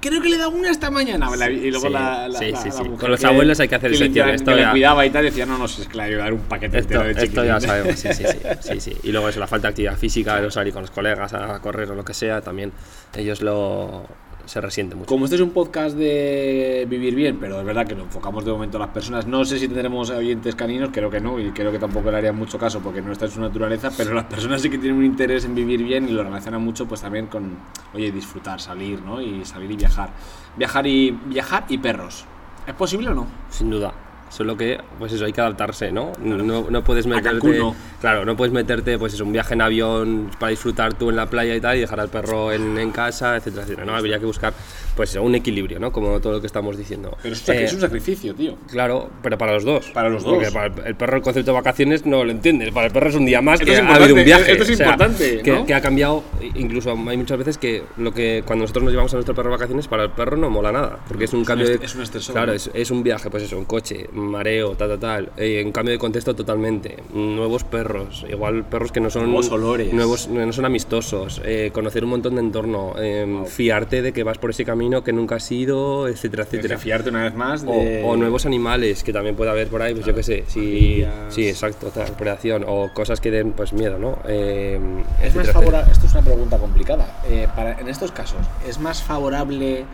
Creo 0.00 0.20
que 0.22 0.28
le 0.28 0.36
he 0.36 0.38
dado 0.38 0.50
una 0.50 0.70
esta 0.70 0.90
mañana. 0.90 1.26
abuela. 1.26 1.50
Y 1.50 1.70
luego 1.70 1.86
Sí, 1.86 1.92
la, 1.92 2.28
la- 2.28 2.38
sí, 2.38 2.50
la- 2.52 2.60
sí, 2.60 2.70
sí. 2.70 2.82
mujer 2.84 2.98
Con 2.98 3.10
los 3.10 3.20
que- 3.20 3.26
abuelos 3.26 3.60
hay 3.60 3.68
que 3.68 3.74
hacer 3.74 3.90
que 3.92 3.98
limpiaba- 3.98 4.32
esto 4.32 4.50
que 4.54 4.56
le 4.60 4.70
cuidaba 4.70 5.06
y 5.06 5.10
tal, 5.10 5.24
decía, 5.24 5.46
no, 5.46 5.56
no, 5.58 5.66
si 5.68 5.82
es 5.82 5.88
que 5.88 5.96
le 5.96 6.04
voy 6.06 6.14
a 6.14 6.18
dar 6.18 6.32
un 6.34 6.40
paquete 6.40 6.78
Esto, 6.78 6.94
entero 6.94 7.14
de 7.14 7.24
esto 7.24 7.44
ya 7.44 7.58
chiquilín". 7.58 7.60
sabemos, 7.60 7.98
sí, 8.00 8.08
sí, 8.12 8.24
sí, 8.24 8.38
sí, 8.60 8.80
sí. 8.80 8.96
Y 9.04 9.12
luego 9.12 9.28
eso, 9.28 9.40
la 9.40 9.46
falta 9.46 9.68
de 9.68 9.70
actividad 9.70 9.96
física, 9.96 10.38
el 10.38 10.50
salir 10.52 10.72
con 10.72 10.82
los 10.82 10.90
colegas 10.90 11.32
a 11.34 11.60
correr 11.60 11.90
o 11.90 11.94
lo 11.94 12.04
que 12.04 12.14
sea, 12.14 12.40
también 12.40 12.72
ellos 13.16 13.40
lo 13.42 14.04
se 14.50 14.60
resiente 14.60 14.96
mucho. 14.96 15.06
Como 15.06 15.26
este 15.26 15.36
es 15.36 15.42
un 15.42 15.50
podcast 15.50 15.96
de 15.96 16.84
vivir 16.90 17.14
bien, 17.14 17.38
pero 17.38 17.60
es 17.60 17.64
verdad 17.64 17.86
que 17.86 17.94
lo 17.94 18.02
enfocamos 18.02 18.44
de 18.44 18.50
momento 18.50 18.78
a 18.78 18.80
las 18.80 18.88
personas. 18.88 19.24
No 19.24 19.44
sé 19.44 19.60
si 19.60 19.68
tendremos 19.68 20.10
oyentes 20.10 20.56
caninos, 20.56 20.90
creo 20.92 21.08
que 21.08 21.20
no, 21.20 21.38
y 21.38 21.52
creo 21.52 21.70
que 21.70 21.78
tampoco 21.78 22.10
le 22.10 22.16
harían 22.16 22.34
mucho 22.34 22.58
caso 22.58 22.80
porque 22.80 23.00
no 23.00 23.12
está 23.12 23.26
en 23.26 23.30
su 23.30 23.40
naturaleza, 23.40 23.92
pero 23.96 24.12
las 24.12 24.24
personas 24.24 24.60
sí 24.60 24.68
que 24.68 24.78
tienen 24.78 24.98
un 24.98 25.04
interés 25.04 25.44
en 25.44 25.54
vivir 25.54 25.84
bien 25.84 26.08
y 26.08 26.10
lo 26.10 26.24
relacionan 26.24 26.62
mucho 26.62 26.88
pues 26.88 27.00
también 27.00 27.28
con, 27.28 27.58
oye, 27.94 28.10
disfrutar, 28.10 28.60
salir, 28.60 29.00
¿no? 29.02 29.20
Y 29.22 29.44
salir 29.44 29.70
y 29.70 29.76
viajar. 29.76 30.10
Viajar 30.56 30.84
y 30.84 31.12
viajar 31.12 31.66
y 31.68 31.78
perros. 31.78 32.24
¿Es 32.66 32.74
posible 32.74 33.10
o 33.10 33.14
no? 33.14 33.28
Sin 33.50 33.70
duda. 33.70 34.09
Solo 34.30 34.56
que, 34.56 34.78
pues 34.98 35.12
eso, 35.12 35.24
hay 35.24 35.32
que 35.32 35.40
adaptarse, 35.40 35.90
¿no? 35.90 36.12
No, 36.22 36.70
no 36.70 36.84
puedes 36.84 37.06
meterte. 37.06 37.58
No. 37.58 37.74
Claro, 38.00 38.24
no 38.24 38.36
puedes 38.36 38.52
meterte, 38.54 38.96
pues 38.98 39.12
eso, 39.12 39.24
un 39.24 39.32
viaje 39.32 39.54
en 39.54 39.60
avión 39.60 40.30
para 40.38 40.50
disfrutar 40.50 40.94
tú 40.94 41.10
en 41.10 41.16
la 41.16 41.26
playa 41.28 41.54
y 41.56 41.60
tal, 41.60 41.76
y 41.76 41.80
dejar 41.80 41.98
al 42.00 42.08
perro 42.08 42.52
en, 42.52 42.78
en 42.78 42.92
casa, 42.92 43.36
etcétera, 43.36 43.64
etcétera. 43.64 43.84
No, 43.86 43.94
habría 43.96 44.18
que 44.20 44.24
buscar, 44.26 44.54
pues 44.96 45.16
un 45.16 45.34
equilibrio, 45.34 45.80
¿no? 45.80 45.90
Como 45.92 46.20
todo 46.20 46.34
lo 46.34 46.40
que 46.40 46.46
estamos 46.46 46.76
diciendo. 46.78 47.18
Pero 47.22 47.34
es, 47.34 47.48
Eh, 47.48 47.64
es 47.64 47.72
un 47.74 47.80
sacrificio, 47.80 48.34
tío. 48.34 48.54
Claro, 48.70 49.10
pero 49.22 49.36
para 49.36 49.52
los 49.54 49.64
dos. 49.64 49.90
Para 49.90 50.08
los 50.08 50.22
Porque 50.24 50.44
dos. 50.46 50.54
para 50.54 50.66
el- 50.88 50.94
perro 50.94 51.16
el 51.16 51.22
concepto 51.22 51.50
de 51.50 51.56
vacaciones 51.56 52.06
no 52.06 52.22
lo 52.24 52.30
entiende. 52.30 52.70
Para 52.72 52.86
el 52.86 52.92
perro 52.92 53.08
es 53.10 53.16
un 53.16 53.26
día 53.26 53.42
más 53.42 53.54
Esto 53.60 53.66
que 53.66 53.78
es 53.78 53.80
ha 53.80 53.94
habido 53.96 54.14
un 54.14 54.24
viaje. 54.24 54.52
esto 54.52 54.62
es 54.62 54.70
o 54.70 54.74
sea, 54.76 54.86
importante, 54.86 55.40
que, 55.42 55.52
¿no? 55.52 55.66
que 55.66 55.74
ha 55.74 55.80
cambiado. 55.80 56.22
Incluso 56.54 56.90
hay 57.08 57.16
muchas 57.16 57.36
veces 57.38 57.58
que 57.58 57.82
lo 57.96 58.12
que 58.14 58.42
cuando 58.46 58.62
nosotros 58.62 58.84
nos 58.84 58.92
llevamos 58.92 59.12
a 59.12 59.16
nuestro 59.16 59.34
perro 59.34 59.50
de 59.50 59.56
vacaciones, 59.56 59.88
para 59.88 60.04
el 60.04 60.10
perro 60.10 60.36
no 60.36 60.48
mola 60.50 60.70
nada. 60.70 61.00
Porque 61.08 61.24
es 61.24 61.32
un 61.32 61.42
Es 61.42 61.46
cambio 61.48 61.68
de. 61.68 61.84
es 61.84 61.94
un 61.96 62.02
estresor, 62.02 62.34
Claro, 62.34 62.52
es, 62.52 62.70
es 62.72 62.90
un 62.92 63.02
viaje, 63.02 63.28
pues 63.28 63.42
eso, 63.42 63.58
un 63.58 63.64
coche, 63.64 64.08
mareo, 64.20 64.74
tal, 64.76 64.88
tal, 64.90 64.98
tal. 65.00 65.30
eh, 65.36 65.62
un 65.64 65.72
cambio 65.72 65.92
de 65.92 65.98
contexto 65.98 66.34
totalmente. 66.34 66.96
Nuevos 67.12 67.64
perros. 67.64 68.24
Igual 68.28 68.64
perros 68.64 68.92
que 68.92 69.00
no 69.00 69.10
son. 69.10 69.24
Nuevos 69.26 69.50
olores. 69.50 69.92
Nuevos, 69.92 70.28
no 70.28 70.52
son 70.52 70.64
amistosos. 70.64 71.40
eh, 71.44 71.70
conocer 71.72 72.04
un 72.04 72.10
montón 72.10 72.34
de 72.34 72.40
entorno. 72.40 72.94
eh, 72.98 73.42
Fiarte 73.46 74.02
de 74.02 74.12
que 74.12 74.22
vas 74.22 74.38
por 74.38 74.50
ese 74.50 74.64
camino 74.64 75.02
que 75.02 75.12
nunca 75.12 75.36
has 75.36 75.50
ido, 75.52 76.08
etcétera, 76.08 76.44
etcétera. 76.44 76.78
fiarte 76.78 77.10
una 77.10 77.24
vez 77.24 77.34
más 77.34 77.62
O, 77.66 77.72
de... 77.72 78.02
o 78.04 78.16
nuevos 78.16 78.46
animales 78.46 79.02
que 79.02 79.12
también 79.12 79.36
puede 79.36 79.50
haber 79.50 79.68
por 79.68 79.82
ahí, 79.82 79.94
pues 79.94 80.06
yo 80.06 80.14
qué 80.14 80.22
sé, 80.22 80.44
sí, 80.48 81.04
sí, 81.28 81.48
exacto, 81.48 81.88
tal, 81.88 82.12
predación 82.12 82.64
o 82.66 82.90
cosas 82.92 83.20
que 83.20 83.30
den 83.30 83.52
pues 83.52 83.72
miedo, 83.72 83.98
¿no? 83.98 84.18
Eh, 84.26 84.78
Es 85.22 85.34
más 85.34 85.46
etcétera, 85.46 85.52
favorable, 85.52 85.92
esto 85.92 86.06
es 86.06 86.12
una 86.12 86.22
pregunta 86.22 86.58
complicada. 86.58 87.20
Eh, 87.28 87.48
para, 87.54 87.78
en 87.80 87.88
estos 87.88 88.12
casos, 88.12 88.40
¿es 88.68 88.78
más 88.78 89.02
favorable 89.02 89.84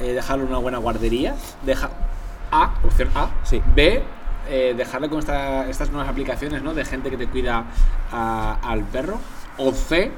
eh, 0.00 0.12
dejarlo 0.12 0.44
en 0.44 0.50
una 0.50 0.58
buena 0.58 0.78
guardería? 0.78 1.34
Deja 1.64 1.90
A, 2.54 2.72
opción 2.84 3.08
A. 3.14 3.30
Sí. 3.42 3.60
B, 3.74 4.02
eh, 4.48 4.74
dejarlo 4.76 5.10
con 5.10 5.18
esta- 5.18 5.68
estas 5.68 5.90
nuevas 5.90 6.08
aplicaciones 6.08 6.62
¿no? 6.62 6.72
de 6.74 6.84
gente 6.84 7.10
que 7.10 7.16
te 7.16 7.26
cuida 7.26 7.64
a- 8.12 8.58
al 8.62 8.82
perro. 8.84 9.18
O 9.56 9.72
C, 9.72 10.10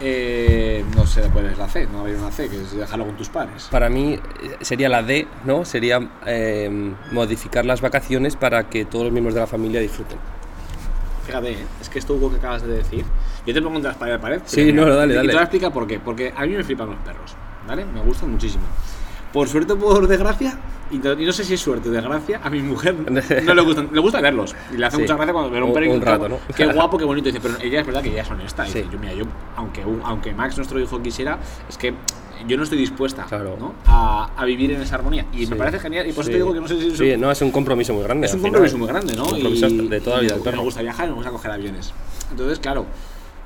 eh, 0.00 0.84
no 0.96 1.06
sé 1.06 1.22
cuál 1.32 1.46
es 1.46 1.56
la 1.58 1.68
C, 1.68 1.86
no 1.90 2.04
hay 2.04 2.12
una 2.12 2.30
C, 2.30 2.48
que 2.48 2.56
es 2.60 2.76
dejarlo 2.76 3.06
con 3.06 3.16
tus 3.16 3.28
padres. 3.28 3.68
Para 3.70 3.88
mí 3.88 4.14
eh, 4.14 4.20
sería 4.60 4.88
la 4.88 5.02
D, 5.02 5.26
¿no? 5.44 5.64
Sería 5.64 6.00
eh, 6.26 6.92
modificar 7.10 7.64
las 7.64 7.80
vacaciones 7.80 8.36
para 8.36 8.68
que 8.68 8.84
todos 8.84 9.04
los 9.06 9.12
miembros 9.12 9.34
de 9.34 9.40
la 9.40 9.46
familia 9.46 9.80
disfruten. 9.80 10.18
Fíjate, 11.26 11.52
¿eh? 11.52 11.66
es 11.80 11.88
que 11.88 11.98
esto 12.00 12.14
Hugo 12.14 12.30
que 12.30 12.36
acabas 12.36 12.62
de 12.62 12.74
decir. 12.78 13.04
Yo 13.46 13.54
te 13.54 13.62
pongo 13.62 13.76
entre 13.76 13.90
las 13.90 13.96
pared 13.98 14.14
a 14.14 14.20
pared. 14.20 14.42
Sí, 14.44 14.72
no, 14.72 14.86
dale, 14.94 15.14
y 15.14 15.16
dale. 15.16 15.28
te 15.28 15.34
voy 15.34 15.40
a 15.40 15.44
explicar 15.44 15.72
por 15.72 15.86
qué. 15.86 15.98
Porque 16.00 16.32
a 16.36 16.42
mí 16.42 16.48
me 16.54 16.64
flipan 16.64 16.88
los 16.90 16.98
perros, 16.98 17.34
¿vale? 17.66 17.84
Me 17.84 18.00
gustan 18.00 18.30
muchísimo. 18.30 18.64
Por 19.32 19.48
suerte 19.48 19.72
o 19.72 19.78
por 19.78 20.06
desgracia, 20.06 20.58
y 20.90 20.98
no, 20.98 21.12
y 21.14 21.24
no 21.24 21.32
sé 21.32 21.42
si 21.44 21.54
es 21.54 21.60
suerte 21.60 21.88
o 21.88 21.92
desgracia, 21.92 22.40
a 22.44 22.50
mi 22.50 22.60
mujer 22.60 22.94
no 23.44 23.54
le 23.54 23.62
gustan, 23.62 23.88
le 23.92 24.00
gusta 24.00 24.20
verlos. 24.20 24.54
Y 24.72 24.76
le 24.76 24.86
hace 24.86 24.96
Sí. 24.96 25.02
mucha 25.02 25.14
gracia 25.16 25.32
cuando 25.32 25.50
ve 25.50 25.56
un 25.58 25.64
Un- 25.68 25.72
perro 25.72 25.86
y 25.86 25.88
un 25.88 25.94
dice, 26.00 26.10
rato, 26.10 26.24
"Qué- 26.24 26.28
¿no? 26.28 26.38
Qué 26.54 26.66
guapo, 26.74 26.98
qué 26.98 27.04
bonito. 27.04 27.28
Dice, 27.28 27.40
pero 27.40 27.54
ella 27.62 27.80
es 27.80 27.86
verdad 27.86 28.02
que 28.02 28.10
ella 28.10 28.22
es 28.22 28.30
honesta. 28.30 28.64
Dice, 28.64 28.82
Sí. 28.82 28.88
yo, 28.92 28.98
mira, 28.98 29.14
yo, 29.14 29.24
aunque, 29.56 29.84
un- 29.84 30.02
aunque 30.04 30.34
Max, 30.34 30.56
nuestro 30.56 30.78
hijo, 30.78 31.00
quisiera, 31.02 31.38
es 31.68 31.78
que 31.78 31.94
yo 32.46 32.56
no 32.58 32.64
estoy 32.64 32.76
dispuesta 32.78 33.24
Claro. 33.24 33.56
¿no? 33.58 33.72
a, 33.86 34.30
a 34.36 34.44
vivir 34.44 34.72
en 34.72 34.82
esa 34.82 34.96
armonía. 34.96 35.24
Y 35.32 35.38
me 35.40 35.46
Sí. 35.46 35.54
parece 35.54 35.78
genial. 35.78 36.06
Y 36.06 36.12
por 36.12 36.22
eso 36.22 36.26
Sí. 36.26 36.32
te 36.32 36.36
digo 36.36 36.52
que 36.52 36.60
no 36.60 36.68
sé 36.68 36.78
si 36.78 36.88
es 36.88 36.98
Sí, 36.98 37.16
no, 37.16 37.30
es 37.30 37.40
un 37.40 37.52
compromiso 37.52 37.94
muy 37.94 38.02
grande. 38.02 38.26
es 38.26 38.34
un 38.34 38.40
final. 38.40 38.52
compromiso 38.52 38.78
muy 38.78 38.88
grande, 38.88 39.14
¿no? 39.16 39.22
Un 39.24 39.30
compromiso 39.30 39.68
Y- 39.68 39.88
de 39.88 40.00
toda 40.00 40.16
la 40.18 40.22
y 40.22 40.26
vida 40.26 40.36
me 40.52 40.58
gusta 40.58 40.82
viajar 40.82 41.06
y 41.06 41.08
me 41.10 41.14
gusta 41.16 41.30
coger 41.30 41.50
aviones. 41.52 41.94
Entonces, 42.30 42.58
claro, 42.58 42.84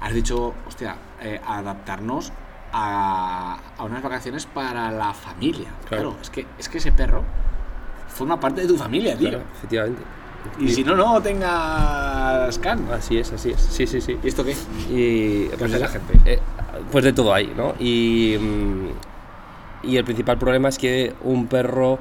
has 0.00 0.12
dicho, 0.14 0.52
hostia, 0.66 0.96
eh, 1.22 1.40
adaptarnos 1.46 2.32
a, 2.78 3.56
a 3.78 3.84
unas 3.84 4.02
vacaciones 4.02 4.44
para 4.46 4.90
la 4.90 5.14
familia. 5.14 5.68
Claro, 5.88 6.10
Claro. 6.10 6.16
es, 6.20 6.28
que, 6.30 6.46
es 6.58 6.68
que 6.68 6.76
ese 6.78 6.92
perro 6.92 7.22
forma 8.08 8.38
parte 8.38 8.60
de 8.60 8.68
tu 8.68 8.76
familia, 8.76 9.16
tío. 9.16 9.30
Claro, 9.30 9.44
efectivamente. 9.56 10.02
Y 10.60 10.68
si 10.70 10.84
no, 10.84 10.94
no 10.94 11.20
tengas 11.22 12.58
can. 12.58 12.86
Así 12.92 13.18
es, 13.18 13.32
así 13.32 13.50
es. 13.50 13.60
Sí, 13.60 13.86
sí, 13.86 14.00
sí. 14.00 14.18
¿Y 14.22 14.28
esto 14.28 14.44
qué? 14.44 14.54
Y 14.90 15.48
pues, 15.48 15.62
hace 15.62 15.78
la 15.78 15.88
gente? 15.88 16.20
eh, 16.26 16.38
pues 16.92 17.04
de 17.04 17.12
todo 17.12 17.32
ahí, 17.34 17.52
¿no? 17.56 17.74
Y, 17.80 18.36
mm, 18.38 18.88
y 19.88 19.96
el 19.96 20.04
principal 20.04 20.38
problema 20.38 20.68
es 20.68 20.78
que 20.78 21.14
un 21.22 21.46
perro 21.46 21.98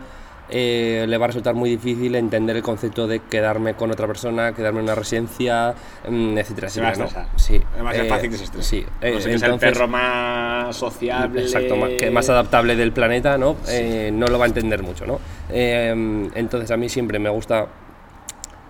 eh, 0.49 1.05
le 1.08 1.17
va 1.17 1.25
a 1.25 1.27
resultar 1.27 1.55
muy 1.55 1.69
difícil 1.69 2.15
entender 2.15 2.55
el 2.55 2.62
concepto 2.63 3.08
de 3.08 3.19
quedarme 3.19 3.73
con 3.75 3.91
otra 3.91 4.05
persona, 4.08 4.53
quedarme 4.53 4.79
en 4.79 4.86
una 4.86 4.95
residencia, 4.95 5.73
mm, 6.08 6.38
etcétera, 6.38 6.67
etcétera. 6.67 6.95
¿no? 6.97 7.08
Sí. 7.38 7.62
Además 7.73 7.95
es 7.95 8.01
eh, 8.01 8.10
fácil 8.10 8.29
que 8.29 8.38
se 8.38 8.43
estrese. 8.45 8.69
Sí, 8.69 8.86
No 9.01 9.08
eh, 9.08 9.21
sé, 9.21 9.29
que 9.29 9.36
es 9.36 9.41
el 9.41 9.51
entonces- 9.51 9.71
perro 9.73 9.88
más 9.88 10.75
sociable. 10.75 11.41
Exacto, 11.41 11.75
más, 11.75 11.89
que 11.97 12.12
más 12.12 12.29
adaptable 12.29 12.75
del 12.75 12.91
planeta, 12.91 13.38
¿no? 13.38 13.55
Eh, 13.69 14.12
no 14.13 14.27
lo 14.27 14.38
va 14.38 14.45
a 14.45 14.47
entender 14.47 14.84
mucho, 14.84 15.05
¿no? 15.05 15.19
Eh, 15.49 16.29
entonces 16.36 16.69
a 16.71 16.77
mí 16.77 16.89
siempre 16.89 17.19
me 17.19 17.29
gusta 17.29 17.67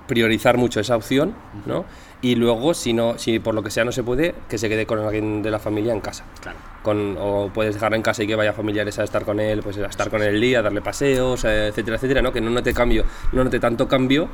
priorizar 0.07 0.57
mucho 0.57 0.79
esa 0.79 0.95
opción, 0.95 1.33
¿no? 1.65 1.85
Y 2.21 2.35
luego, 2.35 2.73
si 2.73 2.93
no, 2.93 3.17
si 3.17 3.39
por 3.39 3.53
lo 3.55 3.63
que 3.63 3.71
sea 3.71 3.83
no 3.85 3.91
se 3.91 4.03
puede, 4.03 4.35
que 4.49 4.57
se 4.57 4.69
quede 4.69 4.85
con 4.85 4.99
alguien 4.99 5.41
de 5.41 5.51
la 5.51 5.59
familia 5.59 5.93
en 5.93 5.99
casa. 6.01 6.23
Claro. 6.41 6.57
Con, 6.85 7.17
o 7.19 7.49
puedes 7.51 7.73
dejarlo 7.73 7.97
en 7.97 8.03
casa 8.03 8.21
y 8.23 8.27
que 8.27 8.35
vaya 8.35 8.53
familiares 8.53 8.99
a 8.99 9.03
estar 9.03 9.25
con 9.25 9.39
él, 9.39 9.61
pues 9.63 9.77
a 9.79 9.87
estar 9.87 10.11
con 10.11 10.21
él 10.21 10.35
el 10.35 10.41
día, 10.41 10.61
darle 10.61 10.81
paseos, 10.81 11.43
eh, 11.43 11.69
etcétera, 11.69 11.97
etcétera, 11.97 12.21
¿no? 12.21 12.31
Que 12.31 12.41
no 12.41 12.51
note 12.51 12.73
cambio, 12.75 13.03
no 13.33 13.43
note 13.43 13.59
tanto 13.59 13.87
cambio, 13.87 14.29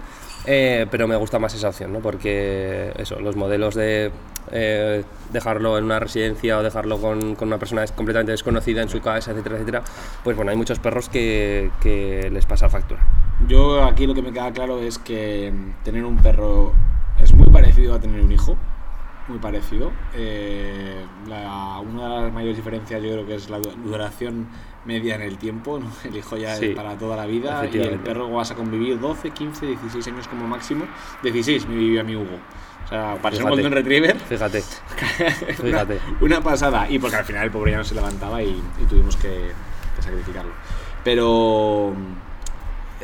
eh, 0.46 0.86
pero 0.92 1.08
me 1.08 1.16
gusta 1.16 1.40
más 1.40 1.54
esa 1.56 1.70
opción, 1.70 1.94
¿no? 1.94 2.00
Porque 2.00 2.92
eso, 2.98 3.22
los 3.22 3.38
modelos 3.38 3.74
de 3.76 4.12
eh, 4.52 5.04
dejarlo 5.32 5.78
en 5.78 5.86
una 5.86 6.00
residencia 6.00 6.58
o 6.58 6.64
dejarlo 6.64 7.00
con, 7.00 7.36
con 7.36 7.48
una 7.48 7.58
persona 7.58 7.86
completamente 7.88 8.34
desconocida 8.34 8.82
en 8.82 8.90
su 8.90 9.00
casa, 9.00 9.32
etcétera, 9.32 9.56
etcétera, 9.56 9.84
pues 10.24 10.36
bueno, 10.36 10.52
hay 10.52 10.58
muchos 10.58 10.80
perros 10.80 11.08
que, 11.08 11.72
que 11.82 12.30
les 12.32 12.46
pasa 12.46 12.68
factura. 12.68 13.02
Yo 13.48 13.84
aquí 13.84 14.06
lo 14.06 14.14
que 14.14 14.22
me 14.22 14.34
queda 14.34 14.52
claro 14.52 14.82
es 14.82 15.00
que 15.00 15.52
mm, 15.52 15.84
tener 15.84 16.04
un 16.04 16.18
perro 16.18 16.74
es 17.20 17.34
muy 17.34 17.48
parecido 17.48 17.96
a 17.96 18.00
tener 18.00 18.22
un 18.22 18.32
hijo. 18.32 18.58
Muy 19.28 19.38
parecido. 19.40 19.92
Eh, 20.14 21.06
la- 21.28 21.80
una 21.80 22.04
de 22.16 22.22
las 22.24 22.34
mayores 22.34 22.58
diferencias 22.58 23.02
yo 23.02 23.10
creo 23.12 23.26
que 23.26 23.36
es 23.36 23.50
la 23.50 23.60
du- 23.60 23.72
duración 23.84 24.48
media 24.86 25.16
en 25.16 25.22
el 25.22 25.38
tiempo. 25.38 25.80
¿no? 25.80 25.86
El 26.04 26.18
hijo 26.18 26.38
ya 26.38 26.56
Sí, 26.56 26.68
es 26.68 26.76
para 26.76 26.98
toda 26.98 27.16
la 27.16 27.26
vida 27.28 27.66
y 27.72 27.78
el 27.78 28.00
perro 28.00 28.30
vas 28.30 28.52
a 28.52 28.56
convivir 28.56 29.00
12, 29.00 29.30
15, 29.32 29.66
16 29.68 30.08
años 30.08 30.28
como 30.28 30.48
máximo. 30.48 30.86
16 31.24 31.68
me 31.68 31.76
vivió 31.76 32.02
a 32.02 32.04
mi 32.04 32.16
Hugo. 32.16 32.38
O 32.86 32.88
sea, 32.88 33.16
para 33.22 33.36
ser 33.36 33.46
un. 33.46 33.52
Golden 33.52 33.72
Retriever, 33.72 34.18
Fíjate, 34.20 34.64
una, 35.20 35.56
fíjate. 35.56 36.00
una 36.20 36.42
pasada. 36.42 36.90
Y 36.90 37.00
porque 37.00 37.16
al 37.18 37.24
final 37.26 37.44
el 37.46 37.52
pobre 37.52 37.72
ya 37.72 37.78
no 37.78 37.84
se 37.86 37.96
levantaba 37.96 38.42
y, 38.44 38.50
y 38.82 38.86
tuvimos 38.90 39.16
que, 39.16 39.52
que 39.96 40.02
sacrificarlo. 40.02 40.52
Pero 41.04 41.94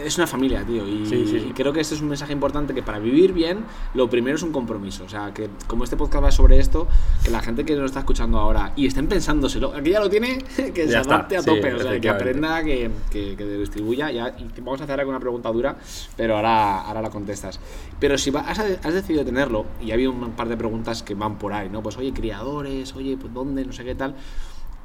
es 0.05 0.17
una 0.17 0.27
familia, 0.27 0.63
tío. 0.65 0.87
Y, 0.87 1.05
Sí, 1.05 1.25
sí, 1.27 1.39
sí. 1.39 1.47
y 1.49 1.53
creo 1.53 1.73
que 1.73 1.79
este 1.79 1.95
es 1.95 2.01
un 2.01 2.07
mensaje 2.09 2.33
importante 2.33 2.73
que 2.73 2.83
para 2.83 2.99
vivir 2.99 3.33
bien, 3.33 3.59
lo 3.93 4.09
primero 4.09 4.35
es 4.35 4.43
un 4.43 4.51
compromiso. 4.51 5.03
O 5.05 5.09
sea, 5.09 5.33
que 5.33 5.49
como 5.67 5.83
este 5.83 5.97
podcast 5.97 6.23
va 6.23 6.31
sobre 6.31 6.59
esto, 6.59 6.87
que 7.23 7.29
la 7.31 7.41
gente 7.41 7.65
que 7.65 7.75
nos 7.75 7.85
está 7.85 7.99
escuchando 7.99 8.37
ahora 8.39 8.73
y 8.75 8.87
estén 8.87 9.07
pensándoselo, 9.07 9.73
aquí 9.73 9.91
ya 9.91 9.99
lo 9.99 10.09
tiene, 10.09 10.37
que 10.73 10.87
se 10.87 10.97
adapte 10.97 11.37
a 11.37 11.41
tope. 11.43 11.73
o 11.73 11.79
sea, 11.79 11.99
que 11.99 12.09
aprenda, 12.09 12.63
que, 12.63 12.89
que, 13.11 13.35
que 13.35 13.45
distribuya. 13.57 14.11
Ya, 14.11 14.29
y 14.37 14.47
vamos 14.61 14.81
a 14.81 14.83
hacer 14.85 14.99
alguna 14.99 15.19
pregunta 15.19 15.51
dura, 15.51 15.75
pero 16.15 16.35
ahora, 16.37 16.81
ahora 16.81 17.01
la 17.01 17.09
contestas. 17.09 17.59
Pero 17.99 18.17
si 18.17 18.29
va- 18.31 18.41
has, 18.41 18.59
has 18.59 18.93
decidido 18.93 19.25
tenerlo, 19.25 19.65
y 19.81 19.91
ha 19.91 19.95
habido 19.95 20.11
un 20.11 20.31
par 20.31 20.47
de 20.49 20.57
preguntas 20.57 21.03
que 21.03 21.15
van 21.15 21.37
por 21.37 21.53
ahí, 21.53 21.69
¿no? 21.69 21.81
Pues 21.81 21.97
oye, 21.97 22.13
criadores, 22.13 22.95
oye, 22.95 23.17
pues 23.17 23.33
dónde, 23.33 23.65
no 23.65 23.73
sé 23.73 23.83
qué 23.83 23.95
tal. 23.95 24.15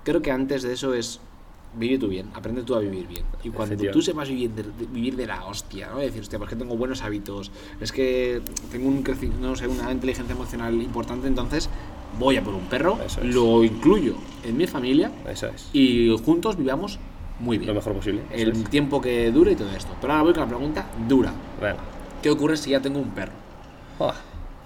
Creo 0.05 0.21
que 0.23 0.31
antes 0.33 0.63
de 0.63 0.73
eso 0.73 0.95
es 0.95 1.21
vivir 1.75 1.99
tú 1.99 2.09
bien, 2.09 2.29
aprende 2.35 2.63
tú 2.63 2.75
a 2.75 2.81
vivir 2.81 3.07
bien. 3.07 3.25
Y 3.43 3.51
cuando 3.51 3.77
tú 3.91 4.03
sepas 4.03 4.29
vivir 4.29 4.51
de, 4.51 4.63
de- 4.63 4.87
vivir 4.87 5.17
de 5.17 5.27
la 5.27 5.45
hostia, 5.47 5.89
¿no? 5.91 5.99
Decir, 5.99 6.21
hostia, 6.21 6.39
pues 6.39 6.51
que 6.51 6.57
tengo 6.57 6.77
buenos 6.77 7.03
hábitos, 7.03 7.51
es 7.81 7.93
que 7.93 8.43
tengo 8.71 8.89
un 8.89 9.03
no 9.41 9.57
sé, 9.57 9.67
una 9.69 9.91
inteligencia 9.91 10.35
emocional 10.35 10.75
importante, 10.75 11.27
entonces 11.29 11.69
voy 12.19 12.37
a 12.37 12.45
por 12.45 12.55
un 12.55 12.67
perro, 12.67 12.99
Eso 13.05 13.21
es. 13.23 13.35
lo 13.35 13.65
incluyo 13.65 14.15
en 14.45 14.57
mi 14.57 14.67
familia 14.67 15.11
Eso 15.27 15.47
es. 15.49 15.71
y 15.73 16.15
juntos 16.25 16.57
vivamos 16.57 16.99
muy 17.41 17.57
bien. 17.57 17.69
Lo 17.69 17.75
mejor 17.75 17.95
posible. 17.95 18.23
eso 18.31 18.43
El 18.43 18.53
es. 18.53 18.65
tiempo 18.71 19.01
que 19.01 19.31
dure 19.33 19.53
y 19.53 19.57
todo 19.57 19.71
esto. 19.75 19.93
Pero 20.01 20.13
ahora 20.13 20.23
voy 20.25 20.33
con 20.35 20.43
la 20.43 20.49
pregunta 20.49 20.87
dura. 21.09 21.33
Venga. 21.61 21.79
¿Qué 22.23 22.31
ocurre 22.31 22.57
si 22.57 22.71
ya 22.71 22.81
tengo 22.81 23.01
un 23.01 23.11
perro? 23.11 23.33
Ah, 23.99 24.15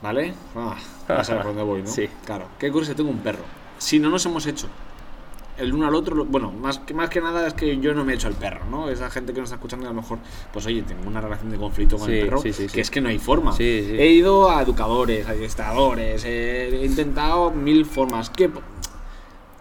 ¿Vale? 0.03 0.35
Ah, 0.55 0.77
a 1.09 1.23
por 1.23 1.45
dónde 1.45 1.63
voy, 1.63 1.83
¿no? 1.83 1.89
Sí. 1.89 2.07
Claro. 2.25 2.47
¿Qué 2.59 2.69
ocurre 2.69 2.85
si 2.87 2.95
tengo 2.95 3.09
un 3.11 3.19
perro? 3.21 3.45
Si 3.79 3.99
no 3.99 4.11
nos 4.11 4.27
hemos 4.27 4.45
hecho 4.47 4.67
el 5.59 5.73
uno 5.73 5.87
al 5.87 5.95
otro, 5.95 6.25
bueno, 6.25 6.53
más 6.53 6.79
que, 6.81 6.93
más 6.95 7.09
que 7.11 7.21
nada 7.21 7.47
es 7.47 7.55
que 7.55 7.79
yo 7.79 7.95
no 7.95 8.05
me 8.05 8.13
he 8.13 8.15
hecho 8.17 8.29
el 8.29 8.35
perro, 8.35 8.65
¿no? 8.71 8.89
Esa 8.91 9.09
gente 9.11 9.33
que 9.33 9.41
nos 9.41 9.49
está 9.49 9.57
escuchando 9.57 9.87
a 9.87 9.91
lo 9.91 9.95
mejor, 10.01 10.19
pues 10.53 10.67
oye, 10.67 10.83
tengo 10.83 11.07
una 11.09 11.21
relación 11.21 11.51
de 11.51 11.57
conflicto 11.57 11.97
con 11.99 12.11
el 12.11 12.25
perro, 12.25 12.41
sí, 12.43 12.53
sí, 12.53 12.69
sí. 12.69 12.75
que 12.75 12.81
es 12.81 12.91
que 12.91 13.01
no 13.01 13.09
hay 13.09 13.19
forma. 13.19 13.55
He 13.59 14.11
ido 14.13 14.51
a 14.51 14.63
educadores, 14.63 15.27
a 15.27 15.31
adiestradores, 15.31 16.25
he 16.25 16.83
intentado 16.85 17.51
mil 17.51 17.85
formas. 17.87 18.31
¿Qué, 18.31 18.51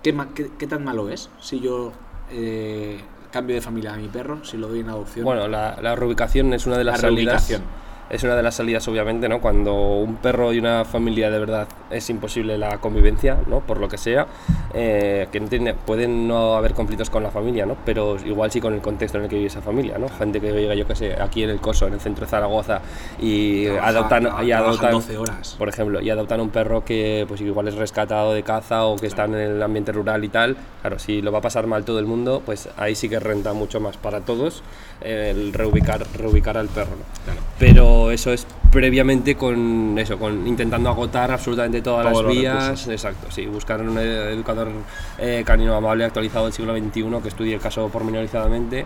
qué, 0.03 0.13
ma- 0.13 0.29
qué- 0.33 0.51
qué 0.57 0.67
tan 0.67 0.83
malo 0.83 1.09
es 1.09 1.29
si 1.41 1.59
yo 1.59 1.91
eh, 2.31 2.99
cambio 3.31 3.55
de 3.55 3.61
familia 3.61 3.93
a 3.93 3.97
mi 3.97 4.07
perro, 4.07 4.43
si 4.43 4.57
lo 4.57 4.67
doy 4.67 4.79
en 4.81 4.89
adopción? 4.89 5.25
Bueno, 5.25 5.47
la, 5.47 5.77
la 5.81 5.95
reubicación 5.95 6.53
es 6.53 6.65
una 6.65 6.77
de 6.77 6.83
las 6.83 6.95
La 6.97 7.01
salidas. 7.09 7.47
reubicación. 7.49 7.84
Es 8.09 8.23
una 8.23 8.35
de 8.35 8.43
las 8.43 8.55
salidas, 8.55 8.87
obviamente, 8.87 9.27
¿no? 9.27 9.41
Cuando 9.41 9.73
un 9.97 10.17
perro 10.17 10.53
y 10.53 10.59
una 10.59 10.85
familia 10.85 11.31
de 11.31 11.39
verdad 11.39 11.67
es 11.89 12.07
imposible 12.11 12.55
la 12.57 12.77
convivencia, 12.77 13.37
¿no? 13.47 13.61
Por 13.61 13.79
lo 13.79 13.87
que 13.89 13.97
sea, 13.97 14.27
eh, 14.75 15.27
que 15.31 15.39
no 15.39 15.47
tiene, 15.47 15.73
pueden 15.73 16.27
no 16.27 16.53
haber 16.55 16.73
conflictos 16.73 17.09
con 17.09 17.23
la 17.23 17.31
familia, 17.31 17.65
¿no? 17.65 17.75
Pero 17.83 18.17
igual 18.23 18.51
sí 18.51 18.61
con 18.61 18.73
el 18.75 18.81
contexto 18.81 19.17
en 19.17 19.23
el 19.23 19.29
que 19.29 19.37
vive 19.37 19.47
esa 19.47 19.61
familia, 19.61 19.97
¿no? 19.97 20.07
Gente 20.09 20.39
que 20.39 20.51
vive, 20.51 20.77
yo 20.77 20.85
qué 20.85 20.95
sé, 20.95 21.15
aquí 21.19 21.43
en 21.43 21.49
el 21.49 21.59
Coso, 21.59 21.87
en 21.87 21.93
el 21.93 21.99
centro 21.99 22.25
de 22.25 22.29
Zaragoza, 22.29 22.81
y 23.19 23.65
Trabaja- 23.65 23.87
adoptan, 23.89 24.23
trabaja- 24.23 24.43
y 24.43 24.51
adoptan 24.51 24.91
12 24.91 25.17
horas. 25.17 25.55
por 25.57 25.69
ejemplo, 25.69 25.99
y 26.01 26.09
adoptan 26.11 26.41
un 26.41 26.49
perro 26.49 26.85
que 26.85 27.25
pues 27.27 27.41
igual 27.41 27.67
es 27.67 27.75
rescatado 27.75 28.33
de 28.33 28.43
caza 28.43 28.85
o 28.85 28.97
que 28.97 29.07
está 29.07 29.25
en 29.25 29.33
el 29.33 29.63
ambiente 29.63 29.91
rural 29.91 30.23
y 30.23 30.29
tal, 30.29 30.57
claro, 30.81 30.99
si 30.99 31.23
lo 31.23 31.31
va 31.31 31.39
a 31.39 31.41
pasar 31.41 31.65
mal 31.65 31.83
todo 31.85 31.97
el 31.97 32.05
mundo, 32.05 32.43
pues 32.45 32.69
ahí 32.77 32.93
sí 32.93 33.09
que 33.09 33.19
renta 33.19 33.53
mucho 33.53 33.79
más 33.79 33.97
para 33.97 34.21
todos 34.21 34.61
eh, 35.01 35.33
el 35.35 35.53
reubicar, 35.53 36.05
reubicar 36.17 36.55
al 36.57 36.67
perro. 36.67 36.91
¿no? 36.91 37.33
Pero 37.57 37.94
eso 38.11 38.31
es 38.33 38.45
previamente 38.71 39.35
con 39.35 39.97
eso, 39.97 40.17
con 40.19 40.45
intentando 40.47 40.89
agotar 40.89 41.31
absolutamente 41.31 41.81
todas 41.81 42.11
Todos 42.11 42.25
las 42.25 42.33
vías, 42.33 42.63
recursos. 42.63 42.87
exacto, 42.89 43.31
sí, 43.31 43.45
buscar 43.45 43.81
un 43.81 43.97
eh, 43.97 44.31
educador 44.33 44.69
eh, 45.17 45.43
canino 45.45 45.75
amable 45.75 46.03
actualizado 46.05 46.45
del 46.45 46.53
siglo 46.53 46.75
XXI 46.77 47.21
que 47.21 47.27
estudie 47.29 47.53
el 47.55 47.61
caso 47.61 47.87
pormenorizadamente 47.89 48.85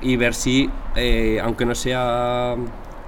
y 0.00 0.16
ver 0.16 0.34
si, 0.34 0.68
eh, 0.96 1.40
aunque 1.42 1.64
no 1.64 1.74
sea 1.74 2.56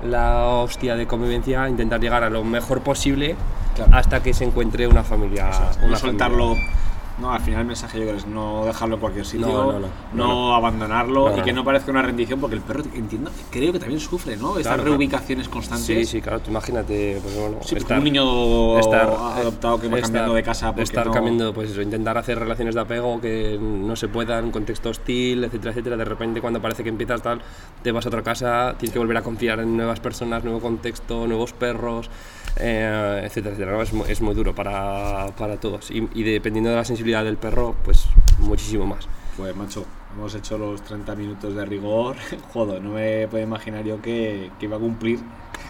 la 0.05 0.47
hostia 0.47 0.95
de 0.97 1.07
convivencia, 1.07 1.69
intentar 1.69 2.01
llegar 2.01 2.25
a 2.25 2.31
lo 2.31 2.45
mejor 2.45 2.81
posible 2.83 3.37
Claro. 3.75 3.93
hasta 3.95 4.23
que 4.23 4.35
se 4.35 4.45
encuentre 4.45 4.87
una 4.89 5.05
familia. 5.05 5.49
Eso 5.51 5.63
es, 5.71 5.77
una 5.79 5.89
no 5.89 5.97
soltarlo. 5.97 6.57
No, 7.21 7.33
al 7.33 7.41
final 7.41 7.61
el 7.61 7.67
mensaje 7.67 7.99
yo 7.99 8.05
creo 8.05 8.17
es 8.17 8.27
no 8.27 8.65
dejarlo 8.65 8.95
en 8.95 9.01
cualquier 9.01 9.27
sitio, 9.27 9.47
No, 9.47 9.73
no, 9.73 9.79
no, 9.81 9.89
no, 10.15 10.27
no, 10.27 10.55
abandonarlo 10.55 11.37
y 11.37 11.43
que 11.43 11.53
no. 11.53 11.65
parezca 11.65 11.91
una 11.91 12.03
rendición 12.03 12.41
porque 12.41 12.57
el 12.57 12.63
perro, 12.63 12.83
entiendo, 12.95 13.31
creo 13.51 13.73
que 13.73 13.79
también 13.79 14.01
sufre, 14.01 14.37
¿no? 14.37 14.51
Estas 14.51 14.63
Claro, 14.63 14.83
claro. 14.83 14.91
reubicaciones 14.93 15.49
constantes. 15.49 15.87
Sí, 15.87 16.05
sí, 16.07 16.21
claro, 16.23 16.41
tú 16.41 16.51
imagínate, 16.51 17.19
pues 17.23 17.37
bueno, 17.39 17.59
Sí, 17.63 17.75
estar- 17.77 17.99
un 17.99 18.05
niño 18.05 18.79
estar- 18.79 19.09
adoptado 19.11 19.81
que 19.81 19.89
va 19.89 19.97
estar- 19.97 20.03
cambiando 20.03 20.35
de 20.35 20.43
casa 20.43 20.75
estar 20.79 21.11
cambiando, 21.11 21.53
pues 21.53 21.71
eso, 21.71 21.83
intentar 21.83 22.17
hacer 22.17 22.39
relaciones 22.39 22.75
de 22.75 22.81
apego 22.81 23.21
que 23.21 23.59
no 23.61 23.95
se 23.97 24.09
puedan, 24.09 24.45
un 24.47 24.51
contexto 24.51 24.89
hostil, 24.91 25.45
etcétera, 25.45 25.73
etcétera. 25.73 25.97
De 25.97 26.05
repente, 26.05 26.41
cuando 26.41 26.61
parece 26.63 26.83
que 26.83 26.89
empiezas 26.89 27.21
tal, 27.23 27.41
te 27.83 27.93
vas 27.93 28.07
a 28.07 28.09
otra 28.09 28.23
casa, 28.23 28.75
tienes 28.79 28.93
que 28.93 28.99
volver 28.99 29.17
a 29.19 29.23
confiar 29.23 29.61
en 29.61 29.77
nuevas 29.77 30.01
personas, 30.01 30.43
nuevo 30.45 30.61
contexto, 30.61 31.27
nuevos 31.27 31.53
perros, 31.53 32.09
eh, 32.57 33.23
etcétera, 33.25 33.55
etcétera. 33.55 33.83
Es, 33.83 33.93
es 34.09 34.21
muy 34.23 34.35
duro 34.35 34.55
para, 34.55 35.27
para 35.37 35.59
todos. 35.59 35.91
Y, 35.91 36.09
y 36.15 36.23
dependiendo 36.23 36.71
de 36.71 36.77
la 36.77 36.85
sensibilidad 36.85 37.10
del 37.11 37.37
perro, 37.37 37.75
pues 37.85 38.07
muchísimo 38.39 38.87
más. 38.87 39.09
Pues 39.37 39.55
macho, 39.57 39.85
hemos 40.15 40.35
hecho 40.35 40.57
los 40.57 40.83
30 40.83 41.15
minutos 41.17 41.55
de 41.55 41.65
rigor. 41.65 42.17
Joder, 42.53 42.81
no 42.83 42.91
me 42.91 43.27
puedo 43.29 43.43
imaginar 43.43 43.85
yo 43.85 44.01
que, 44.01 44.51
que 44.59 44.67
iba 44.67 44.77
a 44.77 44.81
cumplir 44.81 45.19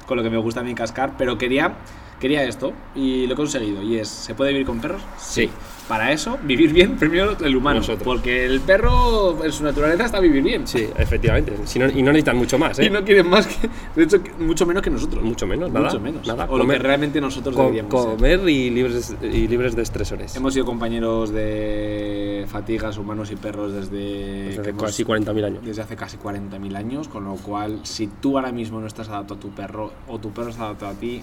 con 0.07 0.17
lo 0.17 0.23
que 0.23 0.31
me 0.31 0.39
gusta 0.39 0.61
a 0.61 0.63
mí 0.63 0.75
cascar, 0.75 1.15
pero 1.17 1.39
quería, 1.39 1.77
quería 2.21 2.45
esto 2.45 2.73
y 2.95 3.27
lo 3.27 3.33
he 3.35 3.37
conseguido. 3.37 3.83
Y 3.83 3.97
es, 3.99 4.09
¿se 4.09 4.35
puede 4.35 4.53
vivir 4.53 4.67
con 4.67 4.81
perros? 4.81 5.03
Sí. 5.19 5.51
Para 5.89 6.13
eso, 6.13 6.39
vivir 6.45 6.73
bien 6.73 6.97
primero 6.97 7.37
el 7.45 7.57
humano. 7.57 7.81
Nosotros. 7.81 8.05
Porque 8.05 8.45
el 8.47 8.61
perro 8.61 9.45
en 9.45 9.51
su 9.51 9.65
naturaleza 9.65 10.05
está 10.05 10.21
vivir 10.21 10.41
bien. 10.45 10.65
Sí, 10.69 10.87
efectivamente. 10.97 11.53
Si 11.65 11.81
no- 11.81 11.89
y 11.89 12.01
no 12.03 12.13
necesitan 12.13 12.37
mucho 12.37 12.59
más, 12.59 12.79
¿eh? 12.79 12.85
Y 12.87 12.91
no 12.91 13.03
quieren 13.05 13.29
más 13.29 13.49
que, 13.49 13.69
de 13.97 14.05
hecho, 14.05 14.19
mucho 14.39 14.67
menos 14.67 14.85
que 14.85 14.91
nosotros. 14.91 15.25
Mucho 15.25 15.49
menos, 15.49 15.69
nada. 15.73 15.87
Mucho 15.87 15.99
menos. 15.99 16.25
nada. 16.29 16.47
O 16.49 16.57
lo 16.59 16.67
que 16.69 16.79
realmente 16.79 17.21
nosotros 17.21 17.57
deberíamos 17.57 17.93
ser. 18.05 18.13
comer 18.15 18.49
y 18.49 18.71
libres, 18.71 19.17
y 19.21 19.49
libres 19.49 19.75
de 19.75 19.83
estresores. 19.83 20.37
Hemos 20.37 20.55
sido 20.55 20.65
compañeros 20.65 21.31
de 21.31 22.45
fatigas 22.49 22.97
humanos 22.97 23.33
y 23.33 23.37
perros 23.37 23.73
desde, 23.73 24.45
Desde 24.51 24.63
que 24.63 24.69
hemos- 24.71 24.83
casi 24.85 25.05
40.000 25.05 25.45
años. 25.45 25.65
desde 25.65 25.83
hace 25.83 25.97
casi 25.97 26.19
40.000 26.19 26.77
años, 26.77 27.09
con 27.09 27.25
lo 27.25 27.35
cual 27.35 27.81
si 27.83 28.07
tú 28.07 28.39
ahora 28.39 28.53
mismo 28.53 28.81
no 28.81 28.87
estás 28.87 29.09
adaptado 29.09 29.35
a 29.39 29.41
tu 29.41 29.51
perro 29.51 29.91
o 30.07 30.19
tu 30.21 30.31
perro 30.31 30.51
está 30.51 30.65
adaptado 30.67 30.93
a 30.93 30.95
ti, 30.95 31.21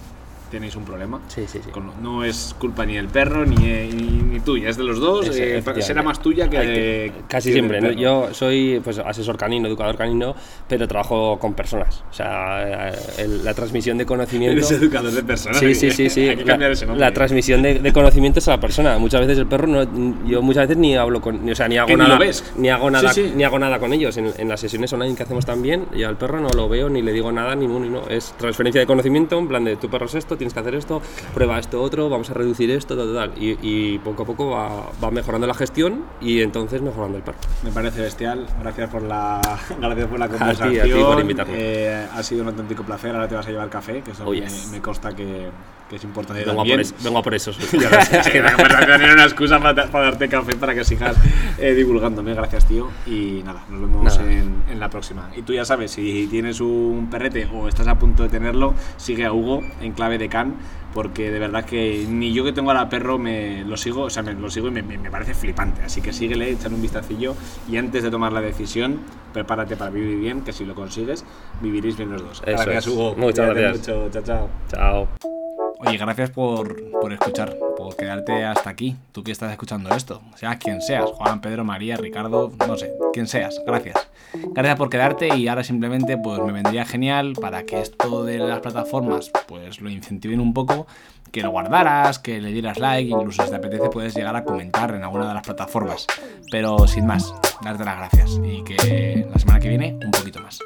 tenéis 0.50 0.74
un 0.76 0.84
problema. 0.84 1.20
Sí, 1.28 1.42
sí, 1.46 1.60
sí. 1.64 1.70
Con- 1.70 1.90
no 2.02 2.24
es 2.24 2.54
culpa 2.58 2.84
ni 2.86 2.94
del 2.96 3.08
perro 3.08 3.44
ni, 3.46 3.56
ni, 3.56 4.02
ni 4.22 4.40
tuya, 4.40 4.68
es 4.68 4.76
de 4.76 4.84
los 4.84 4.98
dos. 5.00 5.28
Eh, 5.36 5.62
será 5.80 6.02
más 6.02 6.20
tuya 6.20 6.48
que, 6.48 6.58
Hay 6.58 6.66
de- 6.66 7.12
casi 7.28 7.48
que 7.50 7.52
siempre. 7.54 7.80
¿no? 7.80 7.90
Yo 7.92 8.28
soy 8.32 8.80
pues 8.82 8.98
asesor 8.98 9.36
canino, 9.36 9.68
educador 9.68 9.96
canino, 9.96 10.34
pero 10.68 10.86
trabajo 10.88 11.38
con 11.38 11.54
personas. 11.54 12.02
O 12.10 12.12
sea, 12.14 12.90
eh, 12.90 12.98
el- 13.18 13.44
la 13.44 13.54
transmisión 13.54 13.98
de 13.98 14.06
conocimiento. 14.06 14.56
Eres 14.58 14.70
educador 14.72 15.12
de 15.12 15.22
personas. 15.22 15.58
Sí, 15.58 15.74
sí, 15.74 15.90
sí, 15.90 16.08
sí. 16.10 16.20
Hay 16.28 16.36
que 16.36 16.44
La, 16.44 16.52
cambiar 16.54 16.72
ese 16.72 16.86
nombre. 16.86 17.04
la 17.04 17.12
transmisión 17.12 17.62
de, 17.62 17.78
de 17.78 17.92
conocimientos 17.92 18.46
a 18.48 18.52
la 18.52 18.60
persona. 18.60 18.98
Muchas 18.98 19.20
veces 19.20 19.38
el 19.38 19.46
perro 19.46 19.66
no, 19.66 19.84
yo 20.26 20.42
muchas 20.42 20.68
veces 20.68 20.78
ni 20.78 20.96
hablo 20.96 21.20
con, 21.20 21.48
o 21.48 21.54
sea, 21.54 21.68
ni 21.68 21.76
hago 21.78 21.96
nada, 21.96 22.18
ni 22.56 22.68
hago 22.70 22.90
nada, 22.90 23.12
Sí, 23.12 23.24
sí. 23.24 23.32
ni 23.36 23.44
hago 23.44 23.58
nada 23.58 23.78
con 23.78 23.92
ellos. 23.92 24.16
En, 24.16 24.32
en 24.38 24.48
las 24.48 24.60
sesiones 24.60 24.92
online 24.92 25.14
que 25.14 25.22
hacemos 25.24 25.44
también, 25.44 25.86
y 25.94 26.02
al 26.04 26.16
perro 26.16 26.40
no 26.40 26.48
lo 26.48 26.68
veo 26.68 26.88
ni 26.88 27.02
le 27.02 27.12
digo 27.12 27.30
nada 27.32 27.54
ni 27.54 27.66
ni 27.66 27.88
no. 27.90 28.08
Es 28.08 28.32
transferencia 28.38 28.80
de 28.80 28.86
conocimiento, 28.86 29.38
en 29.38 29.46
plan 29.48 29.64
de 29.64 29.76
tu 29.76 29.88
perro 29.90 30.06
es 30.06 30.14
esto, 30.14 30.37
tienes 30.38 30.54
que 30.54 30.60
hacer 30.60 30.74
esto, 30.74 31.02
prueba 31.34 31.58
esto 31.58 31.82
otro, 31.82 32.08
vamos 32.08 32.30
a 32.30 32.34
reducir 32.34 32.70
esto, 32.70 32.96
tal, 32.96 33.12
tal, 33.14 33.32
tal. 33.32 33.42
Y, 33.42 33.58
y 33.60 33.98
poco 33.98 34.22
a 34.22 34.26
poco 34.26 34.50
va, 34.50 34.86
va 35.02 35.10
mejorando 35.10 35.46
la 35.46 35.54
gestión 35.54 36.04
y 36.20 36.40
entonces 36.40 36.80
mejorando 36.80 37.18
el 37.18 37.22
perro. 37.24 37.38
Me 37.62 37.70
parece 37.70 38.00
bestial. 38.00 38.46
Gracias 38.62 38.88
por 38.90 39.02
la, 39.02 39.40
gracias 39.80 40.06
por 40.08 40.18
la 40.18 40.28
ti, 40.28 40.34
a 40.34 40.38
ti 40.38 40.54
conversación. 40.56 41.04
por 41.04 41.20
invitarme. 41.20 41.54
Eh, 41.58 42.06
ha 42.14 42.22
sido 42.22 42.42
un 42.42 42.48
auténtico 42.48 42.82
placer. 42.84 43.14
Ahora 43.14 43.28
te 43.28 43.34
vas 43.34 43.46
a 43.46 43.50
llevar 43.50 43.68
café, 43.68 44.00
que 44.02 44.12
eso 44.12 44.24
Oh, 44.26 44.30
me, 44.30 44.40
yes. 44.40 44.68
me 44.72 44.80
consta 44.80 45.14
que, 45.14 45.48
que 45.88 45.96
es 45.96 46.04
importante 46.04 46.44
Vengo 46.44 46.60
a, 46.60 46.64
por 46.64 46.80
eso, 46.80 46.94
vengo 47.02 47.18
a 47.18 47.22
por 47.22 47.34
es 47.34 48.28
que 48.30 48.42
la 48.42 48.52
conversación 48.52 49.00
era 49.02 49.12
una 49.14 49.24
excusa 49.24 49.58
para, 49.58 49.86
para 49.90 50.04
darte 50.06 50.28
café 50.28 50.54
para 50.56 50.74
que 50.74 50.84
sigas 50.84 51.16
eh, 51.58 51.72
divulgándome. 51.74 52.34
Gracias, 52.34 52.66
tío. 52.66 52.88
Y 53.06 53.42
nada, 53.44 53.64
nos 53.70 53.80
vemos 53.80 54.04
Nada. 54.18 54.30
en, 54.32 54.62
en 54.70 54.80
la 54.80 54.90
próxima. 54.90 55.30
Y 55.36 55.42
tú 55.42 55.52
ya 55.54 55.64
sabes, 55.64 55.90
si 55.92 56.26
tienes 56.30 56.60
un 56.60 57.08
perrete 57.10 57.48
o 57.52 57.68
estás 57.68 57.86
a 57.88 57.98
punto 57.98 58.22
de 58.22 58.28
tenerlo, 58.28 58.74
sigue 58.98 59.24
a 59.24 59.32
Hugo 59.32 59.62
en 59.80 59.92
clave 59.92 60.18
de 60.18 60.28
can. 60.28 60.54
Porque 60.94 61.30
de 61.30 61.38
verdad 61.38 61.64
que 61.66 62.06
ni 62.08 62.32
yo 62.32 62.44
que 62.44 62.52
tengo 62.52 62.70
ahora 62.70 62.88
perro 62.88 63.18
me 63.18 63.62
lo 63.64 63.76
sigo, 63.76 64.04
o 64.04 64.10
sea, 64.10 64.22
me 64.22 64.32
lo 64.32 64.50
sigo 64.50 64.68
y 64.68 64.70
me, 64.70 64.82
me- 64.82 64.96
me 64.96 65.10
parece 65.10 65.34
flipante. 65.34 65.82
Así 65.82 66.00
que 66.00 66.14
síguele, 66.14 66.50
échale 66.50 66.74
un 66.74 66.82
vistacillo 66.82 67.34
y 67.70 67.76
antes 67.76 68.02
de 68.02 68.10
tomar 68.10 68.32
la 68.32 68.40
decisión, 68.40 69.00
prepárate 69.34 69.76
para 69.76 69.90
vivir 69.90 70.18
bien, 70.18 70.40
que 70.42 70.52
si 70.52 70.64
lo 70.64 70.74
consigues, 70.74 71.24
viviréis 71.60 71.96
bien 71.98 72.10
los 72.10 72.22
dos. 72.22 72.42
Eso 72.44 72.62
gracias, 72.64 72.86
es. 72.86 72.92
Hugo. 72.92 73.14
Muchas 73.18 73.54
gracias. 73.54 73.78
mucho. 73.88 74.10
Chao, 74.10 74.22
chao. 74.24 74.48
Chao. 74.72 75.37
Oye, 75.80 75.96
gracias 75.96 76.30
por, 76.30 76.90
por 76.90 77.12
escuchar, 77.12 77.56
por 77.76 77.94
quedarte 77.94 78.44
hasta 78.44 78.68
aquí, 78.68 78.96
tú 79.12 79.22
que 79.22 79.30
estás 79.30 79.52
escuchando 79.52 79.90
esto, 79.94 80.20
seas 80.34 80.56
quien 80.56 80.82
seas, 80.82 81.08
Juan, 81.10 81.40
Pedro, 81.40 81.64
María, 81.64 81.96
Ricardo, 81.96 82.50
no 82.66 82.76
sé, 82.76 82.92
quien 83.12 83.28
seas, 83.28 83.62
gracias. 83.64 84.08
Gracias 84.50 84.76
por 84.76 84.90
quedarte 84.90 85.36
y 85.36 85.46
ahora 85.46 85.62
simplemente 85.62 86.18
pues 86.18 86.40
me 86.40 86.52
vendría 86.52 86.84
genial 86.84 87.34
para 87.40 87.62
que 87.62 87.80
esto 87.80 88.24
de 88.24 88.38
las 88.38 88.58
plataformas 88.60 89.30
pues 89.46 89.80
lo 89.80 89.88
incentiven 89.88 90.40
un 90.40 90.52
poco, 90.52 90.88
que 91.30 91.42
lo 91.42 91.50
guardaras, 91.50 92.18
que 92.18 92.40
le 92.40 92.50
dieras 92.50 92.78
like, 92.78 93.10
incluso 93.10 93.44
si 93.44 93.50
te 93.50 93.56
apetece 93.56 93.88
puedes 93.88 94.14
llegar 94.14 94.34
a 94.34 94.44
comentar 94.44 94.94
en 94.94 95.04
alguna 95.04 95.28
de 95.28 95.34
las 95.34 95.44
plataformas. 95.44 96.06
Pero 96.50 96.88
sin 96.88 97.06
más, 97.06 97.32
darte 97.62 97.84
las 97.84 97.98
gracias 97.98 98.40
y 98.42 98.64
que 98.64 99.26
la 99.30 99.38
semana 99.38 99.60
que 99.60 99.68
viene 99.68 99.98
un 100.04 100.10
poquito 100.10 100.40
más. 100.40 100.58